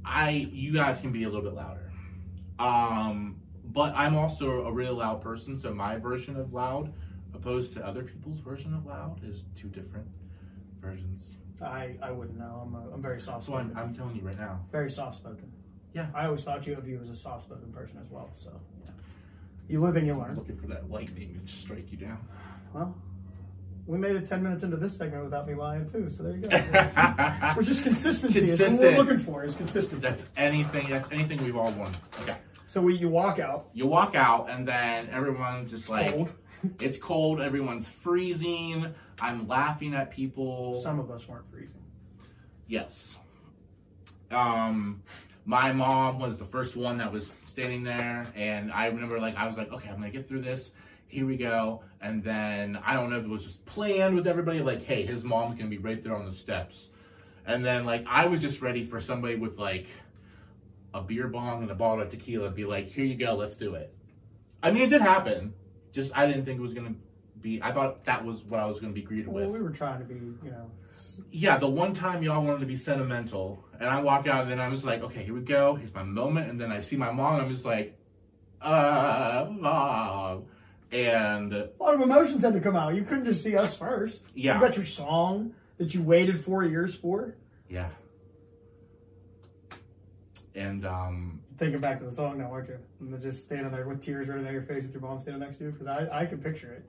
I 0.04 0.30
you 0.52 0.74
guys 0.74 1.00
can 1.00 1.12
be 1.12 1.24
a 1.24 1.30
little 1.30 1.44
bit 1.44 1.54
louder. 1.54 1.92
Um, 2.58 3.42
but 3.64 3.94
I'm 3.96 4.16
also 4.16 4.66
a 4.66 4.72
really 4.72 4.94
loud 4.94 5.22
person, 5.22 5.60
so 5.60 5.74
my 5.74 5.98
version 5.98 6.38
of 6.38 6.54
loud, 6.54 6.94
opposed 7.34 7.74
to 7.74 7.86
other 7.86 8.04
people's 8.04 8.40
version 8.40 8.74
of 8.74 8.86
loud, 8.86 9.20
is 9.24 9.44
two 9.60 9.68
different 9.68 10.08
versions. 10.82 11.36
I, 11.62 11.98
I 12.02 12.12
wouldn't 12.12 12.38
know. 12.38 12.64
I'm, 12.66 12.76
a, 12.76 12.94
I'm 12.94 13.02
very 13.02 13.20
soft 13.22 13.46
So 13.46 13.56
I'm. 13.56 13.76
I'm 13.76 13.94
telling 13.94 14.16
you 14.16 14.22
right 14.22 14.38
now. 14.38 14.60
Very 14.72 14.92
soft 14.92 15.18
spoken. 15.18 15.52
Yeah. 15.94 16.08
I 16.14 16.26
always 16.26 16.44
thought 16.44 16.68
you 16.68 16.76
of 16.76 16.88
you 16.88 17.00
as 17.02 17.10
a 17.10 17.16
soft 17.16 17.46
spoken 17.46 17.72
person 17.72 18.00
as 18.00 18.10
well. 18.10 18.30
So, 18.36 18.52
yeah. 18.84 18.92
You 19.68 19.82
live 19.82 19.96
and 19.96 20.06
you 20.06 20.14
I'm 20.14 20.20
learn. 20.20 20.36
looking 20.36 20.58
for 20.58 20.68
that 20.68 20.90
lightning 20.90 21.40
to 21.46 21.52
strike 21.52 21.92
you 21.92 21.98
down. 21.98 22.20
Well, 22.74 22.96
we 23.88 23.98
made 23.98 24.16
it 24.16 24.28
10 24.28 24.42
minutes 24.42 24.64
into 24.64 24.78
this 24.78 24.96
segment 24.98 25.24
without 25.24 25.48
me 25.48 25.54
lying, 25.54 25.88
too. 25.90 26.10
So 26.10 26.24
there 26.24 26.36
you 26.36 26.42
go. 26.48 26.50
We're 27.56 27.64
just 27.64 27.84
consistency. 27.84 28.50
Is 28.50 28.60
what 28.60 28.80
we're 28.80 28.98
looking 28.98 29.20
for 29.20 29.44
is 29.44 29.54
consistency. 29.56 30.02
That's 30.02 30.26
anything. 30.38 30.90
That's 30.90 31.12
anything 31.12 31.44
we've 31.44 31.56
all 31.56 31.72
wanted. 31.74 31.98
Okay. 32.22 32.36
so 32.68 32.82
we, 32.82 32.96
you 32.96 33.10
walk 33.10 33.40
out. 33.40 33.70
You 33.74 33.86
walk 33.86 34.16
out, 34.16 34.50
and 34.50 34.68
then 34.68 35.08
everyone's 35.12 35.70
just 35.70 35.90
like, 35.90 36.12
Cold. 36.12 36.30
it's 36.80 36.98
cold. 36.98 37.42
Everyone's 37.42 37.88
freezing. 37.88 38.94
I'm 39.20 39.48
laughing 39.48 39.94
at 39.94 40.12
people. 40.12 40.82
Some 40.82 41.00
of 41.00 41.12
us 41.12 41.28
weren't 41.28 41.50
freezing. 41.52 41.84
Yes. 42.68 43.18
Um, 44.32 45.02
my 45.46 45.72
mom 45.72 46.20
was 46.20 46.40
the 46.40 46.46
first 46.46 46.76
one 46.76 46.98
that 46.98 47.12
was 47.12 47.36
standing 47.46 47.84
there, 47.84 48.28
and 48.36 48.72
I 48.72 48.88
remember 48.88 49.20
like 49.20 49.38
I 49.38 49.48
was 49.48 49.58
like, 49.58 49.72
okay, 49.72 49.90
I'm 49.90 49.98
gonna 49.98 50.10
get 50.10 50.28
through 50.28 50.42
this. 50.42 50.72
Here 51.08 51.26
we 51.26 51.38
go. 51.38 51.84
And 52.02 52.24
then 52.24 52.80
I 52.84 52.96
don't 52.96 53.12
know 53.12 53.18
if 53.18 53.24
it 53.24 53.30
was 53.30 53.46
just 53.46 53.64
planned 53.66 54.16
with 54.16 54.28
everybody, 54.28 54.60
like, 54.60 54.84
hey, 54.84 55.06
his 55.06 55.24
mom's 55.24 55.58
gonna 55.58 55.70
be 55.70 55.78
right 55.78 56.04
there 56.04 56.16
on 56.16 56.26
the 56.26 56.34
steps. 56.34 56.90
And 57.46 57.64
then 57.64 57.86
like 57.86 58.04
I 58.08 58.26
was 58.26 58.42
just 58.42 58.62
ready 58.62 58.84
for 58.84 59.00
somebody 59.00 59.36
with 59.36 59.60
like 59.60 59.88
a 60.96 61.02
beer 61.02 61.28
bong 61.28 61.62
and 61.62 61.72
a 61.72 61.76
bottle 61.76 62.02
of 62.02 62.10
tequila 62.10 62.50
to 62.50 62.56
be 62.56 62.66
like, 62.66 62.90
here 62.90 63.06
you 63.06 63.16
go, 63.16 63.36
let's 63.36 63.56
do 63.56 63.76
it. 63.76 63.94
I 64.64 64.72
mean, 64.72 64.84
it 64.84 64.90
did 64.90 65.02
happen. 65.02 65.54
Just 65.94 66.12
I 66.18 66.26
didn't 66.26 66.46
think 66.46 66.60
it 66.60 66.64
was 66.64 66.74
gonna 66.74 66.96
be. 67.46 67.62
I 67.62 67.72
thought 67.72 68.04
that 68.06 68.26
was 68.26 68.44
what 68.44 68.60
I 68.60 68.66
was 68.66 68.80
gonna 68.80 68.92
be 68.94 69.04
greeted 69.04 69.28
Well, 69.28 69.46
with. 69.46 69.54
we 69.54 69.62
were 69.62 69.70
trying 69.70 70.00
to 70.00 70.06
be, 70.06 70.16
you 70.16 70.52
know, 70.52 70.70
Yeah, 71.32 71.58
the 71.60 71.70
one 71.70 71.94
time 71.94 72.24
y'all 72.24 72.44
wanted 72.44 72.60
to 72.62 72.66
be 72.66 72.76
sentimental, 72.76 73.64
and 73.80 73.88
I 73.88 74.02
walk 74.02 74.28
out, 74.28 74.42
and 74.44 74.52
then 74.52 74.60
I 74.60 74.68
was 74.68 74.84
like, 74.84 75.02
okay, 75.04 75.24
here 75.24 75.34
we 75.34 75.42
go. 75.42 75.76
Here's 75.76 75.94
my 75.94 76.04
moment, 76.04 76.50
and 76.50 76.60
then 76.60 76.72
I 76.72 76.82
see 76.82 76.98
my 76.98 77.12
mom, 77.12 77.36
and 77.36 77.44
I'm 77.44 77.52
just 77.52 77.64
like, 77.66 77.96
uh, 78.62 79.48
mom, 79.52 80.46
and 80.92 81.54
a 81.54 81.70
lot 81.80 81.94
of 81.94 82.02
emotions 82.02 82.42
had 82.42 82.54
to 82.54 82.60
come 82.60 82.76
out. 82.76 82.96
You 82.96 83.04
couldn't 83.04 83.26
just 83.26 83.44
see 83.44 83.56
us 83.56 83.76
first. 83.78 84.24
Yeah. 84.34 84.56
You 84.56 84.62
got 84.62 84.76
your 84.76 84.86
song 84.86 85.54
that 85.78 85.94
you 85.94 86.02
waited 86.02 86.44
four 86.44 86.64
years 86.66 86.96
for. 86.96 87.36
yeah, 87.70 87.90
and 90.56 90.86
um, 90.86 91.42
Thinking 91.58 91.80
back 91.80 92.00
to 92.00 92.06
the 92.06 92.12
song 92.12 92.40
now, 92.40 92.52
aren't 92.52 92.70
you? 92.70 92.78
And 93.00 93.22
just 93.22 93.44
standing 93.44 93.72
there 93.72 93.88
with 93.88 94.02
tears 94.04 94.28
running 94.28 94.44
down 94.46 94.54
your 94.54 94.64
face 94.64 94.84
with 94.84 94.92
your 94.94 95.02
mom 95.02 95.20
standing 95.20 95.42
next 95.42 95.58
to 95.60 95.66
you. 95.66 95.72
Because 95.72 95.88
I, 95.88 96.22
I 96.22 96.26
could 96.26 96.44
picture 96.44 96.72
it. 96.74 96.86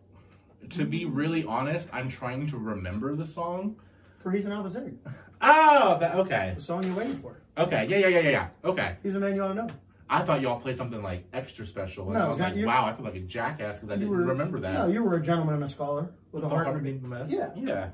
To 0.70 0.84
be 0.84 1.04
really 1.04 1.44
honest, 1.44 1.88
I'm 1.92 2.08
trying 2.08 2.46
to 2.48 2.58
remember 2.58 3.14
the 3.14 3.26
song. 3.26 3.76
For 4.22 4.30
He's 4.32 4.46
an 4.46 4.52
Alpha 4.52 4.70
Sig. 4.70 4.96
Oh, 5.40 5.98
that, 6.00 6.14
okay, 6.16 6.54
The 6.56 6.62
song 6.62 6.82
you're 6.84 6.96
waiting 6.96 7.18
for. 7.18 7.36
okay, 7.58 7.86
yeah, 7.88 7.98
yeah, 7.98 8.08
yeah, 8.08 8.18
yeah, 8.20 8.30
yeah, 8.30 8.48
okay. 8.64 8.96
He's 9.02 9.14
a 9.14 9.20
man 9.20 9.34
you 9.36 9.42
ought 9.42 9.48
to 9.48 9.54
know. 9.54 9.68
I 10.08 10.22
thought 10.22 10.40
y'all 10.40 10.58
played 10.60 10.76
something 10.76 11.02
like 11.02 11.24
extra 11.32 11.66
special, 11.66 12.04
and 12.06 12.14
No, 12.14 12.26
I 12.26 12.28
was 12.28 12.40
like, 12.40 12.54
wow, 12.56 12.86
I 12.86 12.92
feel 12.94 13.04
like 13.04 13.16
a 13.16 13.20
jackass 13.20 13.78
because 13.78 13.90
I 13.90 13.96
didn't 13.96 14.10
were- 14.10 14.24
remember 14.24 14.58
that. 14.60 14.72
No, 14.72 14.86
you 14.88 15.02
were 15.02 15.16
a 15.16 15.22
gentleman 15.22 15.54
and 15.56 15.64
a 15.64 15.68
scholar 15.68 16.08
with 16.32 16.42
a 16.44 16.48
heart. 16.48 16.72
beneath 16.82 17.02
the 17.02 17.08
mess. 17.08 17.28
Yeah. 17.30 17.50
yeah. 17.56 17.90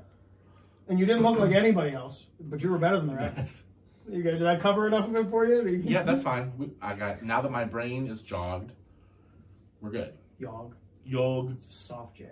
And 0.87 0.99
you 0.99 1.05
didn't 1.05 1.23
look 1.23 1.39
like 1.39 1.53
anybody 1.53 1.91
else, 1.93 2.25
but 2.39 2.61
you 2.63 2.69
were 2.71 2.77
better 2.77 2.97
than 2.97 3.07
the 3.07 3.15
rest. 3.15 3.63
You 4.09 4.21
guys, 4.21 4.37
did 4.37 4.47
I 4.47 4.57
cover 4.57 4.85
enough 4.87 5.07
of 5.07 5.15
it 5.15 5.29
for 5.29 5.45
you? 5.45 5.61
Yeah, 5.85 6.03
that's 6.03 6.21
fine. 6.23 6.51
We, 6.57 6.71
I 6.81 6.93
got 6.93 7.23
now 7.23 7.41
that 7.41 7.51
my 7.51 7.63
brain 7.65 8.07
is 8.07 8.21
jogged, 8.21 8.71
we're 9.81 9.91
good. 9.91 10.13
Yog. 10.39 10.75
Yog, 11.05 11.55
Soft 11.69 12.15
J. 12.17 12.25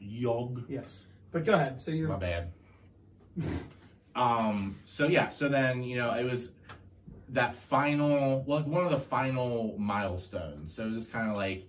yog. 0.00 0.64
Yes. 0.68 1.04
But 1.32 1.44
go 1.44 1.52
ahead. 1.52 1.80
So 1.80 1.90
you're. 1.90 2.08
My 2.08 2.16
bad. 2.16 2.50
um. 4.16 4.76
So 4.84 5.06
yeah. 5.06 5.28
So 5.28 5.48
then 5.48 5.82
you 5.82 5.96
know 5.96 6.12
it 6.14 6.24
was 6.24 6.50
that 7.32 7.54
final, 7.54 8.42
well, 8.46 8.62
one 8.62 8.84
of 8.84 8.90
the 8.90 8.98
final 8.98 9.76
milestones. 9.78 10.74
So 10.74 10.84
it 10.84 10.92
was 10.92 11.06
kind 11.06 11.30
of 11.30 11.36
like, 11.36 11.68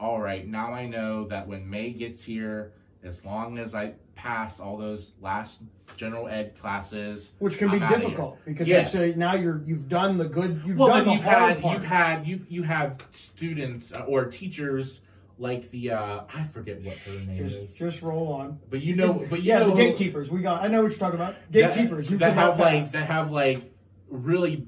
all 0.00 0.20
right, 0.20 0.46
now 0.46 0.72
I 0.72 0.86
know 0.86 1.26
that 1.28 1.46
when 1.46 1.68
May 1.68 1.90
gets 1.90 2.24
here, 2.24 2.72
as 3.04 3.24
long 3.24 3.58
as 3.58 3.74
I 3.74 3.92
pass 4.14 4.60
all 4.60 4.76
those 4.76 5.12
last 5.20 5.60
general 5.96 6.28
ed 6.28 6.54
classes, 6.60 7.32
Which 7.40 7.58
can 7.58 7.70
be 7.70 7.76
I'm 7.76 7.88
here. 7.88 7.98
difficult 7.98 8.38
because 8.44 8.66
Yeah. 8.66 8.88
a, 8.96 9.14
now 9.14 9.34
you're 9.34 9.60
you've 9.66 9.88
done 9.88 10.16
the 10.16 10.24
good 10.24 10.62
you've 10.64 10.78
well, 10.78 10.88
done 10.88 10.98
then 10.98 11.06
the 11.06 11.12
you've 11.14 11.22
had 11.24 11.60
part. 11.60 11.74
you've 11.74 11.84
had 11.84 12.26
you 12.26 12.46
you 12.48 12.62
have 12.62 13.04
students 13.12 13.92
uh, 13.92 14.04
or 14.08 14.26
teachers 14.26 15.00
like 15.42 15.70
the 15.70 15.90
uh 15.90 16.20
I 16.32 16.44
forget 16.44 16.80
what 16.82 16.96
their 17.04 17.26
name 17.26 17.48
just 17.48 17.58
is, 17.58 17.74
just 17.74 18.02
roll 18.02 18.32
on. 18.32 18.60
but 18.70 18.80
you 18.80 18.94
know, 18.94 19.26
but 19.28 19.42
you 19.42 19.48
yeah, 19.48 19.58
know 19.58 19.70
the 19.70 19.76
gatekeepers. 19.76 20.30
We 20.30 20.40
got. 20.40 20.62
I 20.62 20.68
know 20.68 20.82
what 20.82 20.92
you're 20.92 20.98
talking 20.98 21.20
about. 21.20 21.34
Gatekeepers. 21.50 22.10
you 22.10 22.16
that, 22.18 22.34
have 22.34 22.58
like 22.58 22.90
that 22.92 23.06
have 23.08 23.30
like 23.30 23.72
really 24.08 24.66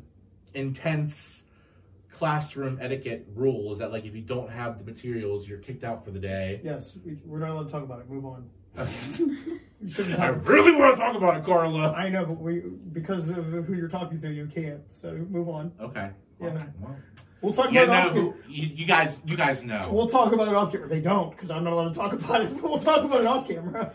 intense 0.53 1.45
classroom 2.11 2.79
etiquette 2.81 3.27
rules 3.35 3.79
that 3.79 3.93
like 3.93 4.05
if 4.05 4.15
you 4.15 4.23
don't 4.23 4.51
have 4.51 4.79
the 4.79 4.85
materials 4.85 5.49
you're 5.49 5.59
kicked 5.59 5.85
out 5.85 6.05
for 6.05 6.11
the 6.11 6.19
day. 6.19 6.61
Yes, 6.63 6.97
we, 7.05 7.17
we're 7.25 7.39
not 7.39 7.51
allowed 7.51 7.65
to 7.65 7.71
talk 7.71 7.83
about 7.83 8.01
it. 8.01 8.11
Move 8.11 8.27
on. 8.27 8.51
I 8.77 10.27
really 10.27 10.73
want 10.73 10.97
to 10.97 11.01
talk 11.01 11.15
about 11.15 11.37
it, 11.37 11.45
Carla. 11.45 11.93
I 11.93 12.09
know, 12.09 12.27
but 12.27 12.41
we 12.41 12.61
because 12.93 13.29
of 13.29 13.45
who 13.45 13.75
you're 13.75 13.89
talking 13.89 14.19
to, 14.21 14.33
you 14.33 14.47
can't. 14.47 14.81
So 14.93 15.13
move 15.13 15.49
on. 15.49 15.73
Okay. 15.81 16.11
Yeah. 16.41 16.65
Well. 16.81 16.97
We'll 17.45 17.53
talk 17.53 17.71
about 17.71 17.83
it 17.83 17.91
off 17.91 18.15
you, 18.15 18.35
you 18.49 18.87
guys 18.87 19.21
you 19.27 19.37
guys 19.37 19.63
know. 19.63 19.91
We'll 19.93 20.09
talk 20.09 20.33
about 20.33 20.49
it 20.49 20.55
off 20.55 20.73
camera. 20.73 20.89
They 20.89 21.01
don't 21.01 21.31
because 21.31 21.51
I'm 21.51 21.63
not 21.65 21.75
allowed 21.75 21.93
to 21.93 21.95
talk 21.95 22.13
about 22.15 22.41
it. 22.43 22.51
We'll 22.63 22.79
talk 22.79 23.05
about 23.05 23.21
it 23.21 23.27
off 23.27 23.47
camera. 23.47 23.93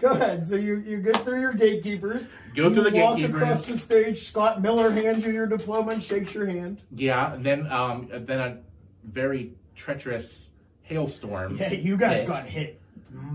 Go 0.00 0.10
ahead. 0.10 0.44
So 0.44 0.56
you 0.56 0.78
you 0.78 1.00
get 1.00 1.16
through 1.18 1.40
your 1.40 1.52
gatekeepers. 1.52 2.26
Go 2.54 2.74
through 2.74 2.90
the 2.90 2.98
walk 2.98 3.16
gatekeepers. 3.16 3.40
Walk 3.40 3.42
across 3.42 3.64
the 3.66 3.78
stage. 3.78 4.26
Scott 4.26 4.60
Miller 4.60 4.90
hands 4.90 5.24
you 5.24 5.32
your 5.32 5.46
diploma 5.46 5.92
and 5.92 6.02
shakes 6.02 6.34
your 6.34 6.46
hand. 6.46 6.80
Yeah, 6.90 7.34
and 7.34 7.46
then 7.46 7.70
um 7.70 8.08
then 8.10 8.40
a 8.40 8.58
very 9.04 9.52
treacherous 9.76 10.50
hailstorm. 10.82 11.56
Yeah, 11.56 11.72
you 11.72 11.96
guys 11.96 12.22
hit. 12.22 12.28
got 12.28 12.46
hit 12.46 12.80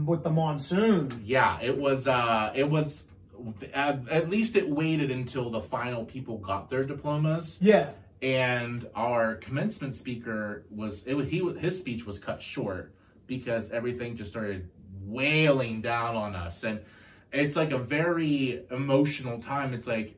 with 0.06 0.24
the 0.24 0.30
monsoon. 0.30 1.24
Yeah, 1.26 1.60
it 1.62 1.78
was. 1.78 2.08
Uh, 2.08 2.52
it 2.54 2.70
was. 2.70 3.06
At, 3.74 4.06
at 4.10 4.30
least 4.30 4.58
it 4.58 4.68
waited 4.68 5.12
until 5.12 5.50
the 5.50 5.62
final 5.62 6.04
people 6.04 6.40
got 6.40 6.70
their 6.70 6.84
diplomas, 6.84 7.58
Yeah, 7.62 7.92
and 8.22 8.88
our 8.96 9.36
commencement 9.36 9.96
speaker 9.96 10.66
was. 10.70 11.04
It 11.06 11.14
was 11.14 11.30
he. 11.30 11.40
His 11.60 11.78
speech 11.80 12.06
was 12.06 12.20
cut 12.20 12.42
short 12.42 12.92
because 13.28 13.70
everything 13.72 14.18
just 14.18 14.30
started 14.32 14.70
wailing 15.06 15.82
down 15.82 16.16
on 16.16 16.36
us, 16.36 16.64
and 16.64 16.80
it's 17.32 17.56
like 17.56 17.72
a 17.72 17.78
very 17.78 18.64
emotional 18.72 19.40
time. 19.42 19.74
It's 19.74 19.88
like, 19.88 20.16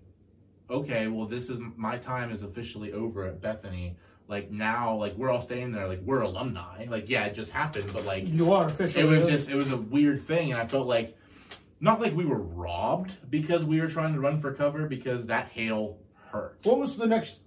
okay, 0.69 1.07
well, 1.07 1.27
this 1.27 1.49
is 1.49 1.59
my 1.75 1.97
time 1.97 2.31
is 2.31 2.41
officially 2.41 2.93
over 2.93 3.25
at 3.25 3.41
Bethany. 3.41 3.95
Like 4.27 4.49
now, 4.49 4.95
like 4.95 5.15
we're 5.15 5.29
all 5.29 5.41
staying 5.41 5.73
there, 5.73 5.87
like 5.87 5.99
we're 6.03 6.21
alumni. 6.21 6.85
Like 6.89 7.09
yeah, 7.09 7.25
it 7.25 7.35
just 7.35 7.51
happened, 7.51 7.91
but 7.91 8.05
like 8.05 8.27
You 8.27 8.53
are 8.53 8.67
officially. 8.67 9.03
it 9.03 9.07
was 9.09 9.27
just 9.27 9.49
it 9.49 9.55
was 9.55 9.71
a 9.71 9.77
weird 9.77 10.25
thing, 10.25 10.53
and 10.53 10.61
I 10.61 10.65
felt 10.65 10.87
like 10.87 11.17
not 11.81 11.99
like 11.99 12.15
we 12.15 12.25
were 12.25 12.39
robbed 12.39 13.11
because 13.29 13.65
we 13.65 13.81
were 13.81 13.89
trying 13.89 14.13
to 14.13 14.19
run 14.21 14.39
for 14.39 14.53
cover 14.53 14.87
because 14.87 15.25
that 15.25 15.49
hail 15.49 15.97
hurt. 16.31 16.59
What 16.63 16.77
was 16.79 16.95
the 16.95 17.07
next 17.07 17.39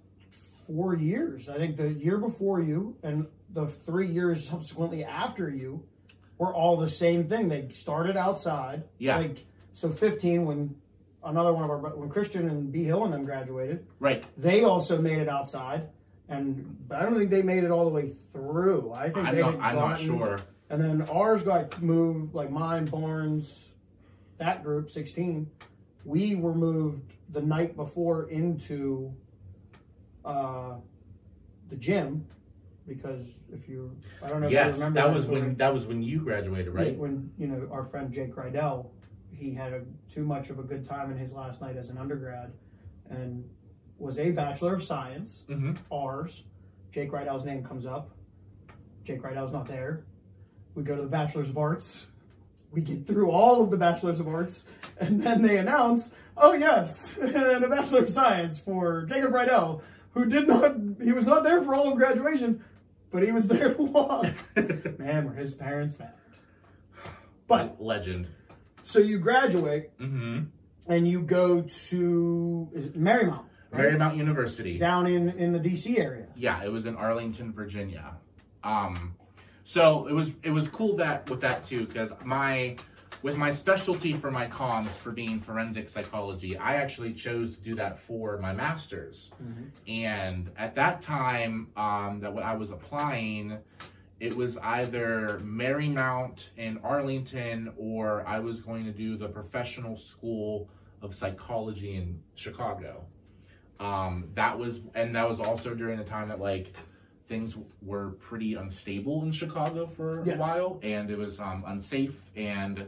four 0.67 0.95
years? 0.95 1.49
I 1.49 1.57
think 1.57 1.77
the 1.77 1.89
year 1.89 2.17
before 2.17 2.61
you 2.61 2.95
and 3.03 3.27
the 3.53 3.67
three 3.67 4.07
years 4.07 4.47
subsequently 4.47 5.03
after 5.03 5.49
you 5.49 5.83
were 6.37 6.53
all 6.53 6.77
the 6.77 6.89
same 6.89 7.27
thing. 7.27 7.47
They 7.49 7.69
started 7.71 8.17
outside. 8.17 8.83
Yeah. 8.97 9.17
Like 9.17 9.37
so, 9.73 9.89
fifteen 9.91 10.45
when 10.45 10.75
another 11.23 11.53
one 11.53 11.63
of 11.63 11.69
our 11.69 11.77
when 11.95 12.09
Christian 12.09 12.49
and 12.49 12.71
B 12.71 12.83
Hill 12.83 13.03
and 13.05 13.13
them 13.13 13.25
graduated, 13.25 13.85
Right. 13.99 14.23
they 14.37 14.63
also 14.63 15.01
made 15.01 15.19
it 15.19 15.29
outside. 15.29 15.89
And 16.29 16.77
but 16.87 16.99
I 16.99 17.03
don't 17.03 17.15
think 17.17 17.29
they 17.29 17.43
made 17.43 17.63
it 17.63 17.71
all 17.71 17.85
the 17.85 17.91
way 17.91 18.11
through. 18.33 18.93
I 18.93 19.05
think 19.09 19.27
I'm 19.27 19.35
they 19.35 19.41
not. 19.41 19.59
I'm 19.59 19.75
not 19.75 19.99
sure. 19.99 20.41
And 20.69 20.81
then 20.81 21.03
ours 21.09 21.43
got 21.43 21.79
moved, 21.81 22.33
like 22.33 22.49
mine, 22.49 22.85
Barnes, 22.85 23.65
that 24.39 24.63
group, 24.63 24.89
16. 24.89 25.47
We 26.03 26.35
were 26.35 26.55
moved 26.55 27.13
the 27.31 27.41
night 27.41 27.75
before 27.75 28.29
into 28.29 29.13
uh, 30.25 30.75
the 31.69 31.75
gym 31.75 32.25
because 32.87 33.25
if 33.51 33.67
you, 33.67 33.95
I 34.23 34.27
don't 34.27 34.41
know 34.41 34.47
if 34.47 34.51
you 34.51 34.57
Yes, 34.59 34.75
remember 34.75 35.01
that 35.01 35.13
was 35.13 35.25
when 35.27 35.55
that 35.55 35.73
was 35.73 35.87
when 35.87 36.03
you 36.03 36.19
graduated, 36.19 36.73
right? 36.73 36.95
When, 36.97 37.31
you 37.37 37.47
know, 37.47 37.67
our 37.71 37.83
friend 37.85 38.11
Jake 38.13 38.35
Rydell, 38.35 38.87
he 39.31 39.53
had 39.53 39.73
a, 39.73 39.81
too 40.13 40.23
much 40.23 40.49
of 40.49 40.59
a 40.59 40.63
good 40.63 40.87
time 40.87 41.11
in 41.11 41.17
his 41.17 41.33
last 41.33 41.61
night 41.61 41.77
as 41.77 41.89
an 41.89 41.97
undergrad 41.97 42.53
and 43.09 43.43
was 43.97 44.19
a 44.19 44.29
Bachelor 44.31 44.75
of 44.75 44.83
Science, 44.83 45.43
Mm-hmm. 45.49 45.73
ours. 45.91 46.43
Jake 46.91 47.11
Rydell's 47.11 47.43
name 47.43 47.63
comes 47.63 47.85
up. 47.85 48.11
Jake 49.03 49.21
Rydell's 49.21 49.51
not 49.51 49.67
there. 49.67 50.05
We 50.75 50.83
go 50.83 50.95
to 50.95 51.01
the 51.01 51.07
Bachelors 51.09 51.49
of 51.49 51.57
Arts. 51.57 52.05
We 52.71 52.81
get 52.81 53.07
through 53.07 53.31
all 53.31 53.61
of 53.63 53.69
the 53.71 53.77
Bachelors 53.77 54.19
of 54.19 54.27
Arts, 54.27 54.63
and 54.99 55.21
then 55.21 55.41
they 55.41 55.57
announce, 55.57 56.13
"Oh 56.37 56.53
yes, 56.53 57.17
and 57.17 57.35
a 57.63 57.67
Bachelor 57.69 57.99
of 58.03 58.09
Science 58.09 58.57
for 58.59 59.03
Jacob 59.05 59.31
Rydell, 59.31 59.81
who 60.15 60.25
did 60.25 60.47
not, 60.47 60.75
he 61.03 61.11
was 61.11 61.25
not 61.27 61.43
there 61.43 61.61
for 61.61 61.75
all 61.75 61.91
of 61.91 61.95
graduation, 61.97 62.63
but 63.11 63.21
he 63.21 63.31
was 63.31 63.47
there 63.53 63.75
to 63.75 63.81
walk." 63.83 64.25
Man, 64.99 65.25
were 65.27 65.33
his 65.33 65.53
parents 65.53 65.99
mad. 65.99 66.13
But 67.47 67.79
Legend. 67.81 68.27
so 68.83 68.97
you 68.99 69.19
graduate 69.19 69.91
Mm-hmm. 69.99 70.45
and 70.87 71.07
you 71.07 71.21
go 71.21 71.61
to 71.89 72.69
is 72.73 72.85
it 72.87 72.99
Marymount, 72.99 73.43
right? 73.71 73.91
Marymount 73.93 74.17
University. 74.17 74.77
down 74.79 75.05
in 75.05 75.29
in 75.29 75.51
the 75.53 75.59
DC 75.59 75.99
area. 75.99 76.27
Yeah, 76.35 76.63
it 76.63 76.71
was 76.71 76.85
in 76.87 76.95
Arlington, 76.95 77.53
Virginia. 77.53 78.17
Um, 78.63 79.13
so 79.63 80.07
it 80.07 80.13
was 80.13 80.31
it 80.41 80.49
was 80.51 80.67
cool 80.67 80.95
that 80.97 81.29
with 81.29 81.41
that 81.41 81.65
too, 81.67 81.85
because 81.85 82.11
my 82.23 82.77
with 83.21 83.37
my 83.37 83.51
specialty 83.51 84.13
for 84.13 84.31
my 84.31 84.45
comps 84.47 84.95
for 84.97 85.11
being 85.11 85.39
forensic 85.39 85.89
psychology, 85.89 86.57
I 86.57 86.75
actually 86.75 87.13
chose 87.13 87.55
to 87.55 87.61
do 87.61 87.75
that 87.75 87.99
for 87.99 88.37
my 88.37 88.53
master's. 88.53 89.31
And 89.87 90.49
at 90.57 90.75
that 90.75 91.01
time, 91.01 91.67
um, 91.75 92.19
that 92.21 92.33
when 92.33 92.43
I 92.43 92.55
was 92.55 92.71
applying, 92.71 93.57
it 94.19 94.35
was 94.35 94.57
either 94.59 95.41
Marymount 95.43 96.49
in 96.57 96.77
Arlington 96.83 97.73
or 97.77 98.25
I 98.27 98.39
was 98.39 98.59
going 98.61 98.85
to 98.85 98.91
do 98.91 99.17
the 99.17 99.27
professional 99.27 99.97
school 99.97 100.69
of 101.01 101.13
psychology 101.13 101.95
in 101.95 102.21
Chicago. 102.35 103.03
Um, 103.79 104.29
that 104.35 104.57
was, 104.57 104.79
and 104.93 105.15
that 105.15 105.27
was 105.27 105.39
also 105.39 105.73
during 105.75 105.97
the 105.97 106.03
time 106.05 106.29
that 106.29 106.39
like 106.39 106.73
things 107.27 107.57
were 107.81 108.11
pretty 108.11 108.53
unstable 108.53 109.23
in 109.23 109.31
Chicago 109.31 109.85
for 109.87 110.23
Yes. 110.25 110.35
a 110.35 110.39
while, 110.39 110.79
and 110.83 111.09
it 111.09 111.17
was 111.17 111.39
um, 111.39 111.63
unsafe 111.67 112.15
and 112.35 112.87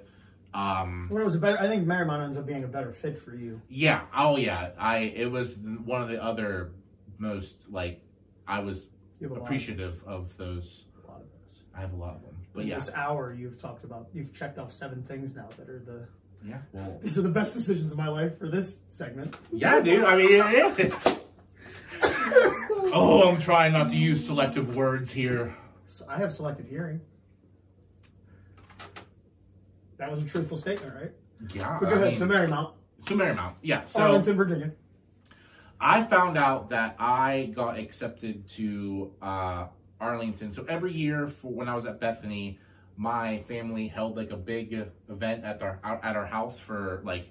um, 0.57 1.07
Well, 1.11 1.21
it 1.21 1.25
was 1.25 1.35
a 1.35 1.39
better. 1.39 1.59
I 1.59 1.67
think 1.67 1.85
Marymount 1.87 2.23
ends 2.25 2.37
up 2.37 2.45
being 2.45 2.63
a 2.63 2.67
better 2.67 2.91
fit 2.93 3.17
for 3.21 3.35
you. 3.35 3.61
yeah, 3.69 4.01
oh 4.15 4.37
yeah, 4.37 4.71
I 4.77 4.97
it 4.99 5.31
was 5.31 5.55
one 5.57 6.01
of 6.01 6.09
the 6.09 6.21
other 6.23 6.71
most 7.19 7.57
like 7.69 8.01
I 8.47 8.59
was 8.59 8.87
You 9.19 9.27
have 9.27 9.31
a 9.31 9.33
lot 9.33 9.37
of- 9.41 9.45
appreciative 9.47 10.03
of 10.05 10.35
those. 10.37 10.85
a 11.03 11.07
lot 11.11 11.17
of 11.21 11.27
those. 11.27 11.61
I 11.75 11.79
have 11.81 11.93
a 11.93 11.95
lot 11.95 12.15
of 12.15 12.21
them, 12.23 12.35
but 12.53 12.61
In 12.61 12.67
yeah, 12.67 12.79
This 12.79 12.91
hour, 12.95 13.33
you've 13.33 13.61
talked 13.61 13.83
about. 13.83 14.07
You've 14.13 14.33
checked 14.33 14.57
off 14.57 14.71
seven 14.71 15.03
things 15.03 15.35
now 15.35 15.49
that 15.57 15.69
are 15.69 15.79
the. 15.79 16.07
yeah, 16.47 16.57
well, 16.73 16.99
These 17.03 17.17
are 17.17 17.23
the 17.23 17.29
best 17.29 17.53
decisions 17.53 17.91
of 17.91 17.97
my 17.97 18.07
life 18.07 18.37
for 18.39 18.47
this 18.49 18.79
segment. 18.89 19.35
yeah, 19.51 19.79
dude. 19.81 20.03
I 20.03 20.15
mean, 20.17 20.27
it 20.31 20.79
is. 20.79 21.17
oh, 22.93 23.29
I'm 23.29 23.39
trying 23.39 23.73
not 23.73 23.89
to 23.89 23.95
use 23.97 24.25
selective 24.25 24.75
words 24.75 25.11
here. 25.11 25.55
So 25.87 26.05
I 26.09 26.17
have 26.17 26.31
selective 26.33 26.67
hearing. 26.67 27.01
That 29.97 30.11
was 30.11 30.21
a 30.21 30.25
truthful 30.25 30.57
statement, 30.57 30.93
right? 30.95 31.11
Yeah, 31.53 31.77
But 31.79 31.89
go 31.89 31.91
I 31.91 31.97
ahead. 31.97 32.09
mean, 32.09 32.17
So 32.19 32.27
Marymount, 32.27 32.73
so 33.07 33.15
Marymount, 33.15 33.53
yeah. 33.61 33.85
So 33.85 34.01
Arlington, 34.01 34.35
Virginia. 34.35 34.71
I 35.79 36.03
found 36.03 36.37
out 36.37 36.69
that 36.71 36.95
I 36.99 37.51
got 37.55 37.77
accepted 37.77 38.49
to 38.51 39.11
uh, 39.21 39.67
Arlington. 40.01 40.51
So 40.53 40.65
every 40.67 40.91
year, 40.93 41.27
for 41.27 41.51
when 41.51 41.69
I 41.69 41.75
was 41.75 41.85
at 41.85 41.99
Bethany, 41.99 42.59
my 42.95 43.39
family 43.47 43.87
held 43.87 44.15
like 44.17 44.31
a 44.31 44.37
big 44.37 44.73
event 45.09 45.43
at 45.43 45.61
our 45.61 45.79
at 45.83 46.15
our 46.15 46.25
house 46.25 46.59
for 46.59 47.01
like 47.03 47.29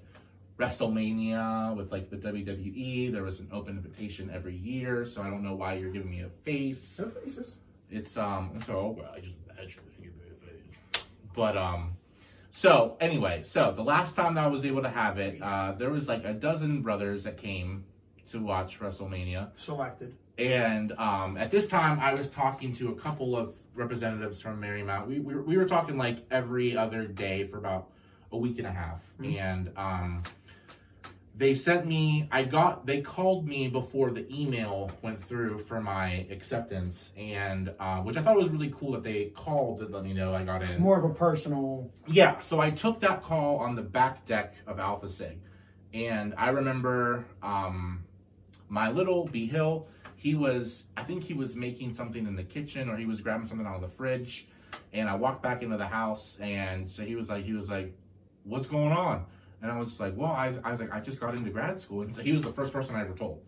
WrestleMania 0.59 1.77
with 1.77 1.91
like 1.91 2.11
the 2.11 2.17
WWE. 2.17 3.13
There 3.13 3.23
was 3.23 3.41
an 3.41 3.49
open 3.53 3.77
invitation 3.77 4.31
every 4.33 4.57
year. 4.57 5.07
So 5.07 5.23
I 5.23 5.31
don't 5.31 5.43
know 5.43 5.55
why 5.55 5.75
you're 5.75 5.91
giving 5.91 6.11
me 6.11 6.21
a 6.23 6.29
face. 6.45 6.99
No 7.01 7.09
faces. 7.11 7.59
It's 7.91 8.17
um 8.17 8.61
so 8.67 8.97
well, 8.99 9.11
I 9.15 9.21
just 9.21 9.39
actually 9.61 9.85
give 10.03 10.15
me 10.17 10.23
a 10.31 10.47
face. 10.47 11.03
But 11.35 11.57
um 11.57 11.96
so 12.57 12.97
anyway, 13.01 13.43
so 13.45 13.73
the 13.77 13.83
last 13.83 14.17
time 14.17 14.35
that 14.37 14.45
I 14.45 14.47
was 14.47 14.65
able 14.65 14.81
to 14.83 14.89
have 14.89 15.19
it, 15.19 15.43
uh 15.43 15.73
there 15.73 15.91
was 15.91 16.09
like 16.09 16.25
a 16.25 16.33
dozen 16.33 16.81
brothers 16.81 17.25
that 17.25 17.37
came 17.37 17.85
to 18.31 18.41
watch 18.41 18.81
WrestleMania. 18.81 19.51
Selected. 19.59 20.15
And 20.39 20.93
um 20.93 21.37
at 21.37 21.51
this 21.51 21.69
time 21.69 22.01
I 22.01 22.15
was 22.15 22.31
talking 22.31 22.73
to 22.77 22.89
a 22.89 22.95
couple 22.95 23.37
of 23.37 23.55
representatives 23.75 24.41
from 24.41 24.59
Marymount. 24.59 25.07
We 25.07 25.21
we 25.21 25.35
were, 25.35 25.43
we 25.43 25.57
were 25.59 25.67
talking 25.67 25.99
like 25.99 26.25
every 26.31 26.75
other 26.77 27.07
day 27.07 27.47
for 27.47 27.59
about 27.59 27.91
a 28.33 28.39
week 28.39 28.57
and 28.57 28.67
a 28.67 28.73
half. 28.73 29.03
And 29.23 29.71
um 29.77 30.23
they 31.37 31.55
sent 31.55 31.87
me 31.87 32.29
i 32.33 32.43
got 32.43 32.87
they 32.87 33.01
called 33.01 33.47
me 33.47 33.69
before 33.69 34.11
the 34.11 34.27
email 34.35 34.91
went 35.03 35.23
through 35.29 35.59
for 35.59 35.81
my 35.81 36.27
acceptance 36.31 37.11
and 37.17 37.73
uh, 37.79 37.99
which 38.01 38.17
i 38.17 38.23
thought 38.23 38.37
was 38.37 38.49
really 38.49 38.73
cool 38.75 38.93
that 38.93 39.03
they 39.03 39.27
called 39.37 39.79
to 39.79 39.87
let 39.87 40.03
me 40.03 40.13
know 40.13 40.35
i 40.35 40.43
got 40.43 40.63
in. 40.63 40.81
More 40.81 40.99
of 40.99 41.05
a 41.05 41.15
personal. 41.15 41.91
yeah 42.07 42.41
so 42.41 42.61
i 42.61 42.71
took 42.71 43.01
that 43.01 43.23
call 43.23 43.59
on 43.59 43.75
the 43.75 43.83
back 43.83 44.25
deck 44.25 44.55
of 44.67 44.79
alpha 44.79 45.09
sig. 45.09 45.39
And 45.95 46.35
i 46.37 46.49
remember 46.51 47.25
um, 47.43 48.05
my 48.69 48.91
little 48.91 49.27
b 49.27 49.47
hill 49.47 49.87
he 50.17 50.35
was 50.35 50.85
i 50.97 51.03
think 51.03 51.23
he 51.23 51.35
was 51.35 51.55
making 51.55 51.95
something 51.95 52.27
in 52.27 52.35
the 52.35 52.45
kitchen 52.45 52.89
or 52.89 52.97
he 52.97 53.07
was 53.07 53.21
grabbing 53.21 53.47
something 53.47 53.67
out 53.67 53.77
of 53.77 53.83
the 53.83 53.89
fridge. 53.89 54.49
And 54.93 55.09
i 55.09 55.15
walked 55.15 55.43
back 55.43 55.63
into 55.63 55.77
the 55.77 55.87
house 55.87 56.37
and 56.41 56.91
so 56.91 57.03
he 57.03 57.15
was 57.15 57.29
like 57.29 57.45
he 57.45 57.53
was 57.53 57.69
like 57.69 57.95
what's 58.45 58.67
going 58.67 58.93
on 58.93 59.27
and 59.63 59.71
I 59.71 59.79
was 59.79 59.99
like, 59.99 60.15
well, 60.17 60.33
I, 60.33 60.55
I 60.65 60.71
was 60.71 60.81
like, 60.81 60.93
I 60.93 61.01
just 61.01 61.19
got 61.19 61.35
into 61.35 61.51
grad 61.51 61.81
school. 61.81 62.03
And 62.03 62.15
so 62.15 62.23
he 62.23 62.33
was 62.33 62.43
the 62.43 62.53
first 62.53 62.73
person 62.73 62.95
I 62.95 63.01
ever 63.01 63.15
told. 63.15 63.43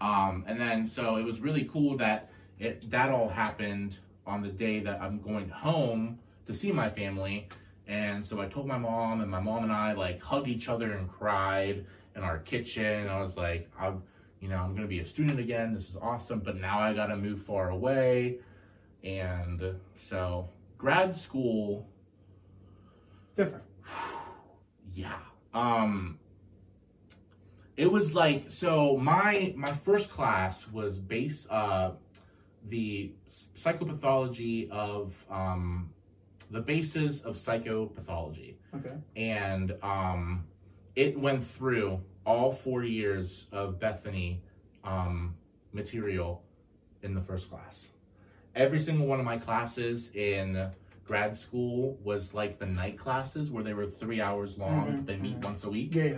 Um, 0.00 0.44
and 0.46 0.60
then, 0.60 0.86
so 0.86 1.16
it 1.16 1.24
was 1.24 1.40
really 1.40 1.64
cool 1.64 1.96
that 1.98 2.30
it, 2.58 2.90
that 2.90 3.10
all 3.10 3.28
happened 3.28 3.98
on 4.26 4.42
the 4.42 4.48
day 4.48 4.80
that 4.80 5.00
I'm 5.00 5.18
going 5.18 5.48
home 5.48 6.18
to 6.46 6.54
see 6.54 6.72
my 6.72 6.88
family. 6.88 7.48
And 7.86 8.24
so 8.24 8.40
I 8.40 8.46
told 8.46 8.66
my 8.66 8.78
mom, 8.78 9.20
and 9.20 9.30
my 9.30 9.40
mom 9.40 9.64
and 9.64 9.72
I 9.72 9.92
like 9.92 10.22
hugged 10.22 10.48
each 10.48 10.68
other 10.68 10.92
and 10.92 11.10
cried 11.10 11.84
in 12.14 12.22
our 12.22 12.38
kitchen. 12.38 13.08
I 13.08 13.20
was 13.20 13.36
like, 13.36 13.68
I'm, 13.78 14.02
you 14.40 14.48
know, 14.48 14.58
I'm 14.58 14.70
going 14.70 14.82
to 14.82 14.88
be 14.88 15.00
a 15.00 15.06
student 15.06 15.40
again. 15.40 15.74
This 15.74 15.88
is 15.90 15.96
awesome. 15.96 16.40
But 16.40 16.56
now 16.56 16.78
I 16.78 16.94
got 16.94 17.06
to 17.06 17.16
move 17.16 17.42
far 17.42 17.70
away. 17.70 18.38
And 19.02 19.74
so 19.98 20.48
grad 20.78 21.16
school 21.16 21.86
Different. 23.36 23.64
yeah 24.94 25.16
um 25.54 26.18
it 27.76 27.90
was 27.90 28.14
like 28.14 28.50
so 28.50 28.96
my 28.96 29.52
my 29.56 29.72
first 29.72 30.10
class 30.10 30.68
was 30.68 30.98
base 30.98 31.46
uh 31.50 31.92
the 32.68 33.12
psychopathology 33.56 34.70
of 34.70 35.12
um 35.30 35.90
the 36.50 36.60
basis 36.60 37.20
of 37.22 37.36
psychopathology 37.36 38.54
Okay. 38.74 38.92
and 39.16 39.74
um 39.82 40.44
it 40.94 41.18
went 41.18 41.44
through 41.46 42.00
all 42.26 42.52
four 42.52 42.84
years 42.84 43.46
of 43.52 43.80
bethany 43.80 44.40
um 44.84 45.34
material 45.72 46.42
in 47.02 47.14
the 47.14 47.20
first 47.20 47.48
class 47.48 47.88
every 48.54 48.78
single 48.80 49.06
one 49.06 49.18
of 49.18 49.24
my 49.24 49.38
classes 49.38 50.10
in 50.14 50.68
grad 51.10 51.36
school 51.36 51.98
was 52.04 52.32
like 52.34 52.60
the 52.60 52.66
night 52.66 52.96
classes 52.96 53.50
where 53.50 53.64
they 53.64 53.74
were 53.74 53.84
three 53.84 54.20
hours 54.20 54.56
long 54.56 54.86
Mhm, 54.86 55.06
they 55.06 55.16
meet 55.16 55.40
mhm. 55.40 55.44
once 55.44 55.64
a 55.64 55.68
week 55.68 55.92
Yeah, 55.92 56.04
yeah. 56.04 56.16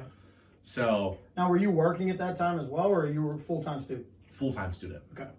So 0.64 1.16
Now, 1.34 1.48
were 1.48 1.56
you 1.56 1.70
working 1.70 2.10
at 2.10 2.18
that 2.18 2.36
time 2.36 2.60
as 2.60 2.68
well, 2.68 2.88
or 2.88 3.06
you 3.08 3.22
were 3.22 3.34
a 3.34 3.38
full 3.38 3.62
time 3.62 3.80
student? 3.80 4.06
full 4.26 4.52
time 4.52 4.74
student. 4.74 5.02
Okay. 5.14 5.30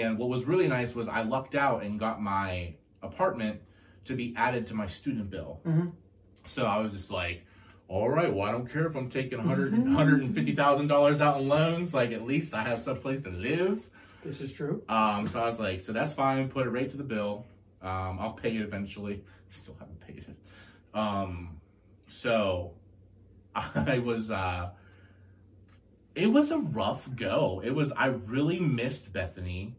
And 0.00 0.16
what 0.18 0.30
was 0.30 0.46
really 0.46 0.68
nice 0.68 0.94
was 0.94 1.06
I 1.06 1.22
lucked 1.22 1.54
out 1.54 1.82
and 1.84 2.00
got 2.00 2.22
my 2.22 2.74
apartment 3.02 3.60
to 4.06 4.14
be 4.14 4.32
added 4.38 4.66
to 4.68 4.74
my 4.74 4.86
student 4.86 5.28
bill. 5.28 5.60
Mhm. 5.66 5.92
So 6.46 6.64
I 6.64 6.78
was 6.78 6.92
just 6.92 7.10
like, 7.10 7.44
all 7.88 8.08
right, 8.08 8.32
well, 8.34 8.48
I 8.48 8.52
don't 8.52 8.68
care 8.72 8.86
if 8.86 8.96
I'm 8.96 9.10
taking 9.10 9.36
100 9.38 9.74
$150,000 9.74 11.20
out 11.20 11.40
in 11.42 11.46
loans. 11.48 11.92
Like, 11.92 12.12
at 12.12 12.22
least 12.22 12.54
I 12.54 12.62
have 12.62 12.80
some 12.80 12.96
place 13.00 13.20
to 13.20 13.30
live. 13.30 13.78
This 14.24 14.40
is 14.40 14.54
true. 14.54 14.82
Um, 14.88 15.26
so 15.28 15.42
I 15.42 15.46
was 15.46 15.60
like, 15.60 15.80
so 15.82 15.92
that's 15.92 16.14
fine. 16.14 16.48
Put 16.48 16.66
it 16.66 16.70
right 16.70 16.90
to 16.90 16.96
the 16.96 17.04
bill. 17.04 17.44
Um, 17.86 18.18
I'll 18.20 18.32
pay 18.32 18.56
it 18.56 18.62
eventually. 18.62 19.22
I 19.24 19.54
Still 19.56 19.76
haven't 19.78 20.00
paid 20.00 20.18
it. 20.18 20.36
Um, 20.92 21.60
so 22.08 22.72
I 23.54 24.00
was, 24.00 24.30
uh, 24.30 24.70
it 26.14 26.26
was 26.26 26.50
a 26.50 26.58
rough 26.58 27.08
go. 27.14 27.62
It 27.64 27.70
was, 27.70 27.92
I 27.92 28.08
really 28.08 28.58
missed 28.58 29.12
Bethany. 29.12 29.74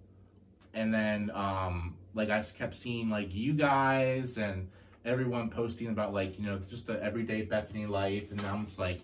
And 0.74 0.94
then, 0.94 1.32
um, 1.34 1.96
like 2.14 2.30
I 2.30 2.42
kept 2.58 2.76
seeing 2.76 3.10
like 3.10 3.34
you 3.34 3.54
guys 3.54 4.38
and 4.38 4.70
everyone 5.06 5.50
posting 5.50 5.88
about 5.88 6.14
like, 6.14 6.40
you 6.40 6.46
know, 6.46 6.60
just 6.70 6.88
the 6.88 7.02
everyday 7.04 7.44
Bethany 7.44 7.86
life. 7.86 8.32
And 8.32 8.42
I'm 8.42 8.68
just 8.68 8.80
like, 8.80 9.02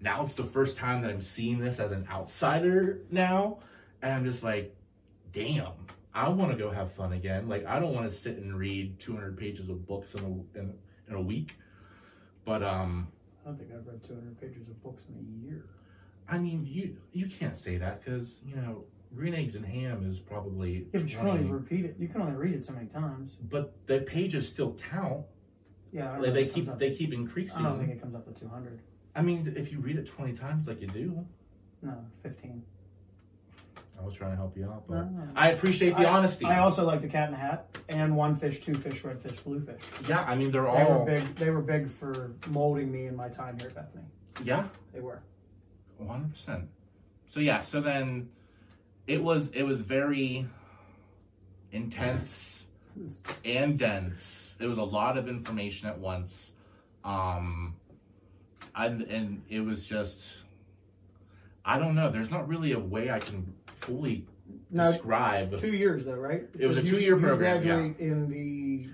now 0.00 0.24
it's 0.24 0.34
the 0.34 0.44
first 0.44 0.76
time 0.76 1.02
that 1.02 1.10
I'm 1.10 1.22
seeing 1.22 1.58
this 1.58 1.80
as 1.80 1.92
an 1.92 2.06
outsider 2.10 3.00
now. 3.10 3.58
And 4.02 4.12
I'm 4.12 4.24
just 4.24 4.42
like, 4.42 4.74
damn, 5.32 5.72
I 6.16 6.30
want 6.30 6.50
to 6.50 6.56
go 6.56 6.70
have 6.70 6.92
fun 6.92 7.12
again. 7.12 7.46
Like, 7.46 7.66
I 7.66 7.78
don't 7.78 7.94
want 7.94 8.10
to 8.10 8.16
sit 8.16 8.38
and 8.38 8.56
read 8.58 8.98
200 9.00 9.36
pages 9.36 9.68
of 9.68 9.86
books 9.86 10.14
in 10.14 10.20
a, 10.24 10.58
in, 10.58 10.74
in 11.08 11.14
a 11.14 11.20
week. 11.20 11.56
But, 12.46 12.62
um, 12.62 13.08
I 13.44 13.48
don't 13.48 13.58
think 13.58 13.70
I've 13.70 13.86
read 13.86 14.02
200 14.02 14.40
pages 14.40 14.68
of 14.68 14.82
books 14.82 15.04
in 15.10 15.14
a 15.14 15.46
year. 15.46 15.66
I 16.28 16.38
mean, 16.38 16.66
you 16.66 16.96
you 17.12 17.28
can't 17.28 17.56
say 17.56 17.76
that 17.76 18.02
because, 18.02 18.40
you 18.44 18.56
know, 18.56 18.84
green 19.14 19.34
eggs 19.34 19.54
and 19.54 19.64
ham 19.64 20.04
is 20.10 20.18
probably 20.18 20.86
Yeah, 20.92 21.00
but 21.00 21.10
you 21.10 21.16
can 21.18 21.28
only 21.28 21.44
repeat 21.44 21.84
it. 21.84 21.96
You 22.00 22.08
can 22.08 22.22
only 22.22 22.34
read 22.34 22.54
it 22.54 22.64
so 22.66 22.72
many 22.72 22.86
times. 22.86 23.36
but 23.50 23.74
the 23.86 24.00
pages 24.00 24.48
still 24.48 24.76
count. 24.90 25.24
Yeah, 25.92 26.08
I 26.08 26.14
don't 26.14 26.22
Like, 26.22 26.34
they 26.34 26.46
keep 26.46 26.78
they 26.78 26.94
keep 26.94 27.12
increasing. 27.12 27.58
I 27.64 27.68
don't 27.68 27.78
think 27.78 27.92
it 27.92 28.00
comes 28.00 28.14
up 28.16 28.24
to 28.24 28.32
200. 28.40 28.80
I 29.14 29.22
mean, 29.22 29.54
if 29.56 29.70
you 29.70 29.78
read 29.78 29.96
it 29.96 30.06
20 30.08 30.32
times 30.32 30.66
like 30.66 30.80
you 30.80 30.88
do, 30.88 31.24
No, 31.82 31.94
15. 32.22 32.62
I 33.98 34.04
was 34.04 34.14
trying 34.14 34.30
to 34.32 34.36
help 34.36 34.56
you 34.56 34.66
out, 34.66 34.84
but 34.86 34.94
No, 34.96 35.04
no. 35.24 35.28
I 35.34 35.50
appreciate 35.50 35.96
the 35.96 36.06
I- 36.08 36.12
honesty. 36.18 36.44
I 36.44 36.58
also 36.60 36.84
like 36.84 37.00
the 37.00 37.08
Cat 37.08 37.28
in 37.28 37.32
the 37.32 37.38
Hat 37.40 37.76
and 37.88 38.16
One 38.16 38.36
Fish, 38.36 38.60
Two 38.60 38.74
Fish, 38.74 39.02
Red 39.04 39.20
Fish, 39.20 39.38
Blue 39.40 39.60
Fish. 39.60 39.80
yeah, 40.08 40.22
I 40.24 40.34
mean, 40.36 40.50
they're 40.50 40.62
They 40.62 40.68
were 40.68 40.76
all 40.78 41.04
big. 41.06 41.34
They 41.36 41.50
were 41.50 41.62
big 41.62 41.90
for 41.90 42.32
molding 42.48 42.90
me 42.92 43.06
in 43.06 43.16
my 43.16 43.28
time 43.28 43.58
here 43.58 43.68
at 43.68 43.74
Bethany. 43.74 44.04
yeah. 44.44 44.64
They 44.92 45.00
were. 45.00 45.22
One 45.98 46.08
hundred 46.08 46.32
percent. 46.32 46.68
So 47.28 47.40
yeah, 47.40 47.62
so 47.62 47.80
then 47.80 48.28
it 49.06 49.22
was 49.22 49.48
it 49.52 49.62
was 49.62 49.80
very 49.80 50.46
intense 51.72 52.66
and 53.44 53.78
dense. 53.78 54.56
It 54.60 54.66
was 54.66 54.78
a 54.78 54.82
lot 54.82 55.16
of 55.18 55.28
information 55.28 55.88
at 55.88 55.98
once. 55.98 56.52
Um 57.04 57.74
and 58.74 59.02
and 59.02 59.42
it 59.48 59.60
was 59.60 59.86
just 59.86 60.42
I 61.64 61.78
don't 61.78 61.94
know, 61.94 62.10
there's 62.10 62.30
not 62.30 62.46
really 62.46 62.72
a 62.72 62.78
way 62.78 63.10
I 63.10 63.18
can 63.18 63.54
fully 63.76 64.26
Now, 64.70 64.90
describe 64.90 65.58
two 65.58 65.72
years 65.72 66.04
though, 66.04 66.14
right? 66.14 66.44
It 66.58 66.66
was 66.66 66.78
a 66.78 66.82
two-year 66.82 67.16
you 67.16 67.20
program, 67.20 67.60
Graduate 67.60 67.98
in 67.98 68.28
the 68.28 68.88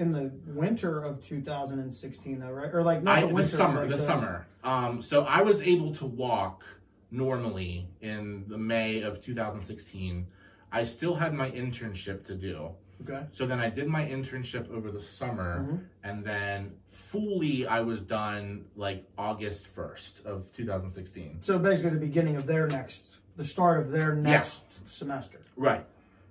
in 0.00 0.12
the 0.12 0.30
winter 0.46 1.02
of 1.02 1.24
2016, 1.24 2.38
though, 2.38 2.50
right? 2.50 2.74
Or 2.74 2.82
like 2.82 3.02
not 3.02 3.18
I, 3.18 3.26
the 3.26 3.34
the 3.34 3.44
summer, 3.44 3.80
like 3.80 3.90
the 3.90 3.98
summer. 3.98 4.46
Um, 4.62 5.00
so 5.00 5.24
I 5.24 5.42
was 5.42 5.62
able 5.62 5.94
to 5.96 6.06
walk 6.06 6.64
normally 7.10 7.88
in 8.02 8.44
the 8.48 8.58
May 8.58 9.00
of 9.02 9.22
2016. 9.22 10.26
I 10.72 10.84
still 10.84 11.14
had 11.14 11.32
my 11.32 11.50
internship 11.50 12.26
to 12.26 12.34
do. 12.34 12.70
Okay. 13.02 13.24
So 13.32 13.46
then 13.46 13.60
I 13.60 13.70
did 13.70 13.86
my 13.88 14.04
internship 14.04 14.70
over 14.70 14.90
the 14.90 15.00
summer, 15.00 15.60
Mhm. 15.60 15.80
and 16.02 16.24
then 16.24 16.72
fully 16.90 17.66
I 17.66 17.80
was 17.80 18.00
done 18.00 18.64
like 18.74 19.06
August 19.16 19.68
1st 19.74 20.24
of 20.26 20.52
2016. 20.52 21.40
So 21.40 21.58
basically, 21.58 21.90
the 21.90 22.06
beginning 22.06 22.36
of 22.36 22.46
their 22.46 22.66
next, 22.66 23.06
the 23.36 23.44
start 23.44 23.80
of 23.80 23.90
their 23.90 24.14
next 24.14 24.62
semester. 24.88 25.40
Right. 25.56 25.84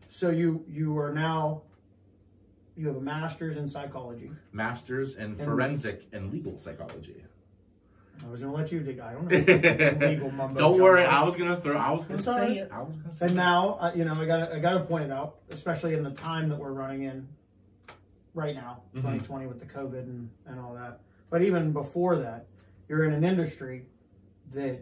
So 0.09 0.29
you 0.29 0.63
you 0.67 0.97
are 0.97 1.13
now 1.13 1.61
you 2.75 2.87
have 2.87 2.95
a 2.97 3.01
master's 3.01 3.57
in 3.57 3.67
psychology. 3.67 4.31
Masters 4.51 5.15
in 5.15 5.35
forensic 5.35 6.07
and 6.13 6.31
legal 6.31 6.57
psychology. 6.57 7.15
I 8.25 8.29
was 8.29 8.39
going 8.39 8.51
to 8.53 8.57
let 8.57 8.71
you 8.71 8.79
dig. 8.79 8.99
I 8.99 9.11
don't 9.13 9.27
know. 9.99 10.07
Legal 10.07 10.31
mumbo 10.31 10.57
Don't 10.59 10.81
worry, 10.81 11.03
jumbo. 11.03 11.17
I 11.17 11.23
was 11.23 11.35
gonna 11.35 11.59
throw. 11.59 11.77
I 11.77 11.91
was 11.91 12.05
gonna 12.05 12.21
say 12.21 12.57
it. 12.59 12.71
I 12.71 12.81
was 12.81 12.95
gonna 12.95 13.13
say 13.15 13.25
And 13.25 13.31
it. 13.33 13.35
now, 13.35 13.77
uh, 13.81 13.91
you 13.93 14.05
know, 14.05 14.13
I 14.13 14.25
got 14.25 14.51
I 14.53 14.59
got 14.59 14.73
to 14.73 14.79
point 14.85 15.03
it 15.03 15.11
out, 15.11 15.35
especially 15.49 15.93
in 15.95 16.03
the 16.03 16.11
time 16.11 16.47
that 16.49 16.57
we're 16.57 16.71
running 16.71 17.03
in 17.03 17.27
right 18.33 18.55
now, 18.55 18.83
Mhm. 18.93 19.01
2020 19.01 19.47
with 19.47 19.59
the 19.59 19.65
COVID 19.65 19.99
and, 20.03 20.29
and 20.47 20.59
all 20.59 20.73
that. 20.75 20.99
But 21.29 21.41
even 21.41 21.71
before 21.73 22.17
that, 22.19 22.45
you're 22.87 23.03
in 23.05 23.13
an 23.13 23.23
industry 23.25 23.85
that 24.53 24.79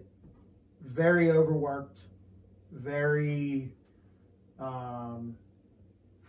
very 0.83 1.31
overworked, 1.31 1.97
very 2.73 3.71
um, 4.59 5.35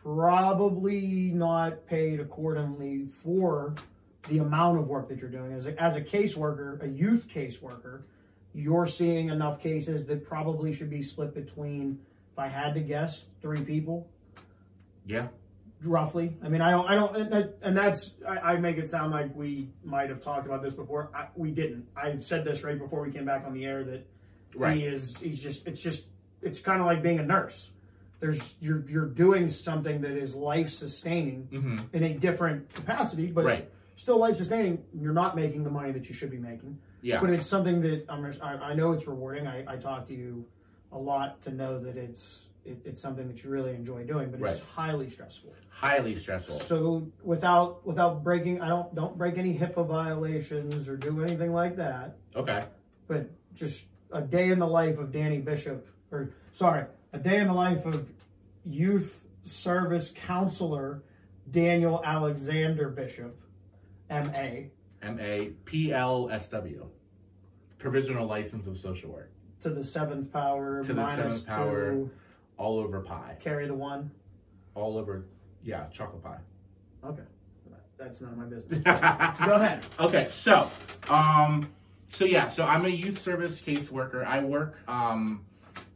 probably 0.03 1.30
not 1.32 1.86
paid 1.86 2.20
accordingly 2.20 3.07
for 3.22 3.74
the 4.28 4.38
amount 4.38 4.78
of 4.78 4.88
work 4.88 5.09
that 5.09 5.18
you're 5.18 5.30
doing. 5.30 5.53
As 5.53 5.66
a, 5.66 5.82
as 5.82 5.97
a 5.97 6.01
caseworker, 6.01 6.82
a 6.82 6.88
youth 6.88 7.28
caseworker, 7.32 8.03
you're 8.55 8.86
seeing 8.86 9.28
enough 9.30 9.61
cases 9.62 10.07
that 10.07 10.26
probably 10.26 10.74
should 10.74 10.90
be 10.90 11.03
split 11.03 11.34
between, 11.34 11.99
if 12.32 12.38
I 12.38 12.49
had 12.49 12.74
to 12.74 12.80
guess, 12.80 13.26
three 13.42 13.61
people, 13.61 14.09
Yeah. 15.07 15.28
roughly. 15.82 16.36
I 16.42 16.49
mean, 16.49 16.61
I 16.61 16.70
don't, 16.70 16.86
I 16.88 16.95
don't, 16.95 17.16
and, 17.62 17.76
that's, 17.76 18.12
I, 18.26 18.53
I 18.53 18.57
make 18.59 18.78
it 18.78 18.88
sound 18.88 19.11
like 19.12 19.34
we 19.34 19.68
might 19.84 20.09
have 20.09 20.22
talked 20.22 20.47
about 20.47 20.62
this 20.62 20.72
before. 20.74 21.11
I, 21.14 21.26
we 21.34 21.51
didn't. 21.51 21.86
I 21.97 22.18
said 22.20 22.45
this 22.45 22.62
right 22.62 22.78
before 22.78 23.03
we 23.03 23.11
came 23.12 23.24
back 23.24 23.45
on 23.47 23.53
the 23.55 23.64
air 23.64 23.84
that 23.84 24.07
Right. 24.57 24.76
he 24.76 24.84
is, 24.84 25.16
he's 25.18 25.42
just, 25.42 25.66
it's 25.66 25.82
just, 25.82 26.07
it's 26.45 26.61
kind 26.61 26.80
of 26.80 26.86
like 26.86 27.03
being 27.03 27.18
a 27.18 27.24
nurse. 27.24 27.70
There's, 28.20 28.55
you're, 28.61 28.84
you're 28.88 29.07
doing 29.07 29.49
something 29.49 30.01
that 30.03 30.12
is 30.12 30.34
life 30.34 30.70
sustaining 30.70 31.42
hmm 31.51 31.78
in 31.92 32.05
a 32.05 32.14
different 32.14 32.72
capacity, 32.72 33.26
but 33.26 33.45
Right. 33.45 33.68
still 33.97 34.18
life 34.18 34.36
sustaining. 34.36 34.82
You're 34.99 35.12
not 35.12 35.36
making 35.36 35.64
the 35.64 35.70
money 35.70 35.92
that 35.92 36.09
you 36.09 36.14
should 36.14 36.30
be 36.30 36.38
making. 36.38 36.78
Yeah. 37.03 37.20
But 37.20 37.30
it's 37.30 37.47
something 37.47 37.82
that 37.82 38.07
I'm. 38.09 38.24
I, 38.42 38.70
I 38.70 38.74
know 38.74 38.92
it's 38.92 39.07
rewarding. 39.07 39.47
I, 39.47 39.64
I 39.66 39.76
talk 39.76 40.07
to 40.09 40.14
you 40.14 40.47
a 40.90 40.99
lot 40.99 41.42
to 41.42 41.51
know 41.51 41.78
that 41.78 41.97
it's 41.99 42.47
it, 42.64 42.78
it's 42.86 43.03
something 43.03 43.28
that 43.28 43.45
you 43.45 43.51
really 43.51 43.74
enjoy 43.74 44.05
doing, 44.05 44.30
but 44.30 44.40
it's 44.49 44.61
highly 44.61 45.11
stressful. 45.11 45.53
Highly 45.68 46.14
stressful. 46.18 46.61
So 46.61 47.07
without 47.22 47.86
without 47.86 48.24
breaking, 48.24 48.62
I 48.62 48.68
don't 48.68 48.95
don't 48.95 49.18
break 49.18 49.36
any 49.36 49.55
HIPAA 49.59 49.86
violations 49.86 50.88
or 50.88 50.97
do 50.97 51.22
anything 51.22 51.53
like 51.53 51.76
that. 51.76 52.16
Okay. 52.34 52.64
But 53.07 53.28
just 53.55 53.84
a 54.12 54.22
day 54.22 54.49
in 54.51 54.59
the 54.59 54.66
life 54.66 54.97
of 54.99 55.12
Danny 55.12 55.40
Bishop, 55.40 55.86
or 56.14 56.30
sorry, 56.52 56.84
a 57.12 57.18
day 57.18 57.38
in 57.38 57.46
the 57.48 57.52
life 57.52 57.84
of 57.84 58.08
youth 58.64 59.26
service 59.44 60.12
counselor 60.26 61.02
Daniel 61.50 62.00
Alexander 62.04 62.88
Bishop, 62.88 63.38
M.A. 64.08 64.70
M 65.02 65.18
A 65.20 65.50
P 65.66 65.92
L 65.92 66.30
S 66.32 66.48
W. 66.48 66.88
Provisional 67.78 68.26
license 68.26 68.66
of 68.66 68.78
social 68.78 69.10
work. 69.10 69.30
to 69.60 69.68
the 69.68 69.84
seventh 69.84 70.32
power 70.32 70.82
To 70.82 70.88
the 70.94 70.94
minus 71.02 71.16
seventh 71.42 71.46
power. 71.46 71.90
two, 71.92 72.10
All 72.56 72.78
over 72.78 73.00
pie. 73.00 73.36
carry 73.40 73.66
the 73.66 73.74
one. 73.74 74.10
All 74.74 74.96
over 74.96 75.24
yeah, 75.62 75.86
chocolate 75.92 76.22
pie. 76.22 76.38
Okay, 77.04 77.22
that's 77.98 78.22
none 78.22 78.32
of 78.32 78.38
my 78.38 78.44
business. 78.46 78.78
Go 79.46 79.52
ahead. 79.54 79.84
Okay, 80.00 80.28
so 80.30 80.70
um 81.10 81.68
so 82.14 82.24
yeah, 82.24 82.48
so 82.48 82.64
I'm 82.64 82.86
a 82.86 82.88
youth 82.88 83.20
service 83.20 83.60
caseworker. 83.60 84.24
I 84.24 84.42
work 84.42 84.78
um 84.88 85.44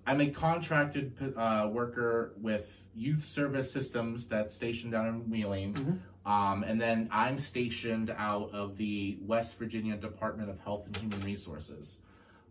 I'm 0.09 0.23
a 0.23 0.31
contracted 0.31 1.13
uh, 1.37 1.69
worker 1.71 2.33
with 2.41 2.67
youth 2.95 3.27
service 3.27 3.71
systems 3.71 4.27
that's 4.27 4.55
stationed 4.55 4.93
down 4.93 5.07
in 5.07 5.31
Wheeling. 5.31 5.75
Mhm. 5.75 5.99
Um, 6.25 6.63
and 6.63 6.81
then 6.81 7.09
I'm 7.13 7.39
stationed 7.39 8.15
out 8.17 8.51
of 8.55 8.79
the 8.79 9.19
West 9.21 9.59
Virginia 9.59 9.99
Department 9.99 10.49
of 10.49 10.59
Health 10.61 10.87
and 10.87 10.97
Human 10.97 11.21
Resources. 11.21 11.99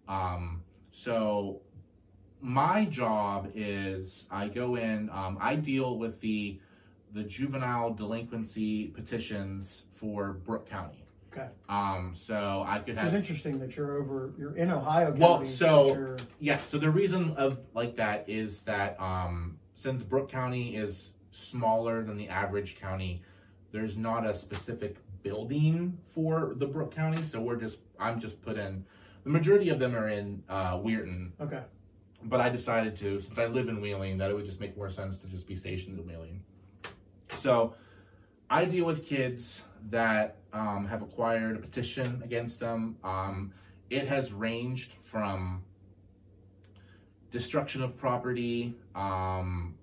Um, 0.07 0.61
so 0.91 1.61
my 2.41 2.85
job 2.85 3.51
is 3.55 4.27
I 4.29 4.49
go 4.49 4.75
in, 4.75 5.09
um, 5.09 5.39
I 5.41 5.55
deal 5.55 5.97
with 5.97 6.21
the 6.21 6.59
the 7.13 7.23
juvenile 7.23 7.91
delinquency 7.93 8.89
petitions 8.89 9.85
for 9.93 10.33
Brooke 10.33 10.69
County. 10.69 11.06
Okay. 11.37 11.47
Um, 11.69 12.13
so 12.15 12.63
I 12.67 12.79
could 12.79 12.95
Which 12.95 12.97
have 12.97 13.07
is 13.07 13.13
interesting 13.13 13.59
that 13.59 13.75
you're 13.75 13.97
over. 13.97 14.31
You're 14.37 14.55
in 14.55 14.71
Ohio 14.71 15.13
Well, 15.15 15.45
so- 15.45 16.17
yeah, 16.39 16.57
so 16.57 16.77
the 16.77 16.89
reason 16.89 17.31
of 17.37 17.61
like 17.73 17.95
that 17.97 18.25
is 18.27 18.61
that 18.61 18.99
um, 18.99 19.57
since 19.75 20.03
Brooke 20.03 20.31
County 20.31 20.75
is 20.75 21.13
smaller 21.31 22.03
than 22.03 22.17
the 22.17 22.29
average 22.29 22.79
county, 22.79 23.21
there's 23.71 23.97
not 23.97 24.25
a 24.25 24.33
specific 24.33 24.97
building 25.23 25.97
for 26.13 26.53
the 26.55 26.65
Brooke 26.65 26.95
County, 26.95 27.23
so 27.25 27.39
we're 27.41 27.57
just 27.57 27.79
I'm 27.99 28.19
just 28.19 28.41
put 28.41 28.57
in 28.57 28.83
the 29.23 29.29
majority 29.29 29.69
of 29.69 29.77
them 29.79 29.93
are 29.95 30.07
in 30.07 30.41
uh, 30.47 30.77
Weirton, 30.77 31.31
Okay. 31.41 31.59
but 32.23 32.39
I 32.39 32.47
decided 32.47 32.95
to, 32.97 33.19
since 33.19 33.37
I 33.37 33.45
live 33.47 33.67
in 33.67 33.81
Wheeling, 33.81 34.17
that 34.19 34.31
it 34.31 34.33
would 34.33 34.45
just 34.45 34.61
make 34.61 34.77
more 34.77 34.89
sense 34.89 35.17
to 35.19 35.27
just 35.27 35.45
be 35.45 35.57
stationed 35.57 35.99
in 35.99 36.07
Wheeling. 36.07 36.41
So 37.39 37.73
I 38.49 38.63
deal 38.63 38.85
with 38.85 39.05
kids 39.05 39.61
that 39.89 40.36
um, 40.53 40.85
have 40.87 41.01
acquired 41.01 41.55
a 41.55 41.59
petition 41.59 42.21
against 42.23 42.59
them. 42.59 42.97
Um, 43.03 43.51
it 43.89 44.07
has 44.07 44.31
ranged 44.33 44.93
from 45.03 45.63
destruction 47.31 47.81
of 47.83 47.97
property, 47.97 48.73
um, 48.95 49.75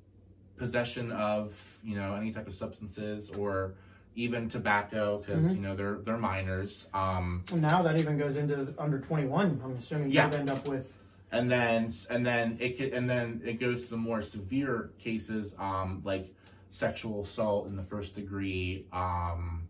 possession 0.56 1.10
of 1.12 1.54
you 1.82 1.96
know 1.96 2.14
any 2.14 2.32
type 2.32 2.46
of 2.46 2.54
substances, 2.54 3.30
or 3.30 3.74
even 4.16 4.48
tobacco 4.48 5.18
because 5.18 5.46
Mhm. 5.46 5.56
you 5.56 5.60
know 5.62 5.74
they're 5.76 5.96
they're 6.04 6.16
minors. 6.18 6.86
Um, 6.94 7.44
And 7.50 7.60
now 7.60 7.82
that 7.82 7.98
even 7.98 8.16
goes 8.16 8.36
into 8.36 8.72
under 8.78 8.98
21. 9.00 9.60
I'm 9.64 9.72
assuming 9.72 10.10
Yeah. 10.10 10.26
you'd 10.26 10.34
end 10.34 10.50
up 10.50 10.66
with. 10.66 10.92
and 11.32 11.50
then 11.50 11.92
and 12.10 12.24
then 12.24 12.56
it 12.60 12.78
could, 12.78 12.92
and 12.92 13.10
then 13.10 13.42
it 13.44 13.54
goes 13.58 13.84
to 13.84 13.90
the 13.90 13.96
more 13.96 14.22
severe 14.22 14.90
cases 15.00 15.52
um 15.58 16.00
like 16.04 16.32
sexual 16.70 17.24
assault 17.24 17.66
in 17.66 17.74
the 17.76 17.82
first 17.82 18.14
degree 18.14 18.86
um 18.92 19.63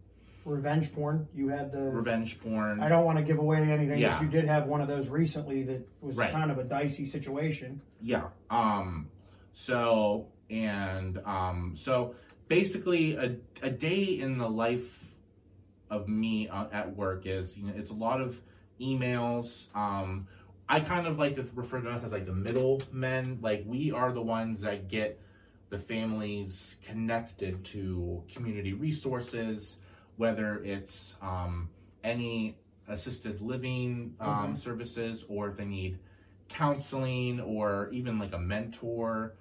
Revenge 0.44 0.92
porn. 0.92 1.26
You 1.34 1.48
had 1.48 1.72
the. 1.72 1.80
revenge 1.80 2.38
porn 2.40 2.80
I 2.80 2.88
don't 2.88 3.04
want 3.04 3.18
to 3.18 3.24
give 3.24 3.38
away 3.38 3.58
anything, 3.62 3.98
Yeah. 3.98 4.14
but 4.14 4.22
you 4.22 4.28
did 4.28 4.44
have 4.46 4.66
one 4.66 4.80
of 4.80 4.88
those 4.88 5.08
recently 5.08 5.62
that 5.64 5.86
was 6.02 6.16
Right. 6.16 6.30
kind 6.32 6.50
of 6.50 6.58
a 6.58 6.64
dicey 6.64 7.04
situation. 7.04 7.80
yeah 8.02 8.28
um 8.50 9.08
so 9.54 10.28
and 10.50 11.18
um 11.24 11.74
so 11.76 12.14
basically 12.48 13.16
a, 13.16 13.36
a 13.62 13.70
day 13.70 14.02
in 14.04 14.36
the 14.36 14.48
life 14.48 15.02
of 15.90 16.08
me 16.08 16.48
uh, 16.48 16.66
at 16.72 16.94
work 16.96 17.24
is 17.24 17.56
you 17.56 17.64
know 17.66 17.72
it's 17.76 17.90
a 17.90 17.94
lot 17.94 18.20
of 18.20 18.38
emails 18.80 19.74
um 19.74 20.26
i 20.68 20.80
kind 20.80 21.06
of 21.06 21.18
like 21.18 21.36
to 21.36 21.46
refer 21.54 21.80
to 21.80 21.88
us 21.88 22.02
as 22.04 22.12
like 22.12 22.26
the 22.26 22.32
middle 22.32 22.82
men 22.92 23.38
like 23.40 23.62
we 23.66 23.90
are 23.92 24.12
the 24.12 24.20
ones 24.20 24.60
that 24.60 24.88
get 24.88 25.18
the 25.70 25.78
families 25.78 26.76
connected 26.84 27.64
to 27.64 28.22
community 28.34 28.72
resources 28.72 29.76
whether 30.16 30.62
it's 30.64 31.14
um 31.22 31.68
any 32.02 32.56
assisted 32.88 33.40
living 33.40 34.14
um, 34.20 34.54
Mhm. 34.54 34.58
services 34.58 35.24
or 35.28 35.48
if 35.48 35.56
they 35.56 35.64
need 35.64 35.98
counseling 36.48 37.40
or 37.40 37.88
even 37.92 38.18
like 38.18 38.34
a 38.34 38.38
mentor 38.38 39.32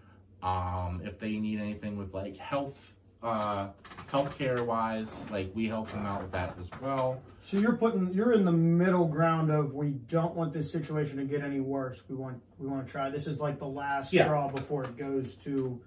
um, 0.42 1.02
if 1.04 1.20
they 1.20 1.38
need 1.38 1.60
anything 1.60 1.98
with 1.98 2.14
like 2.14 2.38
health 2.38 2.96
uh, 3.22 3.68
healthcare 4.12 4.66
wise 4.66 5.14
like 5.32 5.50
we 5.54 5.68
help 5.68 5.90
them 5.92 6.06
out 6.06 6.22
with 6.22 6.32
that 6.32 6.56
as 6.60 6.70
well 6.82 7.22
So 7.42 7.58
you're 7.58 7.76
putting 7.78 8.14
you're 8.14 8.32
in 8.34 8.46
the 8.46 8.52
middle 8.52 9.06
ground 9.08 9.52
of 9.52 9.74
we 9.74 9.92
don't 10.10 10.36
want 10.36 10.54
this 10.54 10.72
situation 10.72 11.18
to 11.18 11.26
get 11.26 11.42
any 11.42 11.60
worse. 11.60 12.04
We 12.10 12.16
want 12.16 12.42
we 12.58 12.68
want 12.68 12.86
to 12.86 12.92
try. 12.92 13.10
This 13.10 13.28
is 13.28 13.40
like 13.42 13.60
the 13.60 13.68
last 13.68 14.14
Yeah. 14.14 14.26
straw 14.26 14.48
before 14.50 14.86
it 14.86 14.96
goes 14.98 15.36
to 15.44 15.78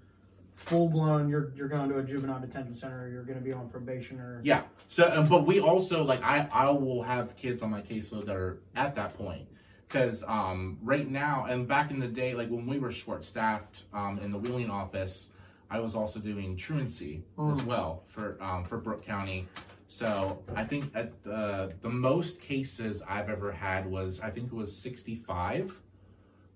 full 0.57 0.89
blown. 0.89 1.29
You're 1.29 1.49
you're 1.55 1.69
going 1.69 1.87
to 1.89 1.99
a 1.99 2.03
juvenile 2.03 2.41
detention 2.41 2.75
center. 2.75 3.03
Or 3.05 3.09
you're 3.09 3.23
going 3.23 3.37
to 3.39 3.43
be 3.43 3.53
on 3.53 3.69
probation 3.69 4.19
or 4.19 4.41
yeah 4.43 4.63
so 4.89 5.25
but 5.29 5.45
we 5.45 5.59
also 5.61 6.03
like 6.03 6.21
i 6.23 6.47
i 6.51 6.69
will 6.69 7.01
have 7.01 7.35
kids 7.37 7.61
on 7.63 7.69
my 7.71 7.81
caseload 7.81 8.25
that 8.25 8.35
are 8.35 8.59
at 8.75 8.93
that 8.95 9.17
point 9.17 9.47
because 9.87 10.23
um 10.27 10.77
right 10.83 11.09
now 11.09 11.45
and 11.49 11.67
back 11.67 11.91
in 11.91 11.99
the 11.99 12.07
day 12.07 12.33
like 12.33 12.49
when 12.49 12.65
we 12.67 12.77
were 12.79 12.91
short 12.91 13.23
staffed 13.23 13.83
um 13.93 14.19
in 14.19 14.31
the 14.31 14.37
wheeling 14.37 14.69
office 14.69 15.29
i 15.69 15.79
was 15.79 15.95
also 15.95 16.19
doing 16.19 16.55
truancy 16.57 17.23
as 17.51 17.59
Mm. 17.61 17.65
well 17.65 18.03
for 18.07 18.37
um 18.41 18.63
for 18.65 18.77
brooke 18.77 19.05
county 19.05 19.47
so 19.87 20.41
i 20.55 20.63
think 20.63 20.91
at 20.95 21.21
the 21.23 21.73
the 21.81 21.89
most 21.89 22.41
cases 22.41 23.01
i've 23.07 23.29
ever 23.29 23.51
had 23.51 23.85
was 23.85 24.19
i 24.21 24.29
think 24.29 24.47
it 24.51 24.55
was 24.55 24.75
65 24.75 25.73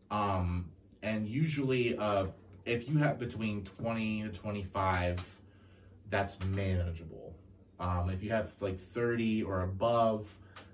um 0.10 0.70
and 1.04 1.28
usually 1.28 1.98
uh 1.98 2.28
if 2.72 2.88
you 2.88 2.98
have 2.98 3.20
between 3.20 3.64
20 3.64 4.24
to 4.24 4.30
25 4.30 5.24
that's 6.10 6.38
manageable 6.46 7.34
um 7.80 8.10
if 8.10 8.24
you 8.24 8.30
have 8.30 8.52
like 8.60 8.80
30 8.80 9.44
or 9.44 9.62
above 9.62 10.26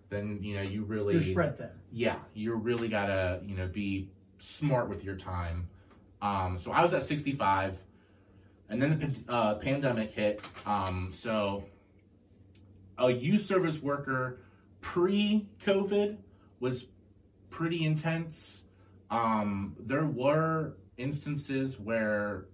then 0.10 0.39
you 0.41 0.56
know 0.56 0.62
you 0.62 0.84
really 0.84 1.16
you're 1.16 1.24
spread 1.24 1.58
thin. 1.58 1.70
yeah, 1.91 2.18
you 2.34 2.54
really 2.56 2.88
gotta, 2.88 3.41
you 3.43 3.56
know, 3.56 3.68
be 3.68 4.10
smart 4.39 4.89
with 4.89 5.04
your 5.04 5.16
time. 5.16 5.68
Um, 6.22 6.60
so 6.60 6.72
I 6.72 6.84
was 6.84 6.93
at 6.93 7.06
65, 7.06 7.78
and 8.70 8.82
then 8.82 9.24
the 9.28 9.34
uh, 9.34 9.56
pandemic 9.56 10.12
hit. 10.12 10.41
Um, 10.66 11.12
so 11.14 11.66
a 12.98 13.12
youth 13.12 13.45
service 13.45 13.82
worker 13.82 14.39
pre-COVID 14.82 16.18
was 16.60 16.86
pretty 17.50 17.86
intense. 17.86 18.64
Um, 19.12 19.76
there 19.80 20.06
were 20.06 20.74
instances 20.98 21.80
where 21.80 22.45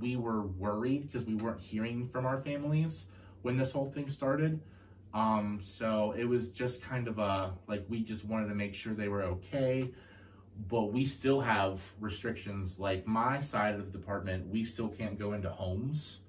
we 0.00 0.16
were 0.16 0.42
worried 0.42 1.10
because 1.10 1.26
we 1.26 1.34
weren't 1.34 1.60
hearing 1.60 2.08
from 2.08 2.26
our 2.26 2.40
families 2.40 3.06
when 3.42 3.56
this 3.56 3.72
whole 3.72 3.90
thing 3.90 4.10
started. 4.10 4.60
Um, 5.12 5.60
so 5.62 6.14
it 6.16 6.24
was 6.24 6.48
just 6.48 6.82
kind 6.82 7.06
of 7.06 7.18
a 7.18 7.52
like 7.68 7.84
we 7.88 8.02
just 8.02 8.24
wanted 8.24 8.48
to 8.48 8.54
make 8.54 8.74
sure 8.74 8.94
they 8.94 9.08
were 9.08 9.22
okay, 9.22 9.90
but 10.68 10.92
we 10.92 11.04
still 11.04 11.40
have 11.40 11.80
restrictions. 12.00 12.78
Like 12.78 13.06
my 13.06 13.40
side 13.40 13.74
of 13.74 13.92
the 13.92 13.98
department, 13.98 14.48
we 14.48 14.64
still 14.64 14.88
can't 14.88 15.18
go 15.18 15.32
into 15.34 15.50
homes. 15.50 16.20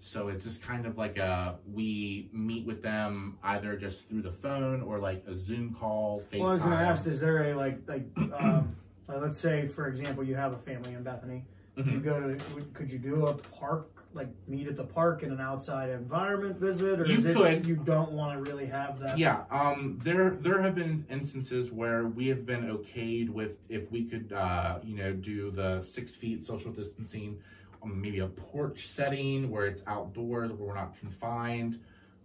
So 0.00 0.28
it's 0.28 0.44
just 0.44 0.62
kind 0.62 0.84
of 0.84 0.98
like 0.98 1.16
a 1.16 1.56
we 1.72 2.28
meet 2.32 2.66
with 2.66 2.82
them 2.82 3.38
either 3.42 3.76
just 3.76 4.08
through 4.08 4.22
the 4.22 4.32
phone 4.32 4.82
or 4.82 4.98
like 4.98 5.24
a 5.26 5.36
Zoom 5.36 5.74
call, 5.74 6.22
FaceTime. 6.32 6.40
Well, 6.40 6.50
I 6.50 6.54
was 6.54 6.62
to 6.62 6.68
ask, 6.68 7.06
is 7.06 7.20
there 7.20 7.52
a 7.52 7.54
like 7.54 7.78
like 7.86 8.04
um, 8.38 8.74
uh, 9.08 9.18
let's 9.18 9.38
say 9.38 9.66
for 9.66 9.86
example 9.88 10.24
you 10.24 10.34
have 10.34 10.52
a 10.52 10.58
family 10.58 10.94
in 10.94 11.02
Bethany. 11.02 11.44
You 11.76 11.82
Mhm. 11.84 12.04
go 12.04 12.20
to 12.20 12.64
could 12.72 12.90
you 12.90 12.98
do 12.98 13.26
a 13.26 13.34
park 13.34 13.88
like 14.14 14.28
meet 14.46 14.68
at 14.68 14.76
the 14.76 14.84
park 14.84 15.24
in 15.24 15.32
an 15.32 15.40
outside 15.40 15.90
environment 15.90 16.56
visit 16.60 17.00
or 17.00 17.06
You 17.06 17.18
is 17.18 17.24
it 17.24 17.34
could. 17.34 17.66
you 17.66 17.74
don't 17.74 18.12
want 18.12 18.32
to 18.44 18.48
really 18.50 18.66
have 18.66 19.00
that? 19.00 19.18
Yeah, 19.18 19.42
um, 19.50 19.98
there 20.04 20.30
there 20.30 20.62
have 20.62 20.76
been 20.76 21.04
instances 21.10 21.72
where 21.72 22.06
we 22.06 22.28
have 22.28 22.46
been 22.46 22.68
okayed 22.68 23.28
with 23.28 23.58
if 23.68 23.90
we 23.90 24.04
could, 24.04 24.32
uh, 24.32 24.78
you 24.84 24.96
know, 24.96 25.12
do 25.12 25.50
the 25.50 25.82
six 25.82 26.14
feet 26.14 26.46
social 26.46 26.70
distancing, 26.70 27.36
um, 27.82 28.00
maybe 28.00 28.20
a 28.20 28.28
porch 28.28 28.86
setting 28.86 29.50
where 29.50 29.66
it's 29.66 29.82
outdoors 29.88 30.52
where 30.52 30.68
we're 30.68 30.74
not 30.76 30.96
confined. 31.00 31.80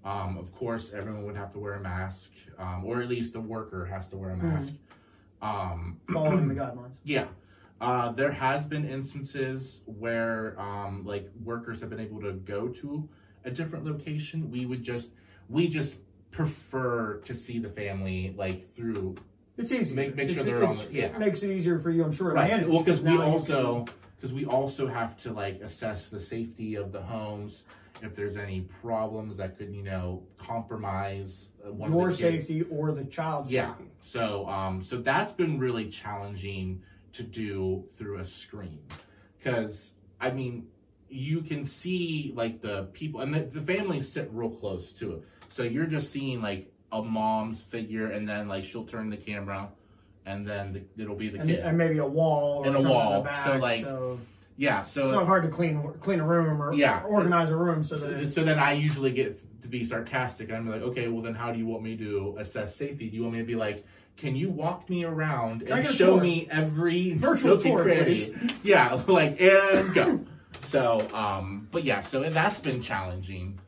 Um, 0.05 0.37
of 0.37 0.53
course, 0.55 0.93
everyone 0.93 1.25
would 1.25 1.35
have 1.35 1.51
to 1.53 1.59
wear 1.59 1.73
a 1.73 1.81
mask, 1.81 2.31
um, 2.59 2.85
or 2.85 3.01
at 3.01 3.09
least 3.09 3.33
the 3.33 3.41
worker 3.41 3.83
has 3.85 4.07
to 4.09 4.17
wear 4.17 4.29
a 4.29 4.37
mask. 4.37 4.73
Um, 5.41 5.97
following 6.11 6.47
the 6.47 6.55
guidelines. 6.55 6.91
yeah. 7.03 7.25
Uh, 7.81 8.11
there 8.11 8.31
has 8.31 8.65
been 8.65 8.87
instances 8.87 9.81
where 9.85 10.59
um, 10.59 11.05
like 11.05 11.29
workers 11.43 11.79
have 11.79 11.89
been 11.89 11.99
able 11.99 12.21
to 12.21 12.33
go 12.33 12.67
to 12.67 13.07
a 13.45 13.51
different 13.51 13.85
location. 13.85 14.51
We 14.51 14.65
would 14.65 14.83
just 14.83 15.11
we 15.47 15.69
just 15.69 15.97
prefer 16.31 17.17
to 17.25 17.33
see 17.33 17.57
the 17.59 17.69
family 17.69 18.33
like 18.37 18.73
through 18.75 19.15
It's 19.57 19.71
easy. 19.71 19.95
Make- 19.95 20.15
make 20.15 20.29
sure 20.29 20.39
It's- 20.39 20.45
they're 20.45 20.63
on 20.63 20.75
the- 20.77 20.87
yeah. 20.91 21.05
It 21.05 21.19
makes 21.19 21.41
it 21.43 21.51
easier 21.51 21.79
for 21.79 21.89
you, 21.89 22.03
I'm 22.03 22.11
sure. 22.11 22.33
right. 22.33 22.49
manage, 22.51 22.67
Well, 22.67 22.83
because 22.83 23.01
we 23.01 23.17
also 23.17 23.85
because 24.17 24.33
we 24.33 24.45
also 24.45 24.85
have 24.87 25.17
to 25.21 25.31
like 25.31 25.61
assess 25.61 26.09
the 26.09 26.19
safety 26.19 26.75
of 26.75 26.91
the 26.91 27.01
homes. 27.01 27.63
If 28.01 28.15
there's 28.15 28.37
any 28.37 28.61
problems 28.81 29.37
that 29.37 29.57
could 29.57 29.73
you 29.73 29.83
know 29.83 30.23
compromise 30.37 31.49
uh, 31.65 31.71
one 31.71 31.91
your 31.91 32.09
of 32.09 32.17
the 32.17 32.23
kids. 32.23 32.47
safety 32.47 32.65
or 32.69 32.91
the 32.91 33.05
child's 33.05 33.51
Yeah. 33.51 33.71
safety. 33.75 33.91
So 34.01 34.47
um 34.47 34.83
so 34.83 34.97
that's 34.97 35.33
been 35.33 35.59
really 35.59 35.89
challenging 35.89 36.81
to 37.13 37.23
do 37.23 37.83
through 37.97 38.19
a 38.19 38.25
screen 38.25 38.79
cuz 39.43 39.91
I 40.21 40.31
mean 40.31 40.67
you 41.09 41.41
can 41.41 41.65
see 41.65 42.31
like 42.35 42.61
the 42.61 42.83
people 42.93 43.21
and 43.21 43.33
the, 43.33 43.39
the 43.41 43.61
families 43.61 44.07
sit 44.11 44.29
real 44.31 44.49
close 44.51 44.91
to 44.93 45.13
it. 45.15 45.23
So 45.49 45.63
you're 45.63 45.87
just 45.87 46.11
seeing 46.11 46.41
like 46.41 46.71
a 46.91 47.01
mom's 47.01 47.61
figure 47.61 48.11
and 48.11 48.27
then 48.29 48.47
like 48.47 48.65
she'll 48.65 48.85
turn 48.85 49.09
the 49.09 49.17
camera 49.17 49.69
and 50.25 50.47
then 50.47 50.73
the, 50.73 51.03
it'll 51.03 51.15
be 51.15 51.29
the 51.29 51.39
And, 51.39 51.49
kid. 51.49 51.59
and 51.59 51.77
maybe 51.77 51.97
a 51.97 52.05
wall 52.05 52.59
or 52.63 52.67
And 52.67 52.75
a 52.75 52.81
wall. 52.81 53.23
back, 53.23 53.45
So, 53.45 53.57
like, 53.57 53.83
so 53.83 54.19
yeah, 54.59 54.83
so 54.83 55.03
it's 55.03 55.11
not 55.13 55.25
hard 55.25 55.43
to 55.43 55.49
clean 55.49 55.81
clean 56.01 56.19
a 56.19 56.25
room 56.27 56.61
or 56.61 56.73
Yeah. 56.73 57.01
organize 57.03 57.49
a 57.49 57.55
room 57.55 57.81
so 57.81 57.95
that 57.97 58.19
so, 58.23 58.27
so 58.27 58.43
then 58.43 58.59
I 58.59 58.73
usually 58.73 59.11
get 59.13 59.41
to 59.61 59.67
be 59.69 59.85
sarcastic. 59.85 60.51
I'm 60.51 60.69
like, 60.69 60.81
okay, 60.81 61.07
well 61.07 61.21
then 61.21 61.33
how 61.33 61.51
do 61.53 61.57
you 61.59 61.65
want 61.65 61.81
me 61.81 61.95
to 61.95 62.35
assess 62.39 62.75
safety? 62.75 63.09
Do 63.09 63.15
you 63.15 63.21
want 63.23 63.35
me 63.35 63.39
to 63.39 63.45
be 63.45 63.55
like, 63.55 63.85
can 64.17 64.35
you 64.35 64.49
walk 64.49 64.89
me 64.89 65.05
around 65.05 65.61
and 65.61 65.85
show 65.85 66.15
tour? 66.15 66.21
me 66.21 66.45
every 66.51 67.13
Virtual 67.13 67.57
tour? 67.57 67.87
Yeah, 68.63 69.01
like 69.07 69.39
and 69.39 69.93
go. 69.95 70.25
So, 70.63 71.07
um, 71.13 71.69
but 71.71 71.85
yeah, 71.85 72.01
so 72.01 72.21
that's 72.29 72.59
been 72.59 72.81
challenging. 72.81 73.59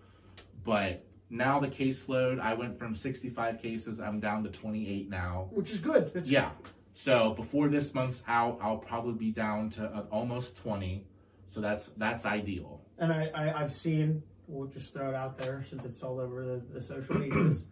But 0.66 1.06
now 1.30 1.62
the 1.62 1.70
caseload, 1.70 2.42
I 2.42 2.54
went 2.54 2.78
from 2.78 2.96
65 2.96 3.62
cases, 3.62 4.02
I'm 4.02 4.20
down 4.20 4.44
to 4.44 4.50
28 4.50 5.10
now. 5.10 5.48
which 5.52 5.72
is 5.72 5.80
good. 5.80 6.12
It's, 6.14 6.30
Yeah. 6.30 6.50
So 6.94 7.34
before 7.34 7.68
this 7.70 7.94
month's 7.94 8.22
out, 8.28 8.60
I'll 8.62 8.78
probably 8.78 9.14
be 9.14 9.32
down 9.32 9.70
to 9.72 9.86
uh, 9.86 10.04
almost 10.12 10.58
20. 10.58 11.06
So 11.54 11.62
that's 11.62 11.90
that's 11.98 12.26
ideal. 12.26 12.82
And 12.98 13.12
I, 13.12 13.30
I 13.34 13.62
I've 13.62 13.74
seen. 13.74 14.24
We'll 14.48 14.68
just 14.68 14.94
throw 14.94 15.10
it 15.10 15.16
out 15.16 15.38
there 15.38 15.66
since 15.70 15.86
it's 15.86 16.04
all 16.04 16.20
over 16.20 16.44
the, 16.44 16.62
the 16.74 16.82
social 16.82 17.18
medias. 17.18 17.66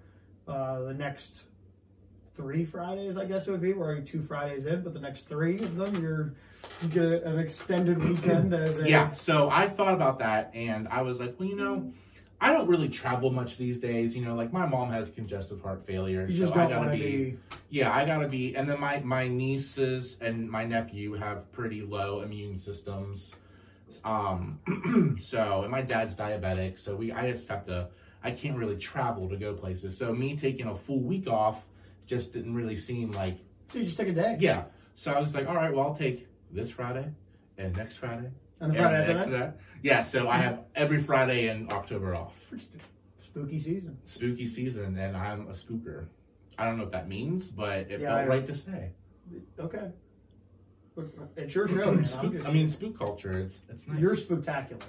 uh, 0.48 0.80
the 0.82 0.94
next 0.94 1.42
three 2.36 2.64
Fridays, 2.64 3.18
I 3.18 3.26
guess 3.26 3.48
it 3.48 3.52
would 3.52 3.62
be. 3.62 3.74
We're 3.74 3.86
already 3.86 4.06
two 4.06 4.22
Fridays 4.22 4.66
in, 4.66 4.82
but 4.82 4.94
the 4.94 5.00
next 5.00 5.28
three 5.28 5.60
of 5.60 5.76
them, 5.76 6.02
you're 6.02 6.34
you 6.82 6.88
get 6.88 7.24
an 7.24 7.40
extended 7.40 8.02
weekend 8.04 8.54
as 8.54 8.80
a 8.80 8.90
Yeah, 8.90 9.12
so 9.12 9.50
I 9.50 9.68
thought 9.68 9.94
about 9.94 10.20
that 10.20 10.52
and 10.54 10.88
I 10.88 11.02
was 11.02 11.20
like, 11.20 11.36
well, 11.38 11.50
you 11.50 11.56
know, 11.56 11.92
I 12.42 12.54
don't 12.54 12.68
really 12.70 12.88
travel 12.90 13.32
much 13.32 13.58
these 13.58 13.80
days. 13.80 14.16
You 14.16 14.24
know, 14.24 14.34
like 14.36 14.54
my 14.54 14.66
mom 14.66 14.90
has 14.92 15.10
congestive 15.10 15.62
heart 15.62 15.86
failure, 15.86 16.26
You 16.30 16.46
so 16.46 16.54
I 16.54 16.68
gotta 16.70 16.92
be, 16.92 16.98
be. 16.98 17.38
yeah, 17.70 17.94
I 17.94 18.06
gotta 18.06 18.28
be. 18.30 18.56
And 18.56 18.68
then 18.70 18.80
my 18.80 19.00
my 19.00 19.28
nieces 19.28 20.18
and 20.22 20.50
my 20.50 20.64
nephew 20.66 21.14
have 21.14 21.52
pretty 21.52 21.82
low 21.82 22.22
immune 22.22 22.58
systems, 22.60 23.36
um, 24.06 24.60
so 25.22 25.64
and 25.64 25.72
my 25.72 25.82
dad's 25.82 26.16
diabetic, 26.16 26.80
so 26.80 26.96
we 26.96 27.12
I 27.12 27.32
just 27.32 27.48
have 27.50 27.66
to. 27.68 27.90
I 28.24 28.32
can't 28.32 28.58
really 28.58 28.76
travel 28.78 29.30
to 29.30 29.38
go 29.38 29.54
places. 29.54 29.98
So 29.98 30.14
me 30.14 30.36
taking 30.36 30.68
a 30.68 30.76
full 30.76 31.00
week 31.00 31.28
off 31.28 31.64
just 32.06 32.34
didn't 32.34 32.54
really 32.54 32.76
seem 32.76 33.12
like 33.14 33.38
So 33.72 33.80
you 33.80 33.86
just 33.86 33.98
take 33.98 34.10
a 34.10 34.14
day. 34.14 34.36
yeah. 34.42 34.64
So 34.96 35.14
I 35.14 35.22
was 35.22 35.34
like, 35.34 35.48
all 35.48 35.56
right, 35.56 35.74
well 35.74 35.88
I'll 35.88 35.96
take 35.96 36.28
this 36.52 36.70
Friday 36.72 37.06
and 37.58 37.74
next 37.78 37.96
Friday 37.98 38.30
And 38.62 38.76
Friday 38.76 38.98
after 38.98 39.14
next 39.14 39.26
that, 39.28 39.32
that. 39.32 39.58
Yeah, 39.82 40.04
so 40.04 40.28
I 40.28 40.38
have 40.38 40.60
every 40.76 41.02
Friday 41.02 41.48
in 41.50 41.72
October 41.72 42.16
off. 42.16 42.36
spooky 43.24 43.60
season. 43.60 43.98
Spooky 44.06 44.48
season, 44.48 44.98
and 44.98 45.16
I'm 45.16 45.48
a 45.48 45.52
spooker. 45.54 46.08
I 46.58 46.66
don't 46.66 46.78
know 46.78 46.84
what 46.84 46.92
that 46.92 47.08
means, 47.08 47.50
but 47.52 47.90
it 47.90 48.02
Yeah, 48.02 48.16
felt 48.18 48.28
right 48.28 48.46
to 48.48 48.56
say. 48.56 48.92
Okay. 49.60 49.92
It's 51.38 51.56
your 51.56 51.68
show, 51.70 51.76
man. 51.76 51.88
I'm 52.00 52.06
Spook- 52.06 52.34
just, 52.34 52.46
I 52.46 52.52
mean, 52.52 52.70
spook 52.70 52.98
culture. 52.98 53.32
It's 53.40 53.62
it's 53.70 53.88
nice. 53.88 54.00
you're 54.00 54.16
spectacular. 54.18 54.82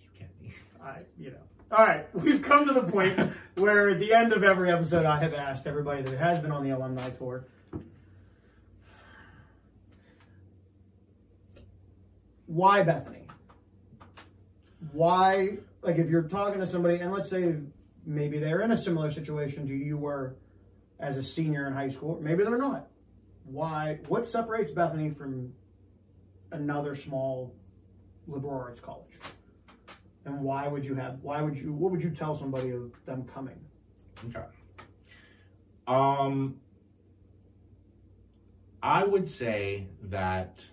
You 0.00 0.08
can't 0.18 0.40
be. 0.40 0.54
I, 0.82 1.00
you 1.18 1.32
know. 1.32 1.36
All 1.72 1.84
right, 1.84 2.06
we've 2.14 2.40
come 2.40 2.64
to 2.66 2.72
the 2.72 2.84
point 2.84 3.18
where 3.56 3.90
at 3.90 3.98
the 3.98 4.14
end 4.14 4.32
of 4.32 4.44
every 4.44 4.70
episode, 4.72 5.04
I 5.04 5.18
have 5.20 5.34
asked 5.34 5.66
everybody 5.66 6.00
that 6.02 6.16
has 6.16 6.38
been 6.38 6.52
on 6.52 6.64
the 6.64 6.70
alumni 6.70 7.10
tour. 7.10 7.44
Why 12.56 12.82
Bethany? 12.82 13.26
Why, 14.92 15.58
like, 15.82 15.98
if 15.98 16.08
you're 16.08 16.22
talking 16.22 16.58
to 16.60 16.66
somebody, 16.66 16.96
and 17.00 17.12
let's 17.12 17.28
say 17.28 17.56
maybe 18.06 18.38
they're 18.38 18.62
in 18.62 18.72
a 18.72 18.76
similar 18.76 19.10
situation 19.10 19.68
to 19.68 19.74
you 19.74 19.98
were 19.98 20.36
as 20.98 21.18
a 21.18 21.22
senior 21.22 21.66
in 21.66 21.74
high 21.74 21.88
school, 21.88 22.18
maybe 22.22 22.44
they're 22.44 22.56
not. 22.56 22.86
Why? 23.44 23.98
What 24.08 24.26
separates 24.26 24.70
Bethany 24.70 25.10
from 25.10 25.52
another 26.50 26.94
small 26.94 27.54
liberal 28.26 28.58
arts 28.58 28.80
college? 28.80 29.18
And 30.24 30.40
why 30.40 30.66
would 30.66 30.82
you 30.82 30.94
have? 30.94 31.18
Why 31.20 31.42
would 31.42 31.58
you? 31.58 31.74
What 31.74 31.92
would 31.92 32.02
you 32.02 32.10
tell 32.10 32.34
somebody 32.34 32.70
of 32.70 32.90
them 33.04 33.24
coming? 33.24 33.60
Okay. 34.30 34.46
Um, 35.86 36.56
I 38.82 39.04
would 39.04 39.28
say 39.28 39.88
that 40.04 40.66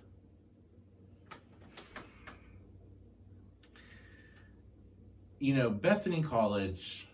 you 5.43 5.53
know 5.53 5.69
Bethany 5.69 6.23
College. 6.23 7.05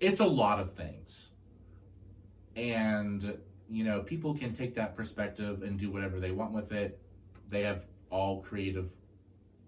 It's 0.00 0.20
a 0.20 0.26
lot 0.26 0.58
of 0.58 0.72
things, 0.72 1.28
and 2.56 3.36
you 3.68 3.84
know 3.84 4.00
people 4.00 4.34
can 4.34 4.54
take 4.54 4.74
that 4.76 4.96
perspective 4.96 5.62
and 5.62 5.78
do 5.78 5.90
whatever 5.90 6.18
they 6.18 6.30
want 6.30 6.52
with 6.52 6.72
it. 6.72 6.98
They 7.50 7.62
have 7.64 7.82
all 8.08 8.40
creative 8.40 8.90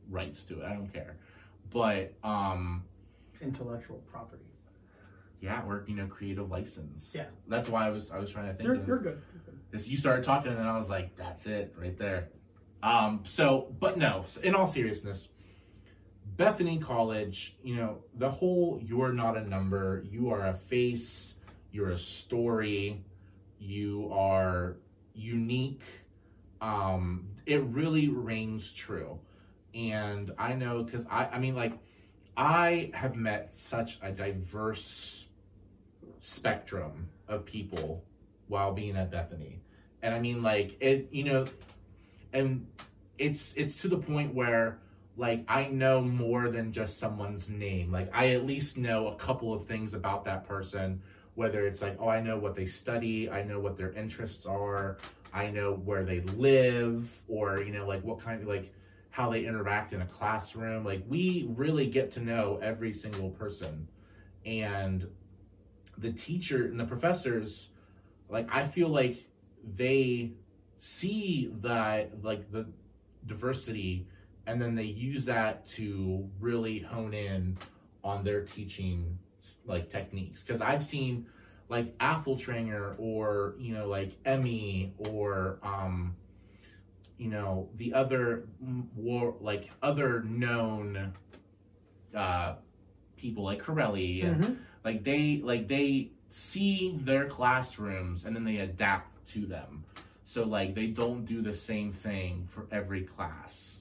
rights 0.09 0.45
to 0.45 0.61
it. 0.61 0.65
I 0.65 0.73
don't 0.73 0.93
care, 0.93 1.17
but 1.71 2.15
um. 2.25 2.85
Intellectual 3.43 4.03
property. 4.11 4.43
Yeah, 5.43 5.63
or 5.67 5.85
you 5.87 5.95
know, 5.95 6.07
creative 6.07 6.51
license. 6.51 7.13
Yeah. 7.15 7.27
that's 7.49 7.69
why 7.69 7.87
I 7.87 7.91
was 7.91 8.11
I 8.11 8.19
was 8.19 8.31
trying 8.31 8.47
to 8.47 8.55
think. 8.55 8.67
You're, 8.67 8.77
of 8.77 8.89
you're 8.89 8.99
good. 8.99 9.21
You 9.85 9.99
started 9.99 10.25
talking, 10.25 10.53
and 10.53 10.59
then 10.59 10.67
I 10.67 10.79
was 10.79 10.89
like, 10.89 11.15
"That's 11.17 11.47
it, 11.47 11.75
right 11.79 11.97
there." 11.99 12.31
Um. 12.83 13.21
So, 13.25 13.75
but 13.79 13.99
no. 13.99 14.25
In 14.43 14.55
all 14.55 14.67
seriousness, 14.67 15.29
Bethany 16.39 16.79
College, 16.79 17.57
you 17.63 17.77
know, 17.77 17.99
the 18.17 18.31
whole 18.31 18.81
"you're 18.83 19.13
not 19.13 19.37
a 19.37 19.47
number, 19.47 20.03
you 20.11 20.31
are 20.31 20.47
a 20.47 20.55
face, 20.55 21.35
you're 21.73 21.91
a 21.91 21.99
story, 21.99 23.05
you 23.59 24.09
are 24.13 24.77
unique." 25.15 25.83
Um, 26.61 27.29
it 27.45 27.63
really 27.65 28.09
rings 28.09 28.73
true, 28.73 29.19
and 29.75 30.33
I 30.39 30.55
know 30.55 30.85
because 30.85 31.05
I, 31.11 31.27
I 31.27 31.39
mean, 31.39 31.55
like, 31.55 31.75
I 32.37 32.91
have 32.95 33.17
met 33.17 33.57
such 33.57 33.99
a 34.01 34.11
diverse 34.13 35.27
spectrum 36.21 37.09
of 37.27 37.45
people 37.45 38.05
while 38.47 38.73
being 38.73 38.97
at 38.97 39.11
Bethany. 39.11 39.61
And 40.03 40.15
I 40.15 40.21
mean 40.21 40.43
like 40.43 40.77
it 40.81 41.09
you 41.11 41.25
know 41.25 41.47
and 42.33 42.67
it's 43.19 43.55
it's 43.57 43.83
to 43.83 43.89
the 43.89 43.99
point 43.99 44.35
where 44.35 44.79
like 45.19 45.45
I 45.49 45.67
know 45.67 46.01
more 46.01 46.49
than 46.49 46.73
just 46.73 46.99
someone's 46.99 47.51
name. 47.51 47.93
Like 47.93 48.09
I 48.15 48.31
at 48.31 48.47
least 48.47 48.79
know 48.79 49.09
a 49.09 49.17
couple 49.17 49.53
of 49.53 49.67
things 49.67 49.93
about 49.93 50.25
that 50.25 50.47
person 50.47 51.03
whether 51.35 51.69
it's 51.69 51.83
like 51.83 51.97
oh 52.01 52.09
I 52.09 52.21
know 52.21 52.37
what 52.37 52.57
they 52.57 52.67
study, 52.67 53.31
I 53.31 53.45
know 53.45 53.61
what 53.61 53.77
their 53.77 53.93
interests 53.93 54.47
are, 54.47 54.99
I 55.33 55.51
know 55.51 55.75
where 55.75 56.05
they 56.05 56.21
live 56.21 57.11
or 57.29 57.63
you 57.63 57.73
know 57.73 57.87
like 57.87 58.03
what 58.03 58.21
kind 58.21 58.43
of 58.43 58.49
like 58.49 58.73
how 59.11 59.31
they 59.31 59.45
interact 59.45 59.93
in 59.93 60.03
a 60.03 60.07
classroom. 60.07 60.85
Like 60.85 61.03
we 61.09 61.47
really 61.57 61.87
get 61.87 62.13
to 62.13 62.21
know 62.21 62.59
every 62.63 62.93
single 62.93 63.31
person. 63.31 63.87
And 64.47 65.11
the 65.99 66.13
teacher 66.13 66.67
and 66.67 66.79
the 66.79 66.85
professors 66.85 67.71
like 68.29 68.49
i 68.53 68.67
feel 68.67 68.89
like 68.89 69.27
they 69.77 70.33
see 70.79 71.51
that 71.57 72.23
like 72.23 72.51
the 72.53 72.67
diversity 73.27 74.07
and 74.49 74.61
then 74.61 74.75
they 74.75 74.85
use 74.85 75.27
that 75.27 75.69
to 75.69 76.27
really 76.41 76.79
hone 76.79 77.13
in 77.13 77.59
on 78.03 78.25
their 78.25 78.41
teaching 78.41 79.19
like 79.67 79.91
techniques. 79.91 80.43
Because 80.43 80.61
i've 80.63 80.85
seen 80.85 81.27
like 81.69 81.95
Trainer 82.39 82.95
or 82.99 83.55
you 83.59 83.75
know 83.75 83.87
like 83.87 84.17
emmy 84.25 84.95
or 84.97 85.59
um 85.63 86.17
you 87.19 87.29
know 87.29 87.69
the 87.77 87.93
other 87.93 88.49
war 88.97 89.37
like 89.41 89.71
other 89.83 90.23
known 90.23 91.13
uh 92.15 92.55
people 93.17 93.45
like 93.45 93.59
corelli 93.59 94.23
and 94.23 94.43
Mhm. 94.43 94.57
like 94.83 95.05
they 95.05 95.43
like 95.45 95.69
they 95.69 96.11
see 96.31 96.97
their 97.03 97.27
classrooms 97.27 98.25
and 98.25 98.35
then 98.35 98.45
they 98.45 98.59
adapt 98.59 99.29
to 99.33 99.45
them. 99.45 99.85
So 100.25 100.45
like 100.45 100.75
they 100.75 100.87
don't 100.87 101.27
do 101.27 101.43
the 101.43 101.55
same 101.55 101.93
thing 101.93 102.47
for 102.51 102.67
every 102.71 103.05
class 103.05 103.78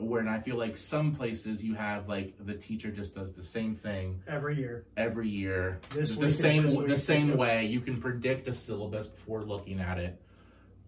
where 0.00 0.20
and 0.20 0.30
i 0.30 0.38
feel 0.38 0.56
like 0.56 0.76
some 0.76 1.14
places 1.14 1.62
you 1.62 1.74
have 1.74 2.08
like 2.08 2.34
the 2.40 2.54
teacher 2.54 2.90
just 2.90 3.14
does 3.14 3.32
the 3.34 3.44
same 3.44 3.74
thing 3.76 4.20
Every 4.26 4.56
year. 4.56 4.84
every 4.96 5.28
year 5.28 5.80
This 5.90 6.14
the 6.16 6.30
same 6.30 6.66
the 6.66 6.78
week. 6.84 6.98
same 6.98 7.36
way 7.36 7.66
you 7.66 7.80
can 7.80 8.00
predict 8.00 8.48
a 8.48 8.54
syllabus 8.54 9.06
before 9.06 9.42
looking 9.42 9.80
at 9.80 9.98
it 9.98 10.20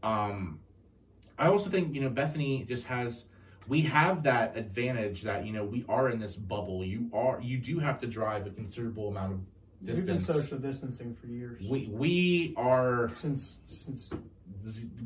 um 0.02 0.58
i 1.38 1.46
also 1.46 1.68
think 1.70 1.94
you 1.94 2.00
know 2.00 2.08
bethany 2.10 2.64
just 2.68 2.84
has 2.86 3.26
we 3.68 3.82
have 3.82 4.24
that 4.24 4.56
advantage 4.56 5.22
that 5.22 5.46
you 5.46 5.52
know 5.52 5.64
we 5.64 5.84
are 5.88 6.10
in 6.10 6.18
this 6.18 6.34
bubble 6.34 6.84
you 6.84 7.08
are 7.12 7.40
you 7.40 7.58
do 7.58 7.78
have 7.78 8.00
to 8.00 8.06
drive 8.06 8.46
a 8.46 8.50
considerable 8.50 9.08
amount 9.08 9.32
of 9.34 9.40
distance. 9.84 9.96
We've 9.96 10.06
been 10.06 10.22
social 10.42 10.58
distancing 10.58 11.14
for 11.14 11.26
years. 11.26 11.60
we 11.68 11.88
we 11.92 12.54
are 12.56 13.10
since 13.16 13.56
since 13.66 14.10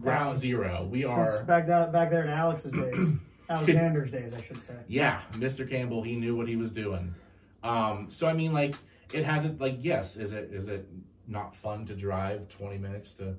ground 0.00 0.38
zero 0.38 0.86
we 0.90 1.02
since 1.02 1.12
are 1.16 1.44
back 1.44 1.66
down 1.66 1.92
back 1.92 2.11
there 2.11 2.22
in 2.24 2.28
Alex's 2.30 2.72
days, 2.72 3.09
Alexander's 3.49 4.11
days, 4.11 4.34
I 4.34 4.42
should 4.42 4.61
say. 4.61 4.74
yeah 4.88 5.20
mr 5.32 5.68
campbell 5.68 6.03
he 6.03 6.16
knew 6.16 6.34
what 6.36 6.49
he 6.49 6.57
was 6.57 6.70
doing 6.70 7.14
um 7.62 8.07
so 8.11 8.26
i 8.26 8.32
mean 8.32 8.53
like 8.53 8.74
it 9.12 9.24
hasn't 9.24 9.61
like 9.61 9.76
yes 9.80 10.16
is 10.16 10.32
it 10.32 10.51
is 10.53 10.68
it 10.68 10.88
not 11.28 11.55
fun 11.57 11.84
to 11.86 11.94
drive 11.94 12.49
20 12.49 12.78
minutes 12.78 13.12
to 13.14 13.34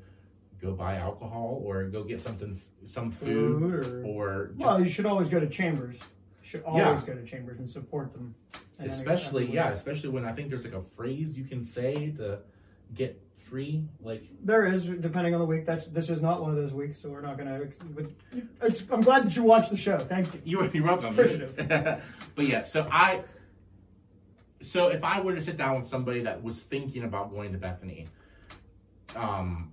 go 0.61 0.71
buy 0.73 0.95
alcohol 0.95 1.61
or 1.63 1.83
go 1.85 2.03
get 2.03 2.21
something 2.21 2.59
some 2.85 3.11
food 3.11 3.59
Food 3.59 3.73
or 3.73 4.05
or 4.05 4.51
well, 4.57 4.79
you 4.79 4.89
should 4.89 5.05
always 5.05 5.29
go 5.29 5.39
to 5.39 5.47
Chambers. 5.47 5.95
You 6.41 6.47
should 6.49 6.63
always 6.63 7.01
Yeah. 7.01 7.05
go 7.05 7.13
to 7.13 7.23
Chambers 7.25 7.59
and 7.59 7.69
support 7.69 8.11
them. 8.13 8.33
And 8.79 8.89
especially 8.89 9.51
yeah 9.53 9.69
especially 9.69 10.09
when 10.09 10.25
i 10.25 10.31
think 10.31 10.49
there's 10.49 10.63
like 10.65 10.73
a 10.73 10.81
phrase 10.81 11.37
you 11.37 11.43
can 11.43 11.63
say 11.63 12.11
to 12.17 12.39
get 12.95 13.21
free 13.49 13.83
like 14.01 14.23
There 14.43 14.65
is, 14.67 14.85
depending 14.85 15.33
on 15.33 15.39
the 15.39 15.45
week. 15.45 15.65
That's 15.65 15.85
this 15.87 16.09
is 16.09 16.21
not 16.21 16.41
one 16.41 16.51
of 16.51 16.57
those 16.57 16.73
weeks, 16.73 16.99
so 16.99 17.09
we're 17.09 17.21
not 17.21 17.37
gonna. 17.37 17.61
But 17.91 18.05
it's, 18.61 18.83
I'm 18.91 19.01
glad 19.01 19.25
that 19.25 19.35
you 19.35 19.43
watched 19.43 19.71
the 19.71 19.77
show. 19.77 19.97
Thank 19.97 20.33
you. 20.33 20.41
You 20.43 20.71
you're 20.73 20.83
welcome. 20.83 21.13
Appreciative. 21.13 21.55
but 22.35 22.45
yeah, 22.45 22.63
so 22.63 22.87
I 22.91 23.21
so 24.61 24.89
if 24.89 25.03
I 25.03 25.21
were 25.21 25.35
to 25.35 25.41
sit 25.41 25.57
down 25.57 25.79
with 25.79 25.89
somebody 25.89 26.21
that 26.21 26.43
was 26.43 26.59
thinking 26.59 27.03
about 27.03 27.31
going 27.31 27.51
to 27.53 27.57
Bethany, 27.57 28.07
um 29.15 29.71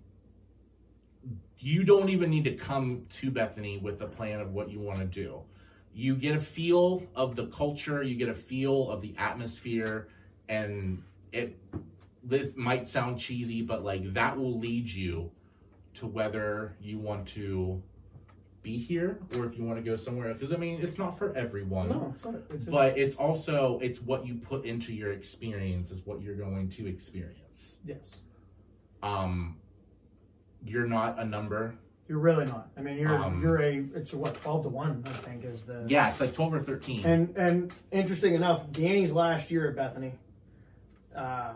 you 1.59 1.83
don't 1.83 2.11
even 2.11 2.29
need 2.29 2.45
to 2.45 2.55
come 2.55 3.07
to 3.11 3.31
Bethany 3.31 3.79
with 3.79 4.01
a 4.03 4.07
plan 4.07 4.39
of 4.41 4.53
what 4.53 4.71
you 4.71 4.81
want 4.81 4.99
to 4.99 5.07
do. 5.07 5.41
You 5.95 6.15
get 6.15 6.37
a 6.37 6.41
feel 6.41 7.03
of 7.17 7.37
the 7.37 7.47
culture, 7.47 8.03
you 8.03 8.17
get 8.17 8.29
a 8.29 8.35
feel 8.35 8.91
of 8.91 9.01
the 9.01 9.15
atmosphere, 9.17 10.09
and 10.49 11.03
it 11.33 11.59
this 12.25 12.57
might 12.57 12.89
sound 12.89 13.19
cheesy, 13.21 13.63
but 13.63 13.85
like 13.85 14.13
that 14.15 14.37
will 14.37 14.59
lead 14.59 14.89
you 14.89 15.31
to 15.95 16.07
whether 16.07 16.73
you 16.81 16.99
want 16.99 17.29
to 17.29 17.83
be 18.63 18.79
here 18.79 19.19
or 19.37 19.45
if 19.45 19.59
you 19.59 19.65
want 19.65 19.79
to 19.79 19.83
go 19.85 19.97
somewhere 19.97 20.29
else. 20.31 20.39
Because 20.39 20.55
I 20.55 20.57
mean, 20.57 20.81
it's 20.81 20.97
not 20.99 21.19
for 21.19 21.37
everyone. 21.37 21.91
No, 21.91 22.13
it's 22.15 22.25
not. 22.25 22.35
It's 22.51 22.65
But 22.65 22.97
it's 22.99 23.17
also 23.17 23.79
it's 23.83 24.01
what 24.01 24.27
you 24.27 24.35
put 24.37 24.65
into 24.65 24.93
your 24.93 25.13
experience 25.13 25.91
is 25.91 26.05
what 26.07 26.23
you're 26.23 26.35
going 26.37 26.71
to 26.71 26.87
experience. 26.87 27.77
yes, 27.85 28.01
Um, 29.03 29.57
you're 30.65 30.87
not 30.87 31.19
a 31.19 31.25
number. 31.27 31.75
you're 32.09 32.19
really 32.19 32.47
not. 32.47 32.69
I 32.77 32.81
mean, 32.81 32.97
you're 32.99 33.15
Um, 33.15 33.43
you're 33.43 33.61
a. 33.61 33.77
It's 33.95 34.15
what 34.15 34.35
twelve 34.43 34.63
to 34.63 34.71
one. 34.71 35.05
I 35.07 35.11
think 35.11 35.45
is 35.45 35.61
the. 35.63 35.85
Yeah, 35.87 36.11
it's 36.11 36.21
like 36.21 36.33
twelve 36.33 36.55
or 36.55 36.61
thirteen. 36.61 37.05
And 37.05 37.37
and 37.37 37.73
interesting 37.93 38.35
enough, 38.35 38.73
Danny's 38.73 39.13
last 39.13 39.51
year 39.51 39.69
at 39.69 39.77
Bethany, 39.77 40.13
uh, 41.15 41.53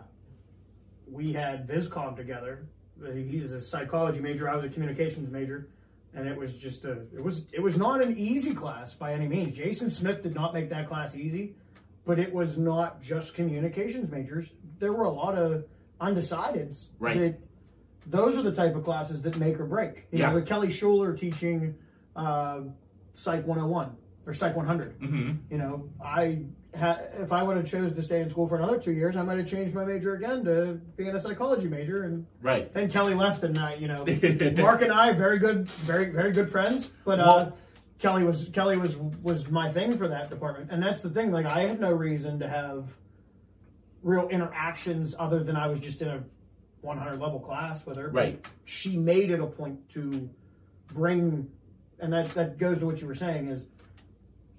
we 1.11 1.33
had 1.33 1.67
VisCom 1.67 2.15
together. 2.15 2.65
Uh, 3.03 3.11
He's 3.11 3.51
a 3.53 3.61
psychology 3.61 4.19
major. 4.19 4.49
I 4.49 4.55
was 4.55 4.65
a 4.65 4.69
communications 4.69 5.31
major, 5.31 5.67
and 6.13 6.27
it 6.27 6.37
was 6.37 6.55
just 6.57 6.85
a. 6.85 6.93
It 7.13 7.23
was 7.23 7.45
it 7.53 7.61
was 7.61 7.77
not 7.77 8.03
an 8.03 8.17
easy 8.17 8.53
class 8.53 8.93
by 8.93 9.13
any 9.13 9.27
means. 9.27 9.55
Jason 9.55 9.89
Smith 9.89 10.21
did 10.23 10.35
not 10.35 10.53
make 10.53 10.69
that 10.69 10.87
class 10.87 11.15
easy, 11.15 11.55
but 12.05 12.19
it 12.19 12.33
was 12.33 12.57
not 12.57 13.01
just 13.01 13.33
communications 13.33 14.09
majors. 14.11 14.49
There 14.79 14.93
were 14.93 15.05
a 15.05 15.11
lot 15.11 15.37
of 15.37 15.65
undecideds. 16.01 16.85
Right. 16.99 17.17
That 17.19 17.39
those 18.07 18.37
are 18.37 18.41
the 18.41 18.53
type 18.55 18.75
of 18.75 18.83
classes 18.83 19.21
that 19.21 19.37
make 19.37 19.59
or 19.59 19.65
break. 19.65 20.07
You 20.11 20.19
Yeah. 20.19 20.29
know, 20.31 20.39
the 20.39 20.45
Kelly 20.45 20.69
Schuler 20.69 21.13
teaching 21.15 21.75
uh, 22.15 22.61
Psych 23.13 23.45
101 23.45 23.95
or 24.25 24.33
Psych 24.33 24.55
100. 24.55 24.99
Mm-hmm. 24.99 25.31
You 25.51 25.57
know, 25.57 25.89
I 26.03 26.39
if 26.73 27.31
I 27.31 27.41
would 27.43 27.57
have 27.57 27.67
chose 27.67 27.93
to 27.93 28.01
stay 28.01 28.21
in 28.21 28.29
school 28.29 28.47
for 28.47 28.57
another 28.57 28.77
two 28.79 28.91
years, 28.91 29.15
I 29.15 29.23
might 29.23 29.37
have 29.39 29.47
changed 29.49 29.73
my 29.73 29.83
major 29.83 30.13
again 30.15 30.43
to 30.45 30.79
being 30.97 31.09
a 31.09 31.19
psychology 31.19 31.67
major. 31.67 32.03
And 32.03 32.25
Right. 32.41 32.71
then 32.73 32.89
Kelly 32.89 33.15
left, 33.15 33.43
and 33.43 33.57
I, 33.57 33.75
you 33.75 33.87
know, 33.87 34.05
Mark 34.57 34.81
and 34.81 34.91
I 34.91 35.13
very 35.13 35.39
good, 35.39 35.67
very 35.69 36.11
very 36.11 36.31
good 36.31 36.49
friends. 36.49 36.91
But 37.05 37.19
uh, 37.19 37.51
Kelly 37.97 38.23
was 38.23 38.49
Kelly 38.53 38.77
was 38.77 38.95
was 38.97 39.49
my 39.49 39.71
thing 39.71 39.97
for 39.97 40.07
that 40.07 40.29
department, 40.29 40.71
and 40.71 40.81
that's 40.81 41.01
the 41.01 41.09
thing. 41.09 41.31
Like 41.31 41.47
I 41.47 41.63
had 41.63 41.79
no 41.79 41.91
reason 41.91 42.39
to 42.39 42.47
have 42.47 42.85
real 44.03 44.29
interactions 44.29 45.15
other 45.19 45.43
than 45.43 45.55
I 45.55 45.67
was 45.67 45.79
just 45.81 46.01
in 46.01 46.07
a 46.07 46.23
100 46.81 47.19
level 47.19 47.39
class 47.39 47.85
with 47.85 47.97
her. 47.97 48.07
But 48.09 48.13
Right. 48.19 48.45
She 48.65 48.95
made 48.95 49.31
it 49.31 49.39
a 49.41 49.47
point 49.47 49.89
to 49.93 50.29
bring, 50.93 51.49
and 51.99 52.13
that 52.13 52.29
that 52.35 52.57
goes 52.59 52.79
to 52.79 52.85
what 52.85 53.01
you 53.01 53.07
were 53.07 53.15
saying 53.15 53.47
is 53.47 53.65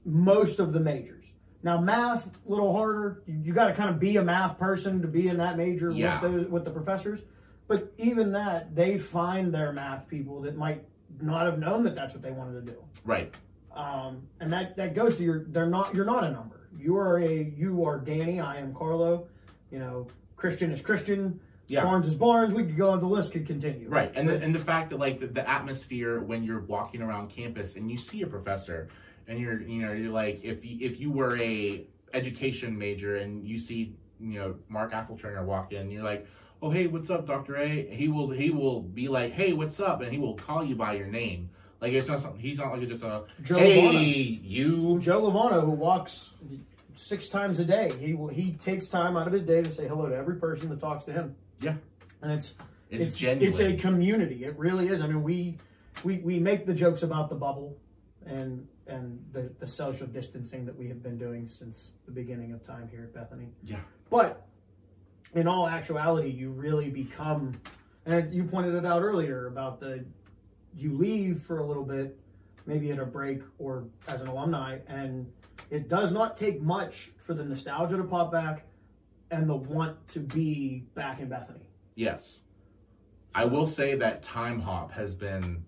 most 0.05 0.59
of 0.59 0.73
the 0.73 0.81
majors. 0.81 1.33
Now 1.63 1.81
math 1.81 2.27
a 2.27 2.31
little 2.51 2.73
harder. 2.73 3.23
You, 3.27 3.39
you 3.45 3.53
got 3.53 3.67
to 3.67 3.75
kind 3.75 3.91
of 3.91 3.99
be 4.01 4.17
a 4.17 4.23
math 4.23 4.59
person 4.59 5.03
to 5.03 5.09
be 5.09 5.29
in 5.29 5.37
that 5.39 5.57
major 5.57 5.91
Yeah. 5.91 6.21
with 6.23 6.33
those 6.33 6.49
with 6.51 6.65
the 6.65 6.71
professors. 6.71 7.23
But 7.69 7.93
even 7.99 8.33
that, 8.33 8.75
they 8.75 8.99
find 8.99 9.55
their 9.55 9.73
math 9.73 10.09
people 10.09 10.41
that 10.43 10.57
might 10.57 10.83
not 11.21 11.47
have 11.47 11.59
known 11.59 11.85
that 11.85 11.95
that's 11.95 12.15
what 12.15 12.23
they 12.23 12.33
wanted 12.33 12.67
to 12.67 12.73
do. 12.73 12.79
Right. 13.05 13.33
Um, 13.75 14.23
and 14.41 14.53
that 14.53 14.77
that 14.77 14.95
goes 14.95 15.17
to 15.17 15.23
your. 15.23 15.45
They're 15.45 15.67
not. 15.67 15.95
You're 15.95 16.05
not 16.05 16.25
a 16.25 16.31
number. 16.31 16.69
You 16.77 16.97
are 16.97 17.19
a. 17.21 17.53
You 17.57 17.85
are 17.85 17.99
Danny. 17.99 18.41
I 18.41 18.57
am 18.57 18.75
Carlo. 18.75 19.29
You 19.71 19.79
know, 19.79 20.09
Christian 20.37 20.73
is 20.73 20.81
Christian. 20.81 21.39
Yeah. 21.69 21.85
Barnes 21.85 22.09
is 22.09 22.17
Barnes. 22.17 22.53
We 22.53 22.65
could 22.65 22.77
go 22.77 22.91
on. 22.91 22.99
The 23.01 23.07
list 23.07 23.31
could 23.31 23.47
continue. 23.47 23.89
Right, 23.89 24.11
and 24.17 24.29
the, 24.29 24.43
and 24.43 24.53
the 24.53 24.59
fact 24.59 24.91
that 24.91 24.97
like 24.99 25.21
the, 25.21 25.29
the 25.29 25.49
atmosphere 25.49 26.19
when 26.19 26.43
you're 26.43 26.63
walking 26.63 27.01
around 27.01 27.31
campus 27.31 27.77
and 27.77 27.89
you 27.89 27.97
see 27.97 28.23
a 28.23 28.27
professor, 28.27 28.89
and 29.31 29.39
you're 29.39 29.62
you 29.62 29.81
know 29.81 29.93
you're 29.93 30.11
like 30.11 30.41
if 30.43 30.64
you, 30.64 30.76
if 30.81 31.01
you 31.01 31.11
were 31.11 31.39
a 31.39 31.87
education 32.12 32.76
major 32.76 33.16
and 33.16 33.47
you 33.47 33.59
see 33.59 33.95
you 34.18 34.39
know 34.39 34.57
Mark 34.68 34.93
Affeltranger 34.93 35.45
walk 35.45 35.72
in, 35.72 35.91
you're 35.91 36.03
like, 36.03 36.26
oh 36.61 36.70
hey, 36.70 36.89
what's 36.89 37.09
up, 37.09 37.26
Doctor 37.26 37.57
A? 37.57 37.89
He 37.89 38.09
will 38.09 38.28
he 38.31 38.51
will 38.51 38.83
be 38.83 39.09
like, 39.09 39.33
hey, 39.33 39.53
what's 39.53 39.78
up, 39.81 40.03
and 40.03 40.12
he 40.12 40.18
will 40.18 40.35
call 40.35 40.64
you 40.64 40.74
by 40.74 40.95
your 40.95 41.07
name. 41.07 41.49
Like 41.81 41.93
it's 41.93 42.09
not 42.09 42.20
something. 42.20 42.41
He's 42.41 42.59
not 42.59 42.72
like 42.76 42.87
just 42.89 43.05
a 43.05 43.22
Joe 43.43 43.59
hey 43.59 44.03
you. 44.03 44.99
Joe 44.99 45.22
Lovano, 45.22 45.64
who 45.64 45.70
walks 45.70 46.31
six 46.97 47.28
times 47.28 47.59
a 47.61 47.64
day, 47.64 47.91
he 47.99 48.12
will, 48.12 48.28
he 48.28 48.53
takes 48.64 48.87
time 48.89 49.16
out 49.16 49.26
of 49.26 49.33
his 49.33 49.45
day 49.45 49.62
to 49.62 49.72
say 49.72 49.87
hello 49.89 50.09
to 50.09 50.14
every 50.14 50.37
person 50.37 50.68
that 50.68 50.81
talks 50.81 51.05
to 51.05 51.12
him. 51.12 51.37
Yeah, 51.61 51.76
And 52.20 52.33
it's 52.33 52.53
it's, 52.91 53.05
it's 53.05 53.16
genuine. 53.16 53.49
it's 53.49 53.61
a 53.61 53.76
community. 53.76 54.45
It 54.45 54.59
really 54.59 54.89
is. 54.89 55.01
I 55.01 55.07
mean, 55.07 55.22
we 55.22 55.57
we 56.03 56.18
we 56.18 56.41
make 56.41 56.66
the 56.66 56.74
jokes 56.74 57.05
about 57.05 57.31
the 57.31 57.37
bubble 57.37 57.76
and 58.26 58.66
and 58.91 59.24
the 59.32 59.51
the 59.59 59.66
social 59.66 60.07
distancing 60.07 60.66
that 60.66 60.76
we 60.76 60.88
have 60.88 61.03
been 61.03 61.16
doing 61.16 61.47
since 61.47 61.93
the 62.07 62.12
beginning 62.12 62.53
of 62.53 62.64
time 62.64 62.88
here 62.91 63.05
at 63.05 63.14
Bethany. 63.14 63.49
yeah, 63.64 63.78
But 64.11 64.47
in 65.34 65.47
all 65.47 65.68
actuality, 65.68 66.28
you 66.28 66.51
really 66.51 66.91
become, 66.91 67.61
and 68.07 68.34
you 68.34 68.45
pointed 68.45 68.74
it 68.74 68.84
out 68.84 69.03
earlier 69.03 69.47
about 69.47 69.78
the, 69.80 70.05
you 70.76 70.93
leave 70.97 71.43
for 71.43 71.59
a 71.61 71.64
little 71.64 71.84
bit, 71.84 72.18
maybe 72.66 72.91
at 72.91 72.99
a 72.99 73.07
break 73.07 73.43
or 73.59 73.84
as 74.09 74.20
an 74.22 74.28
alumni, 74.28 74.78
and 74.88 75.30
it 75.70 75.88
does 75.88 76.11
not 76.12 76.36
take 76.36 76.61
much 76.61 77.11
for 77.16 77.32
the 77.34 77.45
nostalgia 77.45 77.97
to 77.97 78.05
pop 78.05 78.32
back 78.32 78.66
and 79.30 79.49
the 79.49 79.55
want 79.55 79.97
to 80.09 80.18
be 80.18 80.84
back 80.95 81.20
in 81.20 81.28
Bethany. 81.28 81.68
yes. 81.95 82.41
I 83.32 83.45
will 83.45 83.68
say 83.68 83.95
that 83.95 84.24
time 84.24 84.59
hop 84.61 84.91
has 84.91 85.14
been. 85.14 85.64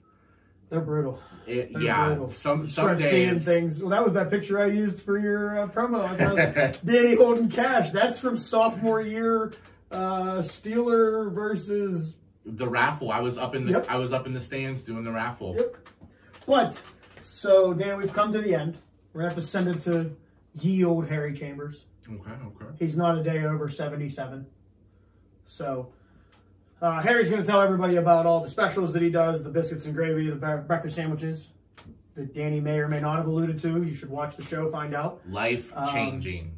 They're 0.73 0.81
brutal. 0.81 1.19
It, 1.47 1.71
They're 1.75 1.83
yeah, 1.83 2.07
brutal. 2.07 2.29
some 2.29 2.61
some 2.67 2.97
start 2.97 3.01
seeing 3.01 3.35
days. 3.35 3.45
things. 3.45 3.81
Well, 3.83 3.91
that 3.91 4.03
was 4.03 4.15
that 4.15 4.31
picture 4.31 4.59
I 4.59 4.69
used 4.69 5.03
for 5.03 5.19
your 5.19 5.61
uh, 5.61 5.67
promo. 5.69 6.09
I 6.09 6.75
Danny 6.85 7.15
holding 7.15 7.51
cash. 7.51 7.91
That's 7.91 8.19
from 8.19 8.39
sophomore 8.39 9.03
year. 9.03 9.53
Uh, 9.91 10.39
Steeler 10.39 11.31
versus 11.31 12.15
the 12.47 12.67
raffle. 12.67 13.13
I 13.13 13.21
was 13.21 13.37
up 13.37 13.55
in 13.55 13.67
the 13.67 13.73
Yep. 13.73 13.87
I 13.91 13.99
was 13.99 14.15
up 14.15 14.25
in 14.27 14.33
the 14.33 14.41
stands 14.41 14.83
doing 14.83 15.05
the 15.05 15.13
raffle. 15.13 15.57
Yep. 15.59 15.77
But 16.47 16.81
so 17.21 17.75
Dan, 17.75 17.99
we've 17.99 18.15
come 18.15 18.33
to 18.33 18.41
the 18.41 18.55
end. 18.55 18.79
We're 19.13 19.21
gonna 19.21 19.35
have 19.35 19.39
to 19.39 19.47
send 19.47 19.69
it 19.69 19.81
to 19.83 20.17
ye 20.59 20.85
old 20.85 21.07
Harry 21.07 21.35
Chambers. 21.35 21.85
Okay, 22.11 22.31
okay. 22.31 22.71
He's 22.79 22.97
not 22.97 23.19
a 23.19 23.23
day 23.23 23.45
over 23.45 23.69
seventy-seven. 23.69 24.47
So 25.45 25.93
uh, 26.83 27.01
Harry's 27.01 27.31
gonna 27.31 27.45
tell 27.45 27.63
everybody 27.63 27.97
about 27.97 28.27
all 28.27 28.41
the 28.41 28.49
specials 28.49 28.93
that 28.93 29.01
he 29.03 29.09
does, 29.11 29.43
the 29.43 29.49
biscuits 29.51 29.87
and 29.87 29.95
gravy, 29.95 30.29
the 30.29 30.37
breakfast 30.67 30.97
sandwiches 30.97 31.49
that 32.15 32.35
Danny 32.35 32.61
may 32.61 32.79
or 32.79 32.89
may 32.89 33.01
not 33.01 33.17
have 33.17 33.27
alluded 33.27 33.59
to. 33.63 33.83
You 33.83 33.95
should 33.95 34.11
watch 34.11 34.37
the 34.37 34.43
show, 34.43 34.71
find 34.71 34.95
out. 34.95 35.21
Life 35.31 35.73
Um, 35.75 35.87
changing. 35.95 36.53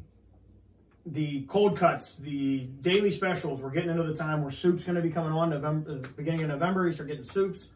the 1.05 1.43
cold 1.43 1.77
cuts, 1.77 2.15
the 2.15 2.67
daily 2.81 3.11
specials. 3.11 3.61
We're 3.61 3.69
getting 3.69 3.91
into 3.91 4.03
the 4.03 4.15
time 4.15 4.41
where 4.41 4.49
soup's 4.51 4.83
going 4.85 4.95
to 4.95 5.01
be 5.03 5.11
coming 5.11 5.31
on 5.31 5.51
November, 5.51 5.91
uh, 5.91 6.07
beginning 6.17 6.41
of 6.41 6.49
November. 6.49 6.87
You 6.87 6.93
start 6.93 7.07
getting 7.09 7.23
soups. 7.23 7.69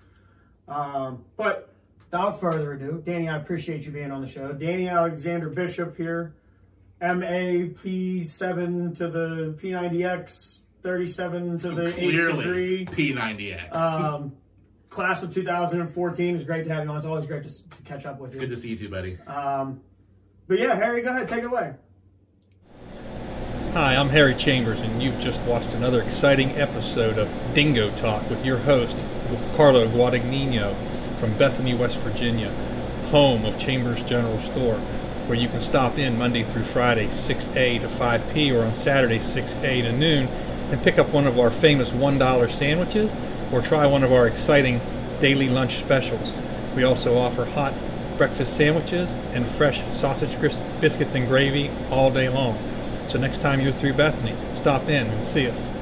Um, 0.68 1.24
but 1.38 1.72
without 2.00 2.40
further 2.42 2.74
ado, 2.74 3.02
Danny, 3.06 3.30
I 3.30 3.38
appreciate 3.38 3.86
you 3.86 3.92
being 3.92 4.12
on 4.12 4.22
the 4.22 4.28
show. 4.28 4.52
Danny 4.52 4.88
Alexander 4.90 5.48
Bishop 5.50 5.96
here, 5.96 6.34
MAP7 7.02 8.98
to 8.98 9.08
the 9.10 9.56
P90X, 9.62 10.59
37 10.82 11.60
to 11.60 11.72
the 11.72 11.88
eighth 11.88 11.96
Clearly, 11.96 12.86
degree. 12.86 13.14
P90X. 13.14 13.76
Um, 13.76 14.34
class 14.90 15.22
of 15.24 15.34
2014 15.34 16.36
is 16.36 16.44
great 16.44 16.66
to 16.66 16.74
have 16.74 16.84
you 16.86 16.90
on. 16.90 16.98
It's 16.98 17.06
always 17.06 17.28
great 17.28 17.44
to, 17.44 17.50
to 17.50 17.82
catch 17.86 18.06
up 18.06 18.20
with 18.20 18.34
you. 18.34 18.40
Good 18.40 18.50
to 18.50 18.58
see 18.58 18.70
you 18.70 18.78
too, 18.78 18.90
buddy. 18.90 19.18
Um, 19.28 19.82
but 20.48 20.60
yeah, 20.60 20.76
Harry, 20.76 21.02
go 21.02 21.10
ahead, 21.10 21.28
take 21.28 21.40
it 21.40 21.46
away. 21.46 21.74
Hi, 23.74 23.96
I'm 23.96 24.10
Harry 24.10 24.34
Chambers, 24.34 24.82
and 24.82 25.04
you've 25.04 25.20
just 25.20 25.40
watched 25.44 25.74
another 25.76 26.02
exciting 26.02 26.50
episode 26.52 27.20
of 27.20 27.30
Dingo 27.54 27.92
Talk 27.98 28.28
with 28.30 28.44
your 28.44 28.58
host, 28.58 28.98
Carlo 29.56 29.88
Guadagnino 29.88 30.76
from 31.20 31.38
Bethany, 31.38 31.76
West 31.76 32.00
Virginia, 32.00 32.50
home 33.12 33.46
of 33.46 33.60
Chambers 33.60 34.02
General 34.04 34.40
Store, 34.40 34.76
where 35.28 35.38
you 35.38 35.48
can 35.50 35.62
stop 35.62 36.00
in 36.00 36.18
Monday 36.18 36.42
through 36.42 36.64
Friday, 36.64 37.06
6A 37.08 37.82
to 37.82 37.88
5P, 37.88 38.60
or 38.60 38.66
on 38.66 38.74
Saturday, 38.74 39.20
6A 39.20 39.84
to 39.84 39.92
noon, 39.92 40.28
and 40.72 40.82
pick 40.82 41.00
up 41.00 41.10
one 41.10 41.28
of 41.28 41.40
our 41.40 41.50
famous 41.50 41.92
$1 41.92 42.52
sandwiches 42.52 43.14
or 43.52 43.62
try 43.62 43.88
one 43.88 44.04
of 44.04 44.12
our 44.12 44.28
exciting 44.28 44.80
daily 45.20 45.50
lunch 45.50 45.78
specials. 45.78 46.32
We 46.76 46.84
also 46.84 47.18
offer 47.18 47.46
hot 47.46 47.74
breakfast 48.18 48.56
sandwiches 48.56 49.14
and 49.34 49.48
fresh 49.48 49.82
sausage 49.94 50.40
biscuits 50.82 51.16
and 51.16 51.28
gravy 51.28 51.72
all 51.90 52.12
day 52.12 52.30
long. 52.30 52.58
So 53.08 53.18
next 53.18 53.42
time 53.42 53.62
you're 53.62 53.72
through 53.72 53.94
Bethany, 53.94 54.36
stop 54.56 54.84
in 54.84 55.08
and 55.08 55.26
see 55.26 55.50
us. 55.50 55.79